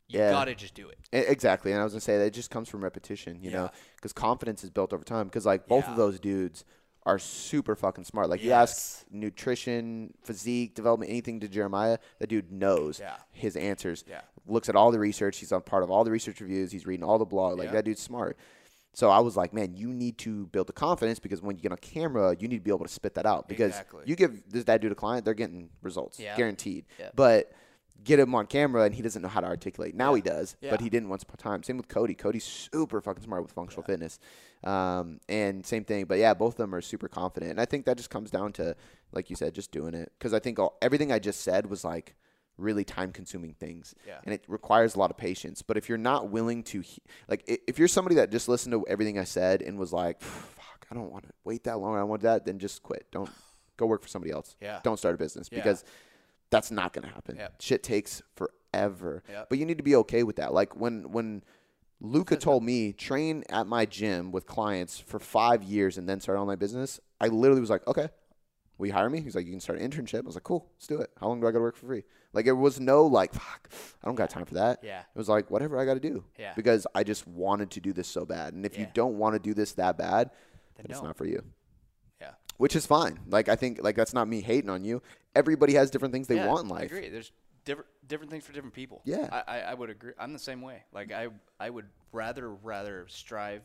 you 0.07 0.19
Yeah. 0.19 0.31
gotta 0.31 0.55
just 0.55 0.73
do 0.73 0.89
it. 0.89 0.97
Exactly, 1.11 1.71
and 1.71 1.81
I 1.81 1.83
was 1.83 1.93
gonna 1.93 2.01
say 2.01 2.17
that 2.17 2.25
it 2.25 2.33
just 2.33 2.49
comes 2.49 2.69
from 2.69 2.83
repetition, 2.83 3.39
you 3.41 3.51
know, 3.51 3.69
because 3.95 4.13
confidence 4.13 4.63
is 4.63 4.69
built 4.69 4.93
over 4.93 5.03
time. 5.03 5.27
Because 5.27 5.45
like 5.45 5.67
both 5.67 5.85
Yeah. 5.85 5.91
of 5.91 5.97
those 5.97 6.19
dudes 6.19 6.63
are 7.05 7.17
super 7.19 7.75
fucking 7.75 8.03
smart. 8.03 8.29
Like 8.29 8.43
you 8.43 8.51
ask 8.51 8.75
Yes. 8.99 9.05
nutrition, 9.11 10.13
physique, 10.23 10.75
development, 10.75 11.09
anything 11.09 11.39
to 11.39 11.47
Jeremiah, 11.47 11.97
that 12.19 12.27
dude 12.27 12.51
knows 12.51 12.99
Yeah. 12.99 13.17
his 13.31 13.55
answers. 13.55 14.03
Yeah. 14.07 14.21
looks 14.49 14.69
at 14.69 14.77
all 14.77 14.91
the 14.91 14.99
research. 14.99 15.39
He's 15.39 15.51
on 15.51 15.61
part 15.61 15.83
of 15.83 15.91
all 15.91 16.05
the 16.05 16.11
research 16.11 16.39
reviews. 16.39 16.71
He's 16.71 16.87
reading 16.87 17.03
all 17.03 17.17
the 17.17 17.25
blog. 17.25 17.57
Like 17.57 17.65
Yeah. 17.67 17.73
that 17.73 17.83
dude's 17.83 18.01
smart. 18.01 18.37
So 18.93 19.09
I 19.09 19.19
was 19.19 19.35
like, 19.35 19.51
man, 19.53 19.73
you 19.75 19.89
need 19.93 20.17
to 20.19 20.45
build 20.47 20.67
the 20.67 20.73
confidence 20.73 21.19
because 21.19 21.41
when 21.41 21.57
you 21.57 21.61
get 21.61 21.73
on 21.73 21.77
camera, 21.79 22.33
you 22.39 22.47
need 22.47 22.59
to 22.59 22.63
be 22.63 22.71
able 22.71 22.85
to 22.85 22.91
spit 22.91 23.13
that 23.15 23.25
out. 23.25 23.49
Because 23.49 23.71
Exactly. 23.71 24.03
you 24.05 24.15
give 24.15 24.49
this 24.49 24.63
that 24.63 24.79
dude 24.79 24.93
a 24.93 24.95
client, 24.95 25.25
they're 25.25 25.33
getting 25.33 25.69
results, 25.81 26.17
Yeah. 26.17 26.37
guaranteed. 26.37 26.85
Yeah. 26.97 27.09
But 27.13 27.51
get 28.03 28.19
him 28.19 28.33
on 28.35 28.45
camera 28.47 28.83
and 28.83 28.95
he 28.95 29.01
doesn't 29.01 29.21
know 29.21 29.27
how 29.27 29.41
to 29.41 29.47
articulate. 29.47 29.95
Now 29.95 30.13
he 30.13 30.21
does, 30.21 30.55
Yeah. 30.61 30.69
but 30.71 30.81
he 30.81 30.89
didn't 30.89 31.09
once 31.09 31.23
upon 31.23 31.35
a 31.39 31.41
time. 31.41 31.63
Same 31.63 31.77
with 31.77 31.87
Cody. 31.87 32.13
Cody's 32.13 32.43
super 32.43 33.01
fucking 33.01 33.23
smart 33.23 33.41
with 33.43 33.51
functional 33.51 33.83
fitness. 33.83 34.19
Um, 34.63 35.19
and 35.29 35.65
same 35.65 35.83
thing, 35.83 36.05
but 36.05 36.17
yeah, 36.17 36.33
both 36.33 36.53
of 36.53 36.57
them 36.57 36.73
are 36.73 36.81
super 36.81 37.07
confident. 37.07 37.51
And 37.51 37.61
I 37.61 37.65
think 37.65 37.85
that 37.85 37.97
just 37.97 38.09
comes 38.09 38.31
down 38.31 38.53
to, 38.53 38.75
like 39.11 39.29
you 39.29 39.35
said, 39.35 39.53
just 39.53 39.71
doing 39.71 39.93
it. 39.93 40.11
Because 40.17 40.33
I 40.33 40.39
think 40.39 40.57
all, 40.59 40.77
everything 40.81 41.11
I 41.11 41.19
just 41.19 41.41
said 41.41 41.67
was 41.69 41.83
like 41.83 42.15
really 42.57 42.83
time 42.83 43.11
consuming 43.11 43.53
things. 43.53 43.93
Yeah. 44.07 44.19
And 44.25 44.33
it 44.33 44.43
requires 44.47 44.95
a 44.95 44.99
lot 44.99 45.11
of 45.11 45.17
patience. 45.17 45.61
But 45.61 45.77
if 45.77 45.89
you're 45.89 45.97
not 45.97 46.29
willing 46.29 46.63
to, 46.63 46.81
he- 46.81 47.01
like, 47.27 47.43
if 47.47 47.77
you're 47.77 47.87
somebody 47.87 48.15
that 48.15 48.31
just 48.31 48.47
listened 48.49 48.73
to 48.73 48.85
everything 48.87 49.19
I 49.19 49.25
said 49.25 49.61
and 49.61 49.77
was 49.77 49.93
like, 49.93 50.21
fuck, 50.21 50.87
I 50.89 50.95
don't 50.95 51.11
want 51.11 51.25
to 51.25 51.33
wait 51.43 51.65
that 51.65 51.77
long, 51.79 51.95
I 51.97 52.03
want 52.03 52.23
that, 52.23 52.45
then 52.45 52.57
just 52.57 52.81
quit. 52.83 53.05
Don't 53.11 53.29
go 53.77 53.85
work 53.85 54.01
for 54.01 54.07
somebody 54.07 54.31
else. 54.33 54.55
Yeah. 54.59 54.79
Don't 54.83 54.97
start 54.97 55.13
a 55.13 55.17
business 55.19 55.49
Yeah. 55.51 55.59
because 55.59 55.83
that's 56.49 56.71
not 56.71 56.93
going 56.93 57.07
to 57.07 57.13
happen. 57.13 57.35
Yep. 57.37 57.61
Shit 57.61 57.83
takes 57.83 58.21
forever. 58.35 59.23
Yep. 59.29 59.49
But 59.49 59.57
you 59.57 59.65
need 59.65 59.77
to 59.77 59.83
be 59.83 59.95
okay 59.97 60.23
with 60.23 60.37
that. 60.37 60.53
Like 60.53 60.75
when 60.75 61.11
when 61.11 61.43
Luca 61.99 62.35
told 62.35 62.63
me 62.63 62.93
train 62.93 63.43
at 63.49 63.67
my 63.67 63.85
gym 63.85 64.31
with 64.31 64.45
clients 64.45 64.99
for 64.99 65.19
five 65.19 65.63
years 65.63 65.97
and 65.97 66.07
then 66.07 66.19
start 66.19 66.37
online 66.37 66.59
business, 66.59 66.99
I 67.19 67.27
literally 67.27 67.61
was 67.61 67.69
like, 67.71 67.85
okay, 67.87 68.09
will 68.77 68.87
you 68.87 68.93
hire 68.93 69.09
me? 69.09 69.21
He's 69.21 69.35
like, 69.35 69.45
you 69.45 69.51
can 69.51 69.59
start 69.59 69.79
an 69.79 69.89
internship. 69.89 70.19
I 70.19 70.27
was 70.27 70.35
like, 70.35 70.43
cool, 70.43 70.69
let's 70.75 70.87
do 70.87 70.99
it. 70.99 71.09
How 71.19 71.27
long 71.27 71.41
do 71.41 71.47
I 71.47 71.51
got 71.51 71.57
to 71.57 71.63
work 71.63 71.75
for 71.75 71.87
free? 71.87 72.03
Like 72.33 72.45
it 72.45 72.51
was 72.51 72.79
no 72.79 73.05
like, 73.05 73.33
fuck, 73.33 73.69
I 74.03 74.07
don't 74.07 74.15
got 74.15 74.29
time 74.29 74.45
for 74.45 74.55
that. 74.55 74.79
Yeah. 74.83 74.99
It 74.99 75.17
was 75.17 75.27
like 75.27 75.49
whatever 75.49 75.79
I 75.79 75.85
got 75.85 75.95
to 75.95 75.99
do. 75.99 76.23
Yeah. 76.37 76.53
Because 76.55 76.85
I 76.93 77.03
just 77.03 77.27
wanted 77.27 77.71
to 77.71 77.79
do 77.79 77.93
this 77.93 78.07
so 78.07 78.25
bad, 78.25 78.53
and 78.53 78.65
if 78.65 78.77
you 78.77 78.87
don't 78.93 79.17
want 79.17 79.33
to 79.33 79.39
do 79.39 79.53
this 79.53 79.73
that 79.73 79.97
bad, 79.97 80.29
then 80.75 80.85
it's 80.89 81.01
not 81.01 81.17
for 81.17 81.25
you 81.25 81.41
Yeah. 81.43 81.51
Which 82.57 82.75
is 82.75 82.85
fine. 82.85 83.19
Like 83.27 83.49
I 83.49 83.55
think 83.55 83.79
like 83.81 83.95
that's 83.95 84.13
not 84.13 84.27
me 84.27 84.41
hating 84.41 84.69
on 84.69 84.83
you. 84.83 85.01
Everybody 85.35 85.73
has 85.73 85.89
different 85.89 86.13
things 86.13 86.27
they 86.27 86.35
yeah, 86.35 86.47
want 86.47 86.63
in 86.63 86.69
life. 86.69 86.81
I 86.81 86.85
agree. 86.85 87.09
There's 87.09 87.31
different 87.65 87.87
different 88.07 88.31
things 88.31 88.45
for 88.45 88.53
different 88.53 88.73
people. 88.73 89.01
Yeah. 89.05 89.27
I, 89.31 89.57
I, 89.57 89.59
I 89.59 89.73
would 89.73 89.89
agree. 89.89 90.13
I'm 90.19 90.33
the 90.33 90.39
same 90.39 90.61
way. 90.61 90.83
Like 90.91 91.11
I 91.11 91.27
I 91.59 91.69
would 91.69 91.85
rather 92.11 92.49
rather 92.49 93.05
strive 93.07 93.63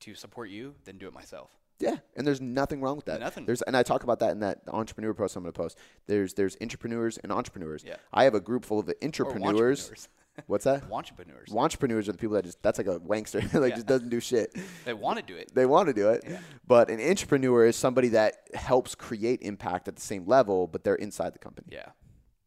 to 0.00 0.14
support 0.14 0.50
you 0.50 0.74
than 0.84 0.98
do 0.98 1.06
it 1.06 1.14
myself. 1.14 1.50
Yeah, 1.78 1.96
and 2.16 2.26
there's 2.26 2.40
nothing 2.40 2.80
wrong 2.80 2.96
with 2.96 3.04
that. 3.04 3.20
Nothing. 3.20 3.44
There's 3.44 3.60
and 3.62 3.76
I 3.76 3.82
talk 3.82 4.02
about 4.02 4.20
that 4.20 4.30
in 4.30 4.40
that 4.40 4.62
entrepreneur 4.68 5.12
post 5.12 5.36
I'm 5.36 5.42
going 5.42 5.52
to 5.52 5.58
post. 5.58 5.78
There's 6.06 6.32
there's 6.32 6.56
entrepreneurs 6.62 7.18
and 7.18 7.30
entrepreneurs. 7.30 7.84
Yeah. 7.86 7.96
I 8.12 8.24
have 8.24 8.34
a 8.34 8.40
group 8.40 8.64
full 8.64 8.78
of 8.78 8.90
entrepreneurs. 9.02 10.08
What's 10.46 10.64
that? 10.64 10.88
Wantrepreneurs. 10.88 11.54
Entrepreneurs 11.54 12.08
are 12.08 12.12
the 12.12 12.18
people 12.18 12.34
that 12.34 12.44
just 12.44 12.62
that's 12.62 12.78
like 12.78 12.86
a 12.86 12.98
wankster 13.00 13.42
like 13.60 13.70
Yeah. 13.70 13.74
just 13.76 13.86
doesn't 13.86 14.08
do 14.10 14.20
shit. 14.20 14.54
They 14.84 14.92
want 14.94 15.18
to 15.18 15.24
do 15.24 15.34
it. 15.36 15.52
They 15.54 15.66
want 15.66 15.88
to 15.88 15.94
do 15.94 16.10
it. 16.10 16.24
Yeah. 16.28 16.38
But 16.66 16.90
an 16.90 17.00
entrepreneur 17.00 17.66
is 17.66 17.76
somebody 17.76 18.08
that 18.08 18.34
helps 18.54 18.94
create 18.94 19.40
impact 19.42 19.88
at 19.88 19.96
the 19.96 20.02
same 20.02 20.26
level, 20.26 20.66
but 20.66 20.84
they're 20.84 20.94
inside 20.96 21.32
the 21.34 21.38
company. 21.38 21.68
Yeah. 21.70 21.88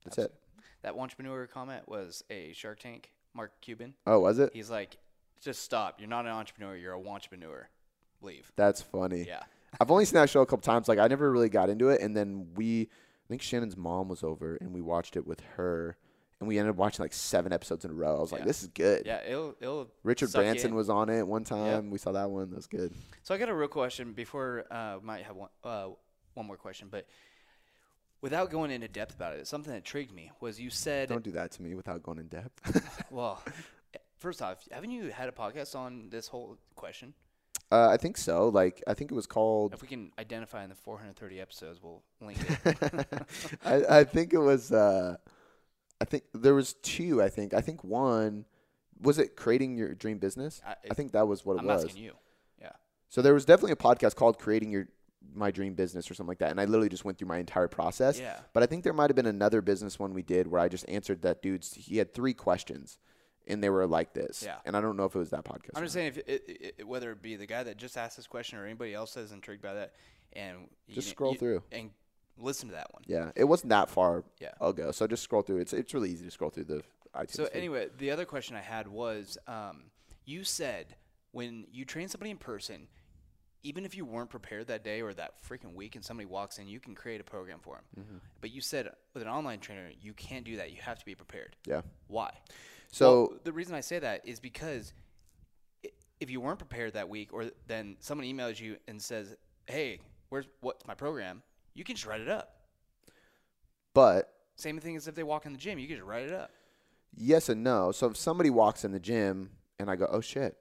That's 0.05 0.17
it. 0.17 0.33
That 0.83 0.95
entrepreneur 0.95 1.45
comment 1.47 1.87
was 1.89 2.23
a 2.29 2.53
Shark 2.53 2.79
Tank, 2.79 3.11
Mark 3.33 3.51
Cuban. 3.61 3.95
Oh, 4.07 4.19
was 4.19 4.39
it? 4.39 4.51
He's 4.53 4.69
like, 4.69 4.97
just 5.41 5.61
stop. 5.63 5.99
You're 5.99 6.09
not 6.09 6.25
an 6.25 6.31
entrepreneur. 6.31 6.75
You're 6.75 6.93
a 6.95 6.99
wantrepreneur. 7.01 7.63
Leave. 8.21 8.51
That's 8.55 8.81
funny. 8.81 9.25
Yeah. 9.27 9.43
I've 9.79 9.91
only 9.91 10.05
seen 10.05 10.15
that 10.15 10.29
show 10.29 10.41
a 10.41 10.45
couple 10.45 10.61
times. 10.63 10.87
Like 10.87 10.99
I 10.99 11.07
never 11.07 11.31
really 11.31 11.49
got 11.49 11.69
into 11.69 11.89
it, 11.89 12.01
and 12.01 12.15
then 12.17 12.47
we, 12.55 12.83
I 12.83 13.27
think 13.29 13.41
Shannon's 13.41 13.77
mom 13.77 14.07
was 14.07 14.23
over, 14.23 14.55
and 14.61 14.73
we 14.73 14.81
watched 14.81 15.15
it 15.15 15.27
with 15.27 15.41
her, 15.57 15.95
and 16.39 16.47
we 16.47 16.57
ended 16.57 16.71
up 16.71 16.77
watching 16.77 17.03
like 17.03 17.13
seven 17.13 17.51
episodes 17.51 17.85
in 17.85 17.91
a 17.91 17.93
row. 17.93 18.17
I 18.17 18.19
was 18.19 18.31
like, 18.31 18.45
this 18.45 18.61
is 18.63 18.69
good. 18.69 19.03
Yeah. 19.05 19.21
It'll 19.27 19.55
it'll. 19.59 19.91
Richard 20.03 20.31
Branson 20.31 20.73
was 20.75 20.89
on 20.89 21.09
it 21.09 21.27
one 21.27 21.43
time. 21.43 21.89
We 21.89 21.97
saw 21.97 22.13
that 22.13 22.29
one. 22.29 22.49
That 22.49 22.55
was 22.55 22.67
good. 22.67 22.93
So 23.23 23.35
I 23.35 23.37
got 23.37 23.49
a 23.49 23.53
real 23.53 23.67
question 23.67 24.13
before 24.13 24.65
uh, 24.71 24.97
we 24.99 25.05
might 25.05 25.23
have 25.23 25.35
one 25.35 25.49
uh, 25.63 25.87
one 26.33 26.47
more 26.47 26.57
question, 26.57 26.87
but 26.89 27.05
without 28.21 28.49
going 28.49 28.71
into 28.71 28.87
depth 28.87 29.15
about 29.15 29.35
it, 29.35 29.47
something 29.47 29.71
that 29.71 29.77
intrigued 29.77 30.13
me 30.13 30.31
was 30.39 30.59
you 30.59 30.69
said, 30.69 31.09
Don't 31.09 31.23
do 31.23 31.31
that 31.31 31.51
to 31.51 31.61
me 31.61 31.75
without 31.75 32.03
going 32.03 32.19
in 32.19 32.27
depth. 32.27 33.05
well, 33.11 33.43
first 34.17 34.41
off, 34.41 34.67
haven't 34.71 34.91
you 34.91 35.09
had 35.09 35.29
a 35.29 35.31
podcast 35.31 35.75
on 35.75 36.09
this 36.09 36.27
whole 36.27 36.57
question? 36.75 37.13
uh, 37.71 37.89
I 37.89 37.97
think 37.97 38.17
so. 38.17 38.49
Like 38.49 38.83
I 38.87 38.93
think 38.93 39.11
it 39.11 39.15
was 39.15 39.27
called. 39.27 39.73
If 39.73 39.81
we 39.81 39.87
can 39.87 40.11
identify 40.17 40.63
in 40.63 40.69
the 40.69 40.75
430 40.75 41.39
episodes, 41.39 41.79
we'll 41.81 42.01
link 42.21 42.39
it. 42.65 43.07
I, 43.65 43.99
I 43.99 44.03
think 44.03 44.33
it 44.33 44.39
was. 44.39 44.71
Uh, 44.71 45.17
I 46.01 46.05
think 46.05 46.23
there 46.33 46.55
was 46.55 46.73
two. 46.73 47.21
I 47.21 47.29
think. 47.29 47.53
I 47.53 47.61
think 47.61 47.83
one 47.83 48.45
was 49.01 49.17
it 49.19 49.35
creating 49.35 49.77
your 49.77 49.93
dream 49.93 50.17
business. 50.19 50.61
I- 50.65 50.75
I 50.91 50.93
think 50.93 51.11
that 51.13 51.27
was 51.27 51.45
what 51.45 51.55
it 51.55 51.59
I'm 51.59 51.65
was. 51.65 51.85
asking 51.85 52.03
you. 52.03 52.13
Yeah. 52.61 52.71
So 53.09 53.21
there 53.21 53.33
was 53.33 53.45
definitely 53.45 53.71
a 53.73 53.75
podcast 53.77 54.15
called 54.15 54.39
Creating 54.39 54.71
Your 54.71 54.87
My 55.33 55.51
Dream 55.51 55.73
Business 55.73 56.09
or 56.09 56.13
something 56.13 56.29
like 56.29 56.39
that, 56.39 56.51
and 56.51 56.59
I 56.59 56.65
literally 56.65 56.89
just 56.89 57.05
went 57.05 57.17
through 57.17 57.27
my 57.29 57.37
entire 57.37 57.67
process. 57.67 58.19
Yeah. 58.19 58.39
But 58.53 58.63
I 58.63 58.65
think 58.65 58.83
there 58.83 58.93
might 58.93 59.09
have 59.09 59.15
been 59.15 59.25
another 59.25 59.61
business 59.61 59.97
one 59.99 60.13
we 60.13 60.21
did 60.21 60.47
where 60.47 60.59
I 60.61 60.67
just 60.69 60.87
answered 60.89 61.21
that 61.23 61.41
dude's. 61.41 61.73
He 61.73 61.97
had 61.97 62.13
three 62.13 62.33
questions, 62.33 62.97
and 63.47 63.63
they 63.63 63.69
were 63.69 63.87
like 63.87 64.13
this. 64.13 64.43
Yeah. 64.45 64.57
And 64.65 64.75
I 64.77 64.81
don't 64.81 64.97
know 64.97 65.05
if 65.05 65.15
it 65.15 65.19
was 65.19 65.29
that 65.31 65.43
podcast. 65.45 65.71
I'm 65.75 65.83
just 65.83 65.93
saying, 65.93 66.07
if 66.07 66.17
it, 66.17 66.27
it, 66.27 66.75
it, 66.79 66.87
whether 66.87 67.11
it 67.11 67.21
be 67.21 67.35
the 67.35 67.45
guy 67.47 67.63
that 67.63 67.77
just 67.77 67.97
asked 67.97 68.17
this 68.17 68.27
question 68.27 68.59
or 68.59 68.65
anybody 68.65 68.93
else 68.93 69.13
that's 69.13 69.31
intrigued 69.31 69.61
by 69.61 69.73
that, 69.75 69.93
and 70.33 70.67
Just 70.89 71.09
scroll 71.09 71.31
you- 71.33 71.37
through. 71.39 71.63
and 71.71 71.89
listen 72.39 72.69
to 72.69 72.75
that 72.75 72.93
one. 72.93 73.03
yeah, 73.07 73.31
it 73.35 73.43
wasn't 73.45 73.69
that 73.69 73.89
far 73.89 74.23
Yeah. 74.39 74.51
ago. 74.61 74.91
So 74.91 75.07
just 75.07 75.23
scroll 75.23 75.41
through. 75.41 75.57
It's 75.59 75.73
it's 75.73 75.93
really 75.93 76.09
easy 76.11 76.25
to 76.25 76.31
scroll 76.31 76.49
through 76.49 76.65
the 76.65 76.83
iTunes. 77.15 77.31
So 77.31 77.45
feed. 77.45 77.55
anyway, 77.57 77.87
the 77.97 78.11
other 78.11 78.25
question 78.25 78.55
I 78.55 78.61
had 78.61 78.87
was, 78.87 79.37
um, 79.47 79.85
you 80.25 80.43
said 80.43 80.95
when 81.31 81.65
you 81.71 81.85
train 81.85 82.07
somebody 82.07 82.31
in 82.31 82.37
person, 82.37 82.87
even 83.63 83.83
if 83.85 83.95
you 83.95 84.05
weren't 84.05 84.29
prepared 84.29 84.67
that 84.67 84.83
day 84.83 85.01
or 85.01 85.13
that 85.13 85.33
freaking 85.47 85.73
week, 85.73 85.95
and 85.95 86.03
somebody 86.05 86.25
walks 86.25 86.57
in, 86.59 86.67
you 86.67 86.79
can 86.79 86.95
create 86.95 87.19
a 87.19 87.23
program 87.23 87.59
for 87.61 87.75
them. 87.75 88.05
Mm-hmm. 88.05 88.17
But 88.41 88.51
you 88.51 88.61
said 88.61 88.89
with 89.13 89.21
an 89.23 89.29
online 89.29 89.59
trainer, 89.59 89.89
you 90.01 90.13
can't 90.13 90.45
do 90.45 90.55
that. 90.57 90.71
You 90.71 90.77
have 90.81 90.97
to 90.99 91.05
be 91.05 91.15
prepared. 91.15 91.55
yeah. 91.65 91.81
Why? 92.07 92.31
So 92.91 93.11
Well, 93.29 93.39
the 93.43 93.51
reason 93.53 93.75
I 93.75 93.81
say 93.81 93.99
that 93.99 94.25
is 94.27 94.39
because 94.39 94.93
if 96.19 96.29
you 96.29 96.41
weren't 96.41 96.59
prepared 96.59 96.93
that 96.93 97.07
week, 97.09 97.31
or 97.33 97.45
then 97.67 97.95
someone 97.99 98.25
emails 98.27 98.59
you 98.59 98.77
and 98.87 99.01
says, 99.01 99.35
"Hey, 99.67 99.99
where's 100.29 100.45
what's 100.61 100.85
my 100.87 100.93
program?" 100.95 101.43
You 101.73 101.83
can 101.83 101.95
just 101.95 102.05
write 102.07 102.21
it 102.21 102.29
up. 102.29 102.55
but 103.93 104.33
Same 104.55 104.79
thing 104.79 104.95
as 104.95 105.07
if 105.07 105.15
they 105.15 105.23
walk 105.23 105.45
in 105.45 105.51
the 105.53 105.57
gym, 105.57 105.79
you 105.79 105.87
can 105.87 105.97
just 105.97 106.07
write 106.07 106.23
it 106.25 106.33
up. 106.33 106.51
yes 107.15 107.49
and 107.49 107.63
no. 107.63 107.91
So 107.91 108.07
if 108.07 108.17
somebody 108.17 108.49
walks 108.49 108.83
in 108.83 108.91
the 108.91 108.99
gym 108.99 109.51
and 109.79 109.89
I 109.89 109.95
go, 109.95 110.07
oh 110.11 110.21
shit, 110.21 110.57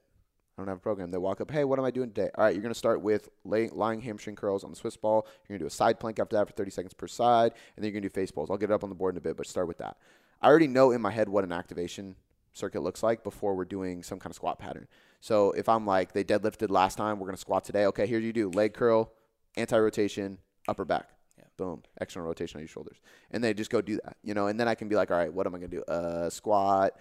I 0.56 0.60
don't 0.60 0.68
have 0.68 0.78
a 0.78 0.80
program. 0.80 1.10
They 1.10 1.18
walk 1.18 1.40
up, 1.40 1.50
hey, 1.50 1.64
what 1.64 1.78
am 1.78 1.84
I 1.84 1.90
doing 1.90 2.08
today? 2.10 2.30
All 2.34 2.44
right, 2.44 2.52
you're 2.54 2.62
going 2.62 2.74
to 2.74 2.78
start 2.78 3.00
with 3.00 3.28
lay, 3.44 3.68
lying 3.68 4.00
hamstring 4.00 4.34
curls 4.36 4.64
on 4.64 4.70
the 4.70 4.76
Swiss 4.76 4.96
ball. 4.96 5.26
You're 5.48 5.54
going 5.54 5.58
to 5.60 5.64
do 5.64 5.66
a 5.68 5.70
side 5.70 6.00
plank 6.00 6.18
after 6.18 6.36
that 6.36 6.46
for 6.48 6.52
30 6.52 6.70
seconds 6.70 6.94
per 6.94 7.06
side, 7.06 7.52
and 7.76 7.84
then 7.84 7.84
you're 7.84 8.00
going 8.00 8.02
to 8.02 8.08
do 8.08 8.12
face 8.12 8.30
pulls. 8.32 8.50
I'll 8.50 8.56
get 8.56 8.70
it 8.70 8.74
up 8.74 8.82
on 8.82 8.88
the 8.90 8.96
board 8.96 9.14
in 9.14 9.18
a 9.18 9.20
bit, 9.20 9.36
but 9.36 9.46
start 9.46 9.68
with 9.68 9.78
that. 9.78 9.96
I 10.42 10.48
already 10.48 10.66
know 10.68 10.90
in 10.90 11.00
my 11.00 11.10
head 11.12 11.28
what 11.28 11.44
an 11.44 11.52
activation 11.52 12.16
circuit 12.52 12.80
looks 12.82 13.02
like 13.04 13.22
before 13.22 13.54
we're 13.54 13.64
doing 13.64 14.02
some 14.02 14.18
kind 14.18 14.32
of 14.32 14.36
squat 14.36 14.58
pattern. 14.58 14.88
So 15.20 15.52
if 15.52 15.68
I'm 15.68 15.86
like, 15.86 16.12
they 16.12 16.24
deadlifted 16.24 16.70
last 16.70 16.96
time, 16.98 17.18
we're 17.20 17.26
going 17.26 17.36
to 17.36 17.40
squat 17.40 17.64
today. 17.64 17.86
Okay, 17.86 18.06
here 18.08 18.18
you 18.18 18.32
do 18.32 18.50
leg 18.50 18.74
curl, 18.74 19.12
anti 19.56 19.78
rotation, 19.78 20.38
upper 20.68 20.84
back. 20.84 21.08
Yeah. 21.38 21.44
Boom, 21.56 21.82
external 22.00 22.28
rotation 22.28 22.58
on 22.58 22.62
your 22.62 22.68
shoulders, 22.68 22.98
and 23.30 23.42
they 23.42 23.54
just 23.54 23.70
go 23.70 23.80
do 23.80 23.98
that, 24.04 24.16
you 24.22 24.34
know. 24.34 24.46
And 24.48 24.58
then 24.58 24.68
I 24.68 24.74
can 24.74 24.88
be 24.88 24.96
like, 24.96 25.10
all 25.10 25.16
right, 25.16 25.32
what 25.32 25.46
am 25.46 25.54
I 25.54 25.58
gonna 25.58 25.68
do? 25.68 25.82
Uh, 25.82 26.30
squat 26.30 26.94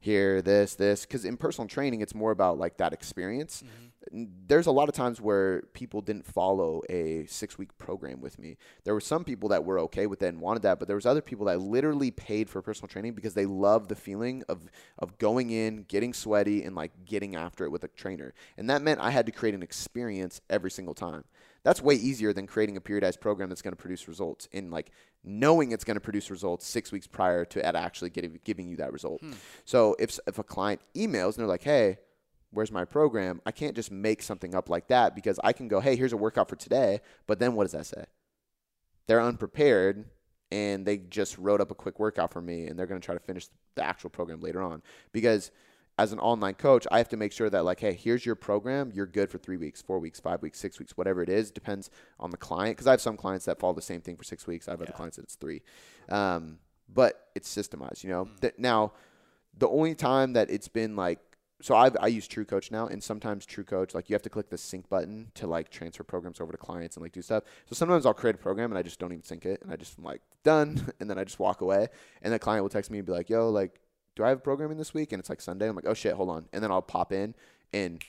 here, 0.00 0.42
this, 0.42 0.74
this. 0.74 1.06
Because 1.06 1.24
in 1.24 1.38
personal 1.38 1.66
training, 1.66 2.02
it's 2.02 2.14
more 2.14 2.30
about 2.30 2.58
like 2.58 2.76
that 2.76 2.92
experience. 2.92 3.64
N- 4.12 4.30
There's 4.46 4.66
a 4.66 4.70
lot 4.70 4.90
of 4.90 4.94
times 4.94 5.18
where 5.18 5.62
people 5.72 6.02
didn't 6.02 6.26
follow 6.26 6.82
a 6.90 7.24
six 7.24 7.56
week 7.56 7.76
program 7.78 8.20
with 8.20 8.38
me. 8.38 8.58
There 8.84 8.92
were 8.92 9.00
some 9.00 9.24
people 9.24 9.48
that 9.48 9.64
were 9.64 9.78
okay 9.80 10.06
with 10.06 10.22
it 10.22 10.26
and 10.26 10.42
wanted 10.42 10.62
that, 10.62 10.78
but 10.78 10.88
there 10.88 10.96
was 10.96 11.06
other 11.06 11.22
people 11.22 11.46
that 11.46 11.58
literally 11.58 12.10
paid 12.10 12.50
for 12.50 12.60
personal 12.60 12.88
training 12.88 13.14
because 13.14 13.32
they 13.32 13.46
love 13.46 13.88
the 13.88 13.94
feeling 13.96 14.42
of 14.46 14.68
of 14.98 15.16
going 15.16 15.48
in, 15.48 15.84
getting 15.88 16.12
sweaty, 16.12 16.64
and 16.64 16.76
like 16.76 16.92
getting 17.06 17.34
after 17.34 17.64
it 17.64 17.70
with 17.70 17.82
a 17.84 17.88
trainer. 17.88 18.34
And 18.58 18.68
that 18.68 18.82
meant 18.82 19.00
I 19.00 19.10
had 19.10 19.24
to 19.24 19.32
create 19.32 19.54
an 19.54 19.62
experience 19.62 20.42
every 20.50 20.70
single 20.70 20.94
time. 20.94 21.24
That's 21.64 21.80
way 21.80 21.94
easier 21.94 22.32
than 22.32 22.46
creating 22.46 22.76
a 22.76 22.80
periodized 22.80 23.20
program 23.20 23.48
that's 23.48 23.62
going 23.62 23.72
to 23.72 23.80
produce 23.80 24.06
results 24.06 24.48
in 24.52 24.70
like 24.70 24.90
knowing 25.24 25.72
it's 25.72 25.84
going 25.84 25.96
to 25.96 26.00
produce 26.00 26.30
results 26.30 26.66
six 26.66 26.92
weeks 26.92 27.06
prior 27.06 27.44
to 27.46 27.76
actually 27.76 28.10
getting, 28.10 28.38
giving 28.44 28.68
you 28.68 28.76
that 28.76 28.92
result. 28.92 29.20
Hmm. 29.20 29.32
So 29.64 29.96
if, 29.98 30.18
if 30.26 30.38
a 30.38 30.44
client 30.44 30.82
emails 30.94 31.30
and 31.30 31.36
they're 31.36 31.46
like, 31.46 31.62
hey, 31.62 31.98
where's 32.50 32.70
my 32.70 32.84
program? 32.84 33.40
I 33.46 33.50
can't 33.50 33.74
just 33.74 33.90
make 33.90 34.22
something 34.22 34.54
up 34.54 34.68
like 34.68 34.88
that 34.88 35.14
because 35.14 35.40
I 35.42 35.52
can 35.52 35.66
go, 35.68 35.80
hey, 35.80 35.96
here's 35.96 36.12
a 36.12 36.18
workout 36.18 36.48
for 36.48 36.56
today. 36.56 37.00
But 37.26 37.38
then 37.38 37.54
what 37.54 37.64
does 37.64 37.72
that 37.72 37.86
say? 37.86 38.04
They're 39.06 39.22
unprepared 39.22 40.04
and 40.50 40.86
they 40.86 40.98
just 40.98 41.38
wrote 41.38 41.60
up 41.60 41.70
a 41.70 41.74
quick 41.74 41.98
workout 41.98 42.32
for 42.32 42.42
me 42.42 42.66
and 42.66 42.78
they're 42.78 42.86
going 42.86 43.00
to 43.00 43.04
try 43.04 43.14
to 43.14 43.20
finish 43.20 43.48
the 43.74 43.82
actual 43.82 44.10
program 44.10 44.40
later 44.40 44.62
on 44.62 44.82
because 45.12 45.50
as 45.96 46.12
an 46.12 46.18
online 46.18 46.54
coach 46.54 46.86
i 46.90 46.98
have 46.98 47.08
to 47.08 47.16
make 47.16 47.32
sure 47.32 47.48
that 47.48 47.64
like 47.64 47.80
hey 47.80 47.92
here's 47.92 48.26
your 48.26 48.34
program. 48.34 48.90
You're 48.94 49.06
good 49.06 49.30
for 49.30 49.38
three 49.38 49.56
weeks 49.56 49.80
four 49.82 49.98
weeks 49.98 50.20
five 50.20 50.42
weeks 50.42 50.58
six 50.58 50.78
weeks 50.78 50.96
whatever 50.96 51.22
it 51.22 51.28
is. 51.28 51.50
Depends 51.50 51.90
on 52.18 52.30
the 52.30 52.36
client 52.36 52.76
because 52.76 52.86
i 52.86 52.90
have 52.90 53.00
some 53.00 53.16
clients 53.16 53.44
that 53.46 53.58
follow 53.58 53.74
the 53.74 53.82
same 53.82 54.00
thing 54.00 54.16
for 54.16 54.24
six 54.24 54.46
weeks. 54.46 54.68
I 54.68 54.72
have 54.72 54.82
other 54.82 54.92
clients 54.92 55.16
that 55.16 55.24
it's 55.24 55.36
three. 55.36 55.62
Um, 56.08 56.58
but 56.92 57.28
it's 57.34 57.54
systemized 57.54 58.04
you 58.04 58.10
know? 58.10 58.28
That 58.40 58.58
now 58.58 58.92
the 59.56 59.68
only 59.68 59.94
time 59.94 60.32
that 60.34 60.50
it's 60.50 60.68
been 60.68 60.96
like 60.96 61.20
so 61.64 61.74
I've, 61.74 61.96
I 61.98 62.08
use 62.08 62.26
True 62.26 62.44
Coach 62.44 62.70
now, 62.70 62.88
and 62.88 63.02
sometimes 63.02 63.46
True 63.46 63.64
Coach, 63.64 63.94
like 63.94 64.10
you 64.10 64.14
have 64.14 64.22
to 64.22 64.28
click 64.28 64.50
the 64.50 64.58
sync 64.58 64.88
button 64.90 65.30
to 65.34 65.46
like 65.46 65.70
transfer 65.70 66.02
programs 66.02 66.38
over 66.40 66.52
to 66.52 66.58
clients 66.58 66.96
and 66.96 67.02
like 67.02 67.12
do 67.12 67.22
stuff. 67.22 67.44
So 67.66 67.74
sometimes 67.74 68.04
I'll 68.04 68.12
create 68.12 68.34
a 68.34 68.38
program 68.38 68.70
and 68.70 68.78
I 68.78 68.82
just 68.82 68.98
don't 68.98 69.12
even 69.12 69.24
sync 69.24 69.46
it, 69.46 69.62
and 69.62 69.72
I 69.72 69.76
just 69.76 69.98
am 69.98 70.04
like 70.04 70.20
done, 70.42 70.92
and 71.00 71.08
then 71.08 71.18
I 71.18 71.24
just 71.24 71.38
walk 71.38 71.60
away, 71.60 71.88
and 72.20 72.34
the 72.34 72.38
client 72.38 72.64
will 72.64 72.68
text 72.68 72.90
me 72.90 72.98
and 72.98 73.06
be 73.06 73.12
like, 73.12 73.30
"Yo, 73.30 73.48
like, 73.48 73.80
do 74.16 74.24
I 74.24 74.28
have 74.30 74.42
programming 74.42 74.78
this 74.78 74.94
week?" 74.94 75.12
And 75.12 75.20
it's 75.20 75.28
like 75.28 75.40
Sunday. 75.40 75.68
I'm 75.68 75.76
like, 75.76 75.86
"Oh 75.86 75.94
shit, 75.94 76.14
hold 76.14 76.30
on," 76.30 76.46
and 76.52 76.62
then 76.62 76.70
I'll 76.70 76.82
pop 76.82 77.12
in 77.12 77.34
and 77.72 78.02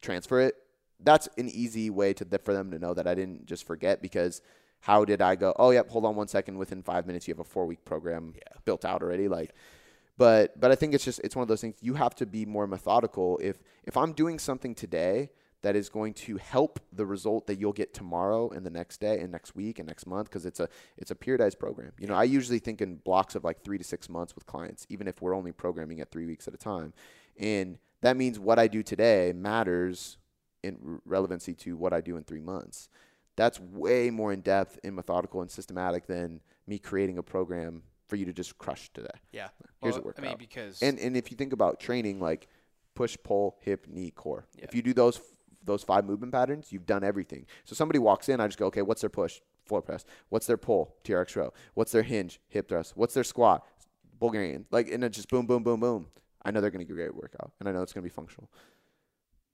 transfer 0.00 0.40
it. 0.40 0.54
That's 1.00 1.28
an 1.38 1.48
easy 1.48 1.90
way 1.90 2.12
to 2.14 2.24
for 2.38 2.52
them 2.54 2.70
to 2.70 2.78
know 2.78 2.94
that 2.94 3.06
I 3.06 3.14
didn't 3.14 3.46
just 3.46 3.64
forget 3.64 4.02
because 4.02 4.42
how 4.80 5.04
did 5.04 5.20
I 5.20 5.34
go? 5.36 5.52
Oh, 5.58 5.70
yep. 5.70 5.90
Hold 5.90 6.04
on 6.04 6.14
one 6.16 6.28
second. 6.28 6.56
Within 6.58 6.82
five 6.82 7.06
minutes, 7.06 7.26
you 7.26 7.34
have 7.34 7.40
a 7.40 7.44
four 7.44 7.66
week 7.66 7.84
program 7.84 8.34
Yeah. 8.36 8.58
built 8.64 8.84
out 8.84 9.02
already. 9.02 9.28
Like, 9.28 9.54
but 10.16 10.58
but 10.58 10.70
I 10.70 10.74
think 10.74 10.94
it's 10.94 11.04
just 11.04 11.20
it's 11.24 11.34
one 11.36 11.42
of 11.42 11.48
those 11.48 11.60
things. 11.60 11.76
You 11.80 11.94
have 11.94 12.14
to 12.16 12.26
be 12.26 12.46
more 12.46 12.66
methodical. 12.66 13.38
If 13.42 13.62
if 13.84 13.96
I'm 13.96 14.12
doing 14.12 14.38
something 14.38 14.74
today 14.74 15.30
that 15.62 15.74
is 15.74 15.88
going 15.88 16.14
to 16.14 16.36
help 16.36 16.78
the 16.92 17.04
result 17.04 17.46
that 17.46 17.58
you'll 17.58 17.72
get 17.72 17.92
tomorrow 17.92 18.48
and 18.50 18.64
the 18.64 18.70
next 18.70 19.00
day 19.00 19.18
and 19.20 19.32
next 19.32 19.56
week 19.56 19.78
and 19.78 19.88
next 19.88 20.06
month 20.06 20.28
because 20.28 20.46
it's 20.46 20.60
a 20.60 20.68
it's 20.96 21.10
a 21.10 21.14
periodized 21.14 21.58
program. 21.58 21.92
You 21.98 22.06
know, 22.06 22.14
I 22.14 22.24
usually 22.24 22.58
think 22.58 22.80
in 22.80 22.96
blocks 22.96 23.34
of 23.34 23.44
like 23.44 23.62
three 23.64 23.78
to 23.78 23.84
six 23.84 24.08
months 24.08 24.34
with 24.34 24.46
clients, 24.46 24.86
even 24.88 25.08
if 25.08 25.20
we're 25.20 25.34
only 25.34 25.52
programming 25.52 26.00
at 26.00 26.10
three 26.10 26.26
weeks 26.26 26.46
at 26.46 26.54
a 26.54 26.58
time, 26.58 26.92
and 27.36 27.78
that 28.02 28.16
means 28.16 28.38
what 28.38 28.58
I 28.58 28.68
do 28.68 28.82
today 28.82 29.32
matters 29.34 30.18
in 30.62 31.00
relevancy 31.04 31.54
to 31.54 31.76
what 31.76 31.92
I 31.92 32.00
do 32.00 32.16
in 32.16 32.24
three 32.24 32.40
months. 32.40 32.88
That's 33.36 33.60
way 33.60 34.10
more 34.10 34.32
in 34.32 34.40
depth 34.40 34.78
and 34.82 34.96
methodical 34.96 35.40
and 35.42 35.50
systematic 35.50 36.06
than 36.06 36.40
me 36.66 36.78
creating 36.78 37.18
a 37.18 37.22
program 37.22 37.82
for 38.08 38.16
you 38.16 38.24
to 38.24 38.32
just 38.32 38.58
crush 38.58 38.90
today. 38.92 39.08
Yeah. 39.32 39.48
Here's 39.80 39.94
Well, 39.94 40.02
a 40.02 40.06
workout. 40.06 40.24
I 40.24 40.28
mean, 40.28 40.38
because 40.38 40.82
And 40.82 40.98
and 40.98 41.16
if 41.16 41.30
you 41.30 41.36
think 41.36 41.52
about 41.52 41.78
training, 41.78 42.20
like 42.20 42.48
push, 42.94 43.16
pull, 43.22 43.56
hip, 43.60 43.86
knee, 43.88 44.10
core. 44.10 44.46
Yeah. 44.56 44.64
If 44.64 44.74
you 44.74 44.82
do 44.82 44.92
those 44.92 45.20
those 45.68 45.84
five 45.84 46.04
movement 46.04 46.32
patterns, 46.32 46.72
you've 46.72 46.86
done 46.86 47.04
everything. 47.04 47.46
So 47.64 47.74
somebody 47.76 47.98
walks 48.00 48.28
in, 48.28 48.40
I 48.40 48.46
just 48.48 48.58
go, 48.58 48.66
okay, 48.66 48.82
what's 48.82 49.00
their 49.02 49.10
push? 49.10 49.40
Floor 49.66 49.82
press. 49.82 50.04
What's 50.30 50.46
their 50.46 50.56
pull? 50.56 50.96
TRX 51.04 51.36
row. 51.36 51.52
What's 51.74 51.92
their 51.92 52.02
hinge? 52.02 52.40
Hip 52.48 52.68
thrust. 52.68 52.96
What's 52.96 53.14
their 53.14 53.22
squat? 53.24 53.64
Bulgarian. 54.18 54.64
Like 54.70 54.90
and 54.90 55.02
then 55.02 55.12
just 55.12 55.28
boom, 55.28 55.46
boom, 55.46 55.62
boom, 55.62 55.78
boom. 55.80 56.06
I 56.44 56.50
know 56.50 56.60
they're 56.60 56.70
gonna 56.70 56.84
get 56.84 56.92
a 56.94 56.96
great 56.96 57.14
workout, 57.14 57.52
and 57.60 57.68
I 57.68 57.72
know 57.72 57.82
it's 57.82 57.92
gonna 57.92 58.02
be 58.04 58.08
functional. 58.10 58.50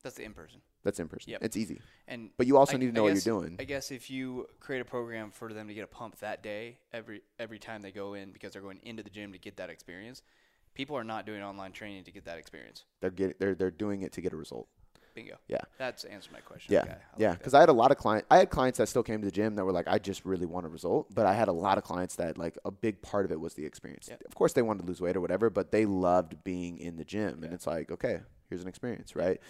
that's 0.03 0.17
the 0.17 0.23
in 0.25 0.33
person. 0.35 0.61
That's 0.85 1.01
in 1.01 1.09
person. 1.09 1.31
Yep. 1.33 1.43
It's 1.43 1.57
easy, 1.57 1.81
And 2.07 2.29
but 2.37 2.47
you 2.47 2.59
also 2.59 2.75
I- 2.75 2.77
need 2.79 2.87
to 2.87 2.93
know 2.93 3.05
what 3.05 3.13
you're 3.15 3.21
doing. 3.23 3.57
I 3.59 3.65
guess 3.65 3.91
if 3.91 4.11
you 4.11 4.47
create 4.61 4.81
a 4.81 4.85
program 4.85 5.31
for 5.31 5.53
them 5.53 5.67
to 5.69 5.75
get 5.75 5.83
a 5.83 5.87
pump 5.87 6.19
that 6.19 6.43
day, 6.43 6.79
every 6.93 7.23
every 7.39 7.59
time 7.59 7.81
they 7.83 7.91
go 7.91 8.15
in 8.15 8.31
because 8.31 8.53
they're 8.53 8.63
going 8.63 8.81
into 8.85 9.03
the 9.03 9.11
gym 9.11 9.33
to 9.33 9.39
get 9.39 9.57
that 9.57 9.71
experience, 9.71 10.23
people 10.75 10.95
are 10.97 11.05
not 11.05 11.25
doing 11.27 11.43
online 11.43 11.73
training 11.73 12.05
to 12.05 12.11
get 12.13 12.27
that 12.27 12.37
experience. 12.39 12.85
They're 13.01 13.11
getting 13.11 13.35
they're 13.39 13.55
they're 13.55 13.71
doing 13.71 14.03
it 14.03 14.13
to 14.13 14.21
get 14.21 14.33
a 14.33 14.37
result. 14.37 14.69
Bingo. 15.15 15.37
Yeah. 15.49 15.61
That's 15.79 16.05
answered 16.05 16.33
my 16.33 16.41
question. 16.41 16.73
Yeah, 16.73 16.83
Okay, 16.83 16.97
yeah. 17.19 17.35
Because 17.35 17.55
I 17.55 17.61
had 17.61 17.69
a 17.69 17.73
lot 17.75 17.91
of 17.91 17.97
clients. 17.97 18.27
I 18.31 18.39
had 18.39 18.51
clients 18.51 18.79
that 18.79 18.89
still 18.89 19.03
came 19.03 19.21
to 19.21 19.25
the 19.25 19.33
gym 19.33 19.55
that 19.55 19.65
were 19.65 19.73
like, 19.73 19.89
I 19.89 19.99
just 19.99 20.25
really 20.25 20.47
want 20.47 20.67
a 20.67 20.69
result. 20.69 21.15
But 21.15 21.27
I 21.27 21.35
had 21.35 21.49
a 21.49 21.53
lot 21.53 21.79
of 21.79 21.85
clients 21.85 22.17
that 22.17 22.37
like 22.39 22.59
a 22.65 22.71
big 22.71 23.01
part 23.03 23.25
of 23.25 23.33
it 23.33 23.41
was 23.41 23.55
the 23.55 23.65
experience. 23.65 24.09
Yeah. 24.11 24.17
Of 24.27 24.35
course, 24.35 24.53
they 24.53 24.63
wanted 24.63 24.83
to 24.83 24.87
lose 24.87 25.01
weight 25.01 25.17
or 25.17 25.21
whatever, 25.21 25.51
but 25.51 25.71
they 25.71 25.87
loved 25.87 26.43
being 26.45 26.79
in 26.79 26.97
the 26.97 27.05
gym. 27.05 27.45
And 27.45 27.53
it's 27.53 27.67
like, 27.67 27.91
okay, 27.91 28.21
here's 28.49 28.63
an 28.63 28.69
experience, 28.69 29.15
right? 29.15 29.41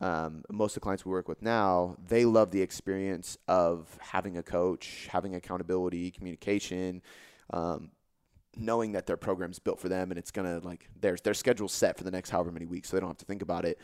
Um, 0.00 0.42
most 0.50 0.72
of 0.72 0.74
the 0.74 0.80
clients 0.80 1.04
we 1.04 1.12
work 1.12 1.28
with 1.28 1.40
now, 1.40 1.96
they 2.08 2.24
love 2.24 2.50
the 2.50 2.62
experience 2.62 3.38
of 3.46 3.96
having 4.00 4.36
a 4.36 4.42
coach, 4.42 5.08
having 5.10 5.34
accountability, 5.34 6.10
communication. 6.10 7.02
Um, 7.50 7.90
knowing 8.56 8.92
that 8.92 9.06
their 9.06 9.16
program's 9.16 9.58
built 9.58 9.80
for 9.80 9.88
them 9.88 10.12
and 10.12 10.18
it's 10.18 10.30
gonna 10.30 10.60
like 10.62 10.88
their 11.00 11.16
their 11.24 11.34
schedule's 11.34 11.72
set 11.72 11.98
for 11.98 12.04
the 12.04 12.10
next 12.10 12.30
however 12.30 12.52
many 12.52 12.66
weeks, 12.66 12.88
so 12.88 12.96
they 12.96 13.00
don't 13.00 13.10
have 13.10 13.18
to 13.18 13.24
think 13.24 13.42
about 13.42 13.64
it. 13.64 13.78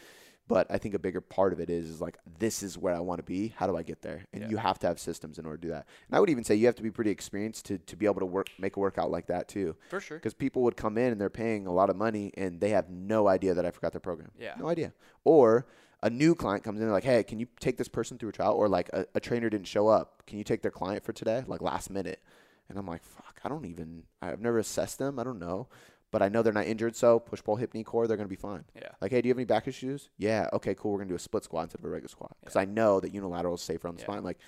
But 0.49 0.67
I 0.69 0.79
think 0.79 0.95
a 0.95 0.99
bigger 0.99 1.21
part 1.21 1.53
of 1.53 1.61
it 1.61 1.71
is 1.71 1.89
is 1.89 2.01
like 2.01 2.19
this 2.39 2.63
is 2.65 2.77
where 2.77 2.95
I 2.95 2.99
want 3.01 3.19
to 3.19 3.23
be. 3.23 3.55
How 3.57 3.67
do 3.69 3.77
I 3.77 3.83
get 3.85 4.03
there? 4.03 4.25
And 4.33 4.43
Yeah. 4.43 4.49
you 4.49 4.57
have 4.57 4.79
to 4.81 4.89
have 4.89 4.99
systems 4.99 5.39
in 5.39 5.47
order 5.47 5.59
to 5.59 5.63
do 5.63 5.71
that. 5.73 5.87
And 6.09 6.17
I 6.17 6.21
would 6.21 6.29
even 6.29 6.43
say 6.43 6.57
you 6.57 6.67
have 6.67 6.75
to 6.77 6.83
be 6.83 6.91
pretty 6.91 7.11
experienced 7.11 7.67
to 7.67 7.79
to 7.79 7.97
be 7.97 8.07
able 8.07 8.21
to 8.21 8.27
work 8.27 8.49
make 8.59 8.77
a 8.77 8.81
workout 8.81 9.11
like 9.13 9.27
that 9.27 9.47
too. 9.49 9.77
for 9.89 10.01
sure. 10.01 10.17
Because 10.19 10.35
people 10.35 10.63
would 10.63 10.77
come 10.77 10.99
in 10.99 11.13
and 11.13 11.21
they're 11.21 11.31
paying 11.31 11.67
a 11.69 11.73
lot 11.73 11.89
of 11.89 11.97
money 11.97 12.33
and 12.37 12.61
they 12.61 12.71
have 12.71 12.91
no 12.91 13.29
idea 13.29 13.55
that 13.55 13.65
I 13.65 13.71
forgot 13.71 13.93
their 13.93 14.01
program. 14.01 14.31
Yeah. 14.39 14.55
No 14.59 14.69
idea. 14.69 14.93
Or 15.25 15.67
a 16.03 16.11
new 16.11 16.35
client 16.35 16.65
comes 16.65 16.79
in 16.81 16.85
and 16.85 16.93
like, 16.93 17.05
hey, 17.05 17.23
can 17.23 17.39
you 17.39 17.47
take 17.61 17.77
this 17.77 17.89
person 17.89 18.19
through 18.19 18.31
a 18.31 18.33
trial? 18.33 18.55
Or 18.55 18.69
like 18.69 18.89
a, 18.93 19.07
a 19.15 19.21
trainer 19.21 19.51
didn't 19.51 19.67
show 19.69 19.87
up. 19.87 20.25
Can 20.27 20.39
you 20.39 20.45
take 20.45 20.63
their 20.63 20.71
client 20.71 21.05
for 21.05 21.13
today? 21.13 21.45
Like 21.47 21.61
last 21.61 21.91
minute. 21.91 22.23
And 22.71 22.79
I'm 22.79 22.87
like, 22.87 23.03
fuck, 23.05 23.39
I 23.45 23.49
don't 23.49 23.67
even, 23.67 24.05
I've 24.23 24.41
never 24.41 24.59
assessed 24.59 24.99
them. 24.99 25.19
I 25.19 25.25
don't 25.25 25.39
know. 25.41 25.69
But 26.13 26.23
I 26.23 26.29
know 26.29 26.43
they're 26.43 26.53
not 26.53 26.67
injured. 26.67 26.97
So 26.97 27.21
push, 27.21 27.43
pull, 27.43 27.57
hip, 27.57 27.73
knee, 27.73 27.85
core, 27.85 28.07
they're 28.09 28.17
going 28.17 28.29
to 28.29 28.35
be 28.35 28.41
fine. 28.41 28.65
Yeah. 28.75 28.89
Like, 29.01 29.13
hey, 29.13 29.23
do 29.23 29.29
you 29.29 29.33
have 29.33 29.39
any 29.39 29.45
back 29.45 29.69
issues? 29.69 30.09
Yeah. 30.19 30.49
Okay, 30.53 30.75
cool. 30.75 30.91
We're 30.93 30.99
going 30.99 31.09
to 31.09 31.13
do 31.13 31.17
a 31.17 31.21
split 31.21 31.45
squat 31.45 31.65
instead 31.65 31.81
of 31.81 31.85
a 31.85 31.89
regular 31.89 32.09
squat. 32.09 32.37
Because 32.41 32.57
I 32.57 32.65
know 32.65 32.99
that 33.01 33.15
unilateral 33.15 33.55
is 33.55 33.63
safer 33.63 33.87
on 33.87 33.95
the 33.95 34.01
Yeah. 34.01 34.07
spine. 34.07 34.25
Like, 34.25 34.39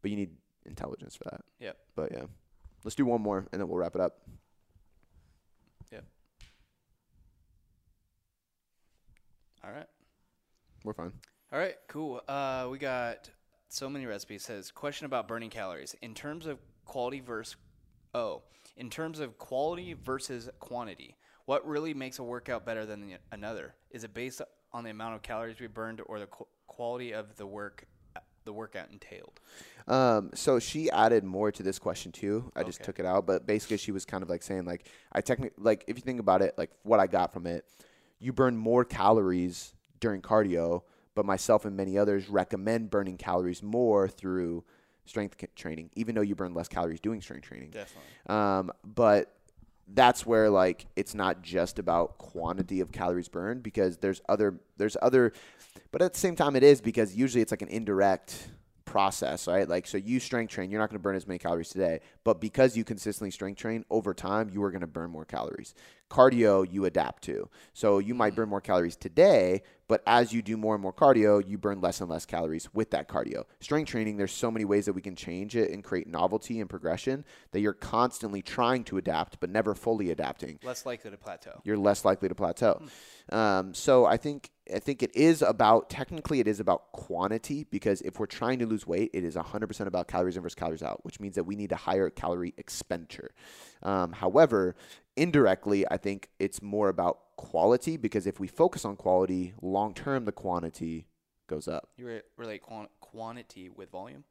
but 0.00 0.10
you 0.12 0.16
need 0.16 0.30
intelligence 0.64 1.16
for 1.16 1.24
that. 1.24 1.40
Yep. 1.58 1.76
But 1.96 2.12
yeah. 2.12 2.24
Let's 2.84 2.94
do 2.94 3.04
one 3.04 3.20
more 3.20 3.46
and 3.52 3.60
then 3.60 3.68
we'll 3.68 3.78
wrap 3.78 3.96
it 3.96 4.00
up. 4.00 4.20
Yeah. 5.90 6.00
All 9.64 9.70
right. 9.72 9.86
We're 10.84 10.92
fine. 10.94 11.12
All 11.52 11.58
right, 11.58 11.74
cool. 11.88 12.20
Uh, 12.28 12.68
we 12.70 12.78
got 12.78 13.30
so 13.68 13.88
many 13.88 14.06
recipes. 14.06 14.42
It 14.42 14.46
says 14.46 14.70
question 14.70 15.06
about 15.06 15.26
burning 15.26 15.50
calories 15.50 15.96
in 16.02 16.14
terms 16.14 16.46
of 16.46 16.58
quality 16.84 17.20
versus 17.20 17.56
oh, 18.14 18.42
in 18.78 18.88
terms 18.88 19.18
of 19.18 19.36
quality 19.36 19.92
versus 19.92 20.48
quantity. 20.60 21.16
What 21.44 21.66
really 21.66 21.92
makes 21.92 22.18
a 22.18 22.22
workout 22.22 22.64
better 22.64 22.86
than 22.86 23.00
the, 23.06 23.16
another? 23.32 23.74
Is 23.90 24.04
it 24.04 24.14
based 24.14 24.40
on 24.72 24.84
the 24.84 24.90
amount 24.90 25.16
of 25.16 25.22
calories 25.22 25.60
we 25.60 25.66
burned 25.66 26.00
or 26.06 26.18
the 26.20 26.26
qu- 26.26 26.46
quality 26.66 27.12
of 27.12 27.36
the 27.36 27.46
work 27.46 27.84
the 28.44 28.52
workout 28.52 28.88
entailed? 28.90 29.40
Um, 29.88 30.30
so 30.34 30.58
she 30.58 30.90
added 30.90 31.22
more 31.22 31.52
to 31.52 31.62
this 31.62 31.78
question 31.78 32.12
too. 32.12 32.50
I 32.56 32.62
just 32.62 32.82
took 32.82 32.98
it 32.98 33.04
out, 33.04 33.26
but 33.26 33.46
basically 33.46 33.76
she 33.76 33.92
was 33.92 34.06
kind 34.06 34.22
of 34.22 34.30
like 34.30 34.42
saying 34.42 34.64
like 34.64 34.86
I 35.12 35.20
technically 35.20 35.62
like 35.62 35.84
if 35.86 35.96
you 35.96 36.02
think 36.02 36.20
about 36.20 36.40
it, 36.40 36.54
like 36.56 36.70
what 36.82 36.98
I 36.98 37.06
got 37.08 37.32
from 37.32 37.46
it, 37.46 37.66
you 38.18 38.32
burn 38.32 38.56
more 38.56 38.84
calories 38.84 39.74
during 40.00 40.22
cardio, 40.22 40.82
but 41.14 41.26
myself 41.26 41.64
and 41.64 41.76
many 41.76 41.98
others 41.98 42.28
recommend 42.28 42.90
burning 42.90 43.18
calories 43.18 43.62
more 43.62 44.08
through 44.08 44.64
strength 45.08 45.36
training, 45.54 45.90
even 45.94 46.14
though 46.14 46.20
you 46.22 46.34
burn 46.34 46.54
less 46.54 46.68
calories 46.68 47.00
doing 47.00 47.20
strength 47.20 47.46
training. 47.46 47.70
Definitely. 47.70 48.10
Um, 48.28 48.70
but 48.84 49.34
that's 49.94 50.26
where 50.26 50.50
like 50.50 50.86
it's 50.96 51.14
not 51.14 51.42
just 51.42 51.78
about 51.78 52.18
quantity 52.18 52.80
of 52.80 52.92
calories 52.92 53.28
burned 53.28 53.62
because 53.62 53.96
there's 53.98 54.20
other 54.28 54.60
there's 54.76 54.96
other 55.00 55.32
but 55.90 56.02
at 56.02 56.12
the 56.12 56.18
same 56.18 56.36
time 56.36 56.56
it 56.56 56.62
is 56.62 56.80
because 56.80 57.16
usually 57.16 57.40
it's 57.40 57.50
like 57.50 57.62
an 57.62 57.68
indirect 57.68 58.48
process 58.88 59.46
right? 59.46 59.68
Like 59.68 59.86
so 59.86 59.98
you 59.98 60.18
strength 60.20 60.50
train 60.50 60.70
you're 60.70 60.80
not 60.80 60.88
going 60.88 60.98
to 60.98 61.02
burn 61.02 61.16
as 61.16 61.26
many 61.26 61.38
calories 61.38 61.68
today 61.68 62.00
but 62.24 62.40
because 62.40 62.76
you 62.76 62.84
consistently 62.84 63.30
strength 63.30 63.58
train 63.58 63.84
over 63.90 64.14
time 64.14 64.50
you 64.52 64.62
are 64.62 64.70
going 64.70 64.80
to 64.80 64.86
burn 64.86 65.10
more 65.10 65.24
calories. 65.24 65.74
Cardio 66.10 66.66
you 66.70 66.86
adapt 66.86 67.22
to. 67.24 67.50
So 67.74 67.98
you 67.98 68.14
might 68.14 68.34
burn 68.34 68.48
more 68.48 68.60
calories 68.60 68.96
today 68.96 69.62
but 69.88 70.02
as 70.06 70.32
you 70.32 70.42
do 70.42 70.56
more 70.56 70.74
and 70.74 70.82
more 70.82 70.92
cardio 70.92 71.46
you 71.46 71.58
burn 71.58 71.80
less 71.80 72.00
and 72.00 72.10
less 72.10 72.24
calories 72.24 72.68
with 72.72 72.90
that 72.90 73.08
cardio. 73.08 73.44
Strength 73.60 73.88
training 73.88 74.16
there's 74.16 74.32
so 74.32 74.50
many 74.50 74.64
ways 74.64 74.86
that 74.86 74.94
we 74.94 75.02
can 75.02 75.14
change 75.16 75.54
it 75.54 75.70
and 75.70 75.84
create 75.84 76.06
novelty 76.06 76.60
and 76.60 76.70
progression 76.70 77.24
that 77.52 77.60
you're 77.60 77.72
constantly 77.72 78.42
trying 78.42 78.84
to 78.84 78.96
adapt 78.96 79.38
but 79.40 79.50
never 79.50 79.74
fully 79.74 80.10
adapting. 80.10 80.58
Less 80.62 80.86
likely 80.86 81.10
to 81.10 81.16
plateau. 81.16 81.60
you're 81.64 81.76
less 81.76 82.04
likely 82.04 82.28
to 82.28 82.34
plateau. 82.34 82.82
Um, 83.30 83.74
so 83.74 84.06
I 84.06 84.16
think 84.16 84.50
I 84.74 84.78
think 84.78 85.02
it 85.02 85.14
is 85.14 85.42
about 85.42 85.90
technically 85.90 86.40
it 86.40 86.48
is 86.48 86.60
about 86.60 86.92
quantity 86.92 87.64
because 87.64 88.00
if 88.02 88.18
we're 88.18 88.26
trying 88.26 88.58
to 88.58 88.66
lose 88.66 88.86
weight, 88.86 89.10
it 89.12 89.24
is 89.24 89.36
100% 89.36 89.86
about 89.86 90.08
calories 90.08 90.36
in 90.36 90.42
versus 90.42 90.54
calories 90.54 90.82
out, 90.82 91.04
which 91.04 91.20
means 91.20 91.34
that 91.36 91.44
we 91.44 91.56
need 91.56 91.72
a 91.72 91.76
higher 91.76 92.10
calorie 92.10 92.54
expenditure. 92.58 93.30
Um, 93.82 94.12
however, 94.12 94.74
indirectly, 95.16 95.86
I 95.90 95.96
think 95.96 96.28
it's 96.38 96.62
more 96.62 96.88
about 96.88 97.36
quality 97.36 97.96
because 97.96 98.26
if 98.26 98.40
we 98.40 98.46
focus 98.48 98.84
on 98.84 98.96
quality, 98.96 99.54
long 99.62 99.94
term 99.94 100.24
the 100.24 100.32
quantity 100.32 101.06
goes 101.46 101.66
up. 101.68 101.88
You 101.96 102.20
relate 102.36 102.62
quan- 102.62 102.88
quantity 103.00 103.68
with 103.68 103.90
volume? 103.90 104.24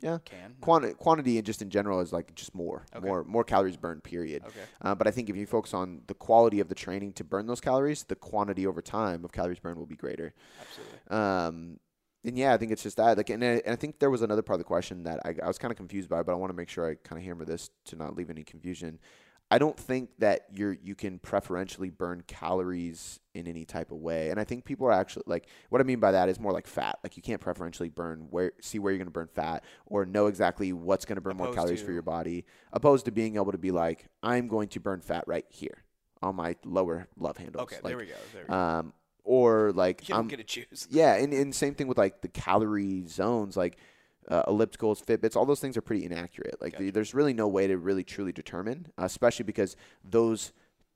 Yeah. 0.00 0.18
Can. 0.24 0.56
Quanti- 0.60 0.94
quantity 0.94 1.36
and 1.36 1.46
just 1.46 1.60
in 1.62 1.68
general 1.70 2.00
is 2.00 2.12
like 2.12 2.34
just 2.34 2.54
more, 2.54 2.86
Okay. 2.96 3.06
more, 3.06 3.22
more 3.24 3.44
calories 3.44 3.76
burned. 3.76 4.02
Period. 4.02 4.42
Okay. 4.46 4.60
Uh, 4.80 4.94
but 4.94 5.06
I 5.06 5.10
think 5.10 5.28
if 5.28 5.36
you 5.36 5.46
focus 5.46 5.74
on 5.74 6.02
the 6.06 6.14
quality 6.14 6.60
of 6.60 6.68
the 6.68 6.74
training 6.74 7.12
to 7.14 7.24
burn 7.24 7.46
those 7.46 7.60
calories, 7.60 8.04
the 8.04 8.14
quantity 8.16 8.66
over 8.66 8.80
time 8.80 9.24
of 9.24 9.32
calories 9.32 9.58
burned 9.58 9.78
will 9.78 9.86
be 9.86 9.96
greater. 9.96 10.32
Absolutely. 10.60 11.16
Um, 11.16 11.80
and 12.24 12.36
yeah, 12.38 12.52
I 12.52 12.56
think 12.58 12.72
it's 12.72 12.82
just 12.82 12.96
that. 12.98 13.16
Like, 13.16 13.30
and 13.30 13.42
I, 13.42 13.46
and 13.64 13.72
I 13.72 13.76
think 13.76 13.98
there 13.98 14.10
was 14.10 14.22
another 14.22 14.42
part 14.42 14.54
of 14.54 14.60
the 14.60 14.64
question 14.64 15.04
that 15.04 15.20
I, 15.24 15.34
I 15.42 15.46
was 15.46 15.58
kind 15.58 15.70
of 15.70 15.76
confused 15.76 16.08
by, 16.08 16.22
but 16.22 16.32
I 16.32 16.34
want 16.36 16.50
to 16.50 16.56
make 16.56 16.68
sure 16.68 16.88
I 16.88 16.94
kind 16.96 17.18
of 17.18 17.24
hammer 17.24 17.44
this 17.44 17.70
to 17.86 17.96
not 17.96 18.16
leave 18.16 18.30
any 18.30 18.42
confusion. 18.44 18.98
I 19.52 19.58
don't 19.58 19.76
think 19.76 20.10
that 20.18 20.46
you're 20.52 20.76
you 20.82 20.94
can 20.94 21.18
preferentially 21.18 21.90
burn 21.90 22.22
calories 22.26 23.18
in 23.34 23.48
any 23.48 23.64
type 23.64 23.90
of 23.90 23.98
way, 23.98 24.30
and 24.30 24.38
I 24.38 24.44
think 24.44 24.64
people 24.64 24.86
are 24.86 24.92
actually 24.92 25.24
like 25.26 25.48
what 25.70 25.80
I 25.80 25.84
mean 25.84 25.98
by 25.98 26.12
that 26.12 26.28
is 26.28 26.38
more 26.38 26.52
like 26.52 26.66
fat. 26.66 26.98
Like 27.02 27.16
you 27.16 27.22
can't 27.22 27.40
preferentially 27.40 27.88
burn 27.88 28.28
where 28.30 28.52
see 28.60 28.78
where 28.78 28.92
you're 28.92 28.98
going 28.98 29.06
to 29.08 29.12
burn 29.12 29.28
fat 29.34 29.64
or 29.86 30.06
know 30.06 30.26
exactly 30.26 30.72
what's 30.72 31.04
going 31.04 31.16
to 31.16 31.20
burn 31.20 31.36
more 31.36 31.52
calories 31.52 31.80
for 31.82 31.92
your 31.92 32.02
body, 32.02 32.44
opposed 32.72 33.06
to 33.06 33.10
being 33.10 33.36
able 33.36 33.52
to 33.52 33.58
be 33.58 33.70
like 33.72 34.06
I'm 34.22 34.46
going 34.46 34.68
to 34.68 34.80
burn 34.80 35.00
fat 35.00 35.24
right 35.26 35.46
here 35.48 35.82
on 36.22 36.36
my 36.36 36.54
lower 36.64 37.08
love 37.18 37.36
handles. 37.38 37.62
Okay, 37.64 37.76
Like, 37.76 37.90
there 37.90 37.96
we 37.98 38.06
go. 38.06 38.14
There 38.32 38.42
we 38.42 38.48
go. 38.48 38.54
um, 38.54 38.92
or 39.24 39.72
like 39.72 40.08
You 40.08 40.14
I'm 40.14 40.28
going 40.28 40.38
to 40.38 40.44
choose. 40.44 40.86
yeah, 40.90 41.14
and, 41.14 41.32
and 41.32 41.54
same 41.54 41.74
thing 41.74 41.88
with 41.88 41.98
like 41.98 42.20
the 42.20 42.28
calorie 42.28 43.04
zones, 43.06 43.56
like 43.56 43.78
uh, 44.30 44.44
ellipticals, 44.44 45.04
Fitbits, 45.04 45.36
all 45.36 45.44
those 45.44 45.60
things 45.60 45.76
are 45.76 45.82
pretty 45.82 46.04
inaccurate. 46.04 46.56
Like 46.60 46.78
the, 46.78 46.90
there's 46.90 47.14
really 47.14 47.34
no 47.34 47.48
way 47.48 47.66
to 47.66 47.76
really 47.76 48.04
truly 48.04 48.32
determine, 48.32 48.86
uh, 48.98 49.04
especially 49.04 49.44
because 49.44 49.76
those 50.04 50.52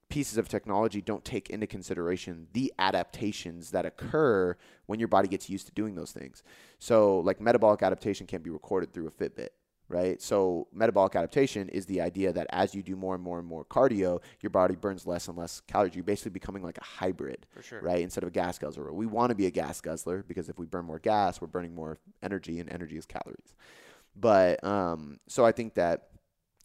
pieces 0.09 0.39
of 0.39 0.49
technology 0.49 1.01
don't 1.01 1.25
take 1.25 1.51
into 1.51 1.67
consideration 1.67 2.47
the 2.53 2.73
adaptations 2.79 3.73
that 3.73 3.85
occur 3.85 4.57
when 4.87 4.99
your 5.01 5.09
body 5.09 5.27
gets 5.27 5.51
used 5.51 5.67
to 5.67 5.73
doing 5.73 5.97
those 5.97 6.13
things. 6.13 6.43
So 6.79 7.19
like 7.21 7.41
metabolic 7.41 7.83
adaptation 7.83 8.27
can't 8.27 8.43
be 8.43 8.51
recorded 8.51 8.93
through 8.93 9.09
a 9.09 9.11
Fitbit. 9.11 9.49
Right. 9.87 10.21
So, 10.23 10.67
metabolic 10.73 11.15
adaptation 11.15 11.69
is 11.69 11.85
the 11.85 12.01
idea 12.01 12.33
that 12.33 12.47
as 12.51 12.75
you 12.75 12.83
do 12.83 12.97
more 12.97 13.15
and 13.15 13.23
more 13.23 13.39
and 13.39 13.47
more 13.47 13.67
cardio, 13.67 14.23
your 14.41 14.49
body 14.49 14.77
burns 14.77 15.07
less 15.07 15.29
and 15.29 15.37
less 15.37 15.61
calories. 15.69 15.95
You're 15.95 16.05
basically 16.05 16.31
becoming 16.31 16.63
like 16.63 16.79
a 16.79 16.85
hybrid 16.85 17.45
For 17.51 17.63
sure. 17.63 17.81
right? 17.83 18.01
Instead 18.01 18.25
of 18.25 18.29
a 18.29 18.33
gas 18.33 18.59
guzzler. 18.59 18.91
We 18.95 19.05
want 19.05 19.29
to 19.31 19.35
be 19.35 19.45
a 19.45 19.51
gas 19.51 19.83
guzzler 19.83 20.25
because 20.27 20.49
if 20.49 20.59
we 20.59 20.65
burn 20.65 20.87
more 20.87 20.99
gas, 20.99 21.41
we're 21.41 21.49
burning 21.49 21.75
more 21.75 21.99
energy, 22.23 22.61
and 22.61 22.73
energy 22.73 22.97
is 22.97 23.05
calories. 23.05 23.55
But 24.17 24.65
um, 24.65 25.19
so 25.29 25.45
I 25.45 25.53
think 25.53 25.75
that 25.75 26.09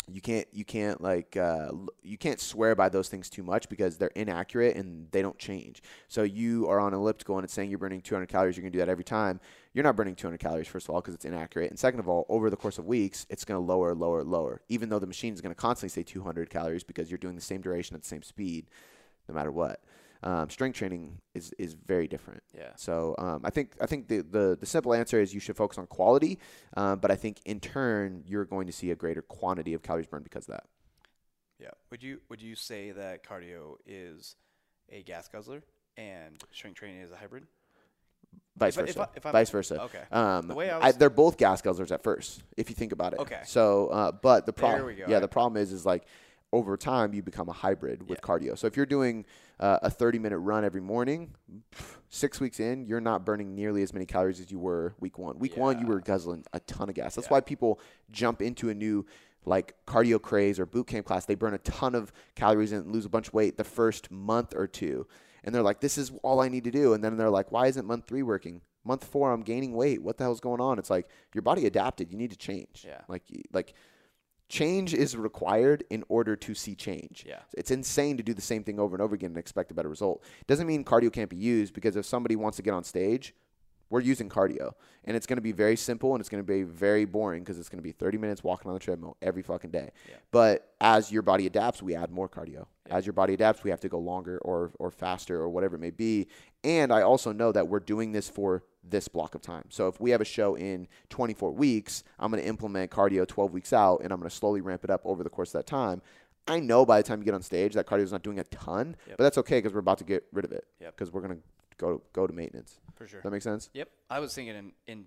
you 0.08 0.22
can't 0.22 0.48
you 0.52 0.66
can't 0.66 1.02
like 1.02 1.38
uh, 1.38 1.72
you 2.02 2.18
can't 2.18 2.40
swear 2.40 2.76
by 2.76 2.90
those 2.90 3.10
things 3.10 3.30
too 3.30 3.44
much 3.44 3.70
because 3.70 3.98
they're 3.98 4.12
inaccurate 4.16 4.76
and 4.76 5.08
they 5.12 5.22
don't 5.22 5.38
change. 5.38 5.82
So 6.08 6.24
you 6.24 6.68
are 6.68 6.80
on 6.80 6.94
elliptical 6.94 7.38
and 7.38 7.44
it's 7.44 7.54
saying 7.54 7.70
you're 7.70 7.80
burning 7.80 8.02
200 8.02 8.28
calories. 8.28 8.58
You're 8.58 8.64
gonna 8.64 8.72
do 8.72 8.80
that 8.80 8.90
every 8.90 9.04
time. 9.04 9.40
You're 9.74 9.84
not 9.84 9.96
burning 9.96 10.16
200 10.16 10.40
calories 10.40 10.68
first 10.68 10.88
of 10.88 10.96
all 10.96 11.02
because 11.02 11.14
it's 11.14 11.26
inaccurate, 11.26 11.70
and 11.70 11.78
second 11.78 12.00
of 12.00 12.08
all, 12.08 12.26
over 12.30 12.50
the 12.50 12.58
course 12.58 12.78
of 12.78 12.86
weeks, 12.86 13.26
it's 13.30 13.46
gonna 13.46 13.60
lower, 13.60 13.94
lower, 13.94 14.24
lower. 14.24 14.62
Even 14.70 14.90
though 14.90 15.00
the 15.00 15.08
machine 15.08 15.34
is 15.34 15.42
gonna 15.42 15.56
constantly 15.56 15.90
say 15.90 16.04
200 16.04 16.50
calories 16.50 16.84
because 16.84 17.12
you're 17.12 17.18
doing 17.18 17.36
the 17.36 17.42
same 17.42 17.62
duration 17.62 17.96
at 17.96 18.02
the 18.02 18.08
same 18.08 18.24
speed, 18.24 18.66
no 19.28 19.36
matter 19.36 19.52
what. 19.52 19.82
Um, 20.22 20.50
strength 20.50 20.76
training 20.78 21.20
is 21.34 21.54
is 21.58 21.74
very 21.76 22.08
different. 22.08 22.44
Yeah. 22.54 22.72
So 22.76 23.16
um, 23.20 23.42
I 23.46 23.50
think 23.52 23.72
I 23.80 23.86
think 23.86 24.08
the, 24.10 24.20
the 24.22 24.58
the 24.60 24.66
simple 24.66 24.94
answer 24.94 25.22
is 25.22 25.34
you 25.34 25.40
should 25.40 25.56
focus 25.56 25.78
on 25.78 25.88
quality, 25.88 26.40
um, 26.76 27.00
but 27.00 27.10
I 27.10 27.16
think 27.16 27.40
in 27.46 27.60
turn 27.62 28.24
you're 28.28 28.46
going 28.46 28.68
to 28.68 28.74
see 28.74 28.92
a 28.92 28.96
greater 28.96 29.22
quantity 29.22 29.74
of 29.74 29.82
calories 29.82 30.08
burned 30.08 30.26
because 30.26 30.44
of 30.50 30.56
that. 30.56 30.66
Yeah. 31.58 31.70
Would 31.90 32.04
you 32.04 32.20
would 32.30 32.42
you 32.42 32.56
say 32.56 32.92
that 32.92 33.24
cardio 33.24 33.76
is 33.86 34.36
a 34.90 35.04
gas 35.04 35.30
guzzler 35.30 35.64
and 35.96 36.42
strength 36.52 36.76
training 36.78 37.02
is 37.02 37.12
a 37.12 37.16
hybrid? 37.16 37.46
Vice 38.58 38.78
If 38.78 38.88
versa. 38.88 39.10
if 39.16 39.26
I- 39.26 39.30
if 39.30 39.34
Vice 39.34 39.50
versa. 39.50 39.82
Okay. 39.84 40.04
Um, 40.12 40.48
The 40.50 40.54
way 40.54 40.70
I 40.70 40.88
I 40.88 40.92
they're 40.92 41.10
both 41.10 41.38
gas 41.38 41.62
guzzlers 41.62 41.92
at 41.92 42.04
first, 42.04 42.44
if 42.58 42.70
you 42.70 42.76
think 42.76 42.92
about 42.92 43.14
it. 43.14 43.20
Okay. 43.20 43.40
So, 43.46 43.88
uh, 43.88 44.12
but 44.12 44.46
the 44.46 44.52
problem, 44.54 44.96
yeah, 44.98 45.06
Alright. 45.06 45.22
the 45.22 45.28
problem 45.30 45.62
is, 45.62 45.72
is 45.72 45.86
like 45.86 46.04
over 46.52 46.76
time 46.78 47.14
you 47.14 47.22
become 47.22 47.48
a 47.50 47.54
hybrid 47.54 48.10
with 48.10 48.20
Yeah. 48.22 48.28
cardio. 48.28 48.58
So 48.58 48.68
if 48.68 48.76
you're 48.76 48.86
doing 48.86 49.26
uh, 49.60 49.80
a 49.84 49.90
30 49.90 50.20
minute 50.20 50.40
run 50.40 50.64
every 50.64 50.82
morning, 50.82 51.36
six 52.10 52.40
weeks 52.40 52.60
in, 52.60 52.86
you're 52.86 53.02
not 53.02 53.26
burning 53.26 53.54
nearly 53.56 53.84
as 53.84 53.94
many 53.94 54.06
calories 54.06 54.40
as 54.40 54.52
you 54.52 54.60
were 54.60 54.96
week 55.00 55.18
one. 55.18 55.38
Week 55.38 55.58
one, 55.58 55.80
you 55.80 55.88
were 55.88 56.00
guzzling 56.00 56.44
a 56.54 56.60
ton 56.62 56.90
of 56.90 56.96
gas. 56.96 57.16
That's 57.16 57.28
Yeah. 57.28 57.34
why 57.34 57.42
people 57.42 57.80
jump 58.12 58.42
into 58.42 58.70
a 58.70 58.74
new 58.74 59.06
like 59.46 59.74
cardio 59.86 60.22
craze 60.22 60.60
or 60.60 60.66
boot 60.66 60.88
camp 60.88 61.06
class. 61.06 61.26
They 61.26 61.36
burn 61.36 61.54
a 61.54 61.58
ton 61.60 61.96
of 61.96 62.12
calories 62.36 62.72
and 62.72 62.92
lose 62.92 63.06
a 63.06 63.10
bunch 63.10 63.28
of 63.30 63.34
weight 63.34 63.58
the 63.58 63.64
first 63.64 64.12
month 64.12 64.54
or 64.56 64.68
two. 64.68 65.08
And 65.44 65.56
they're 65.56 65.62
like, 65.64 65.80
this 65.80 65.98
is 65.98 66.12
all 66.24 66.42
I 66.42 66.50
need 66.50 66.66
to 66.66 66.72
do. 66.72 66.94
And 66.94 67.04
then 67.04 67.16
they're 67.16 67.30
like, 67.30 67.52
why 67.52 67.68
isn't 67.68 67.86
month 67.86 68.06
three 68.06 68.24
working? 68.24 68.62
Month 68.84 69.06
four, 69.06 69.32
I'm 69.32 69.42
gaining 69.42 69.74
weight. 69.74 70.02
What 70.02 70.18
the 70.18 70.24
hell's 70.26 70.40
going 70.42 70.60
on? 70.62 70.78
It's 70.80 70.90
like 70.90 71.08
your 71.34 71.42
body 71.42 71.66
adapted. 71.66 72.12
You 72.12 72.18
need 72.18 72.32
to 72.32 72.38
change. 72.38 72.84
Yeah. 72.86 73.02
Like, 73.08 73.24
like 73.54 73.74
change 74.50 74.94
is 74.94 75.16
required 75.16 75.84
in 75.90 76.04
order 76.10 76.36
to 76.36 76.54
see 76.54 76.76
change. 76.76 77.24
Yeah. 77.28 77.40
It's 77.56 77.72
insane 77.72 78.18
to 78.18 78.24
do 78.24 78.34
the 78.34 78.42
same 78.42 78.64
thing 78.64 78.80
over 78.80 78.96
and 78.96 79.02
over 79.02 79.16
again 79.16 79.30
and 79.30 79.38
expect 79.38 79.72
a 79.72 79.74
better 79.74 79.90
result. 79.90 80.24
Doesn't 80.48 80.68
mean 80.68 80.84
cardio 80.84 81.14
can't 81.14 81.30
be 81.30 81.38
used 81.38 81.74
because 81.74 81.96
if 81.96 82.06
somebody 82.06 82.36
wants 82.36 82.58
to 82.58 82.64
get 82.64 82.74
on 82.74 82.84
stage, 82.84 83.34
we're 83.90 84.02
using 84.02 84.30
cardio 84.30 84.74
and 85.06 85.18
it's 85.18 85.26
going 85.26 85.38
to 85.38 85.42
be 85.42 85.52
very 85.52 85.76
simple 85.76 86.14
and 86.14 86.22
it's 86.22 86.30
going 86.30 86.44
to 86.44 86.48
be 86.48 86.64
very 86.64 87.06
boring 87.06 87.44
because 87.44 87.58
it's 87.58 87.70
going 87.70 87.80
to 87.80 87.84
be 87.84 87.92
30 87.92 88.18
minutes 88.18 88.44
walking 88.44 88.70
on 88.70 88.74
the 88.74 88.80
treadmill 88.80 89.18
every 89.22 89.42
fucking 89.42 89.72
day. 89.72 89.92
Yeah. 90.08 90.16
But 90.32 90.74
as 90.80 91.12
your 91.12 91.22
body 91.22 91.48
adapts, 91.48 91.82
we 91.82 91.96
add 91.96 92.12
more 92.12 92.30
cardio. 92.30 92.68
As 92.90 93.06
your 93.06 93.14
body 93.14 93.34
adapts, 93.34 93.64
we 93.64 93.70
have 93.70 93.80
to 93.82 93.90
go 93.90 94.00
longer 94.00 94.40
or 94.40 94.72
or 94.80 94.92
faster 94.92 95.36
or 95.40 95.50
whatever 95.50 95.76
it 95.76 95.80
may 95.80 95.92
be. 95.92 96.28
And 96.64 96.92
I 96.92 97.04
also 97.04 97.32
know 97.32 97.52
that 97.52 97.68
we're 97.68 97.80
doing 97.80 98.12
this 98.12 98.30
for 98.30 98.64
this 98.84 99.08
block 99.08 99.36
of 99.36 99.42
time. 99.42 99.66
So 99.70 99.88
if 99.88 100.00
we 100.00 100.12
have 100.12 100.22
a 100.22 100.26
show 100.26 100.56
in 100.56 100.88
24 101.10 101.52
weeks, 101.52 102.04
I'm 102.18 102.32
going 102.32 102.42
to 102.42 102.48
implement 102.48 102.92
cardio 102.92 103.28
12 103.28 103.54
weeks 103.54 103.74
out 103.74 104.02
and 104.02 104.12
I'm 104.12 104.20
going 104.20 104.30
to 104.30 104.36
slowly 104.36 104.62
ramp 104.62 104.84
it 104.84 104.90
up 104.90 105.02
over 105.06 105.24
the 105.24 105.30
course 105.30 105.50
of 105.50 105.60
that 105.60 105.68
time. 105.68 106.02
I 106.48 106.60
know 106.60 106.86
by 106.86 107.02
the 107.02 107.08
time 107.08 107.20
you 107.20 107.26
get 107.26 107.34
on 107.34 107.42
stage 107.42 107.74
that 107.74 107.86
cardio 107.86 108.02
is 108.02 108.12
not 108.12 108.24
doing 108.24 108.40
a 108.40 108.44
ton, 108.46 108.96
Yep. 109.08 109.18
but 109.18 109.24
that's 109.24 109.38
okay 109.40 109.60
because 109.60 109.74
we're 109.74 109.80
about 109.80 110.00
to 110.00 110.04
get 110.04 110.24
rid 110.34 110.46
of 110.46 110.52
it. 110.52 110.66
Yep. 110.80 110.96
Because 110.96 111.12
we're 111.12 111.22
going 111.22 111.38
to 111.38 111.44
go 111.78 112.02
go 112.14 112.26
to 112.26 112.34
maintenance. 112.34 112.80
For 112.96 113.08
sure. 113.08 113.20
Does 113.20 113.24
that 113.24 113.32
makes 113.32 113.44
sense? 113.44 113.70
Yep. 113.74 113.90
I 114.10 114.20
was 114.20 114.34
thinking 114.34 114.56
in, 114.56 114.72
in 114.88 115.06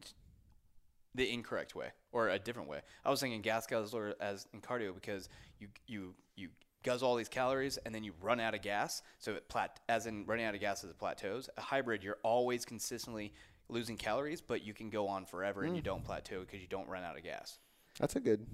the 1.15 1.31
incorrect 1.31 1.75
way 1.75 1.89
or 2.13 2.29
a 2.29 2.39
different 2.39 2.69
way. 2.69 2.81
I 3.05 3.11
was 3.11 3.21
thinking 3.21 3.41
gas 3.43 3.67
guzzler 3.67 4.15
as 4.21 4.47
in 4.53 4.61
cardio 4.61 4.95
because 4.95 5.29
you 5.59 5.69
you 5.87 6.15
you 6.37 6.49
guzz 6.83 7.03
all 7.03 7.17
these 7.17 7.29
calories 7.29 7.77
and 7.79 7.95
then 7.95 8.05
you 8.05 8.13
run 8.21 8.41
out 8.41 8.55
of 8.55 8.63
gas. 8.63 9.03
So 9.19 9.33
it 9.33 9.49
plat 9.49 9.81
as 9.89 10.07
in 10.07 10.25
running 10.27 10.45
out 10.45 10.55
of 10.55 10.61
gas 10.61 10.85
as 10.85 10.91
it 10.91 10.99
plateaus. 10.99 11.49
A 11.57 11.61
hybrid, 11.61 12.03
you're 12.03 12.19
always 12.23 12.65
consistently 12.65 13.33
losing 13.69 13.97
calories, 13.97 14.41
but 14.41 14.65
you 14.65 14.75
can 14.75 14.91
go 14.91 15.09
on 15.09 15.25
forever 15.25 15.63
and 15.63 15.77
you 15.77 15.83
mm. 15.83 15.87
don't 15.87 16.05
plateau 16.05 16.41
because 16.41 16.61
you 16.61 16.67
don't 16.67 16.89
run 16.89 17.05
out 17.05 17.17
of 17.17 17.25
gas. 17.25 17.59
That's 17.99 18.17
a 18.17 18.21
good. 18.21 18.47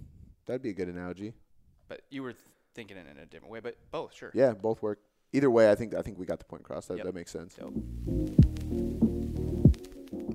That'd 0.47 0.62
be 0.62 0.70
a 0.70 0.74
good 0.74 0.89
analogy. 0.89 1.35
But 1.89 2.03
you 2.11 2.22
were 2.22 2.33
th- 2.33 2.45
thinking 2.79 2.97
it 2.97 3.07
in 3.11 3.18
a 3.20 3.26
different 3.26 3.51
way. 3.53 3.59
But 3.59 3.76
both, 3.91 4.14
sure. 4.14 4.31
Yeah, 4.35 4.53
both 4.53 4.81
work. 4.83 5.01
Either 5.33 5.51
way, 5.51 5.68
I 5.68 5.74
think 5.74 5.95
I 5.97 6.03
think 6.03 6.16
we 6.16 6.24
got 6.26 6.39
the 6.39 6.45
point 6.45 6.62
across. 6.62 6.87
That, 6.87 6.99
Yep. 6.99 7.07
that 7.07 7.14
makes 7.14 7.33
sense. 7.33 7.55
Dope. 7.57 7.74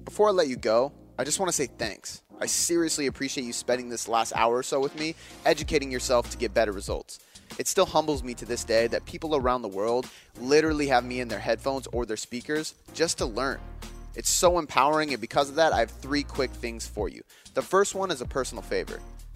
Before 0.03 0.27
I 0.27 0.31
let 0.31 0.49
you 0.49 0.57
go, 0.57 0.91
I 1.17 1.23
just 1.23 1.39
want 1.39 1.47
to 1.49 1.55
say 1.55 1.67
thanks. 1.67 2.21
I 2.41 2.45
seriously 2.47 3.07
appreciate 3.07 3.45
you 3.45 3.53
spending 3.53 3.87
this 3.87 4.09
last 4.09 4.33
hour 4.35 4.57
or 4.57 4.63
so 4.63 4.81
with 4.81 4.99
me, 4.99 5.15
educating 5.45 5.89
yourself 5.89 6.29
to 6.31 6.37
get 6.37 6.53
better 6.53 6.73
results. 6.73 7.19
It 7.57 7.67
still 7.67 7.85
humbles 7.85 8.23
me 8.23 8.33
to 8.33 8.45
this 8.45 8.65
day 8.65 8.87
that 8.87 9.05
people 9.05 9.35
around 9.37 9.61
the 9.61 9.69
world 9.69 10.07
literally 10.41 10.87
have 10.87 11.05
me 11.05 11.21
in 11.21 11.29
their 11.29 11.39
headphones 11.39 11.87
or 11.93 12.05
their 12.05 12.17
speakers 12.17 12.75
just 12.93 13.19
to 13.19 13.25
learn. 13.25 13.59
It's 14.15 14.29
so 14.29 14.59
empowering, 14.59 15.11
and 15.13 15.21
because 15.21 15.49
of 15.49 15.55
that, 15.55 15.71
I 15.71 15.79
have 15.79 15.91
three 15.91 16.23
quick 16.23 16.51
things 16.51 16.85
for 16.85 17.07
you. 17.07 17.23
The 17.53 17.61
first 17.61 17.95
one 17.95 18.11
is 18.11 18.19
a 18.21 18.25
personal 18.25 18.61
favor. 18.63 18.99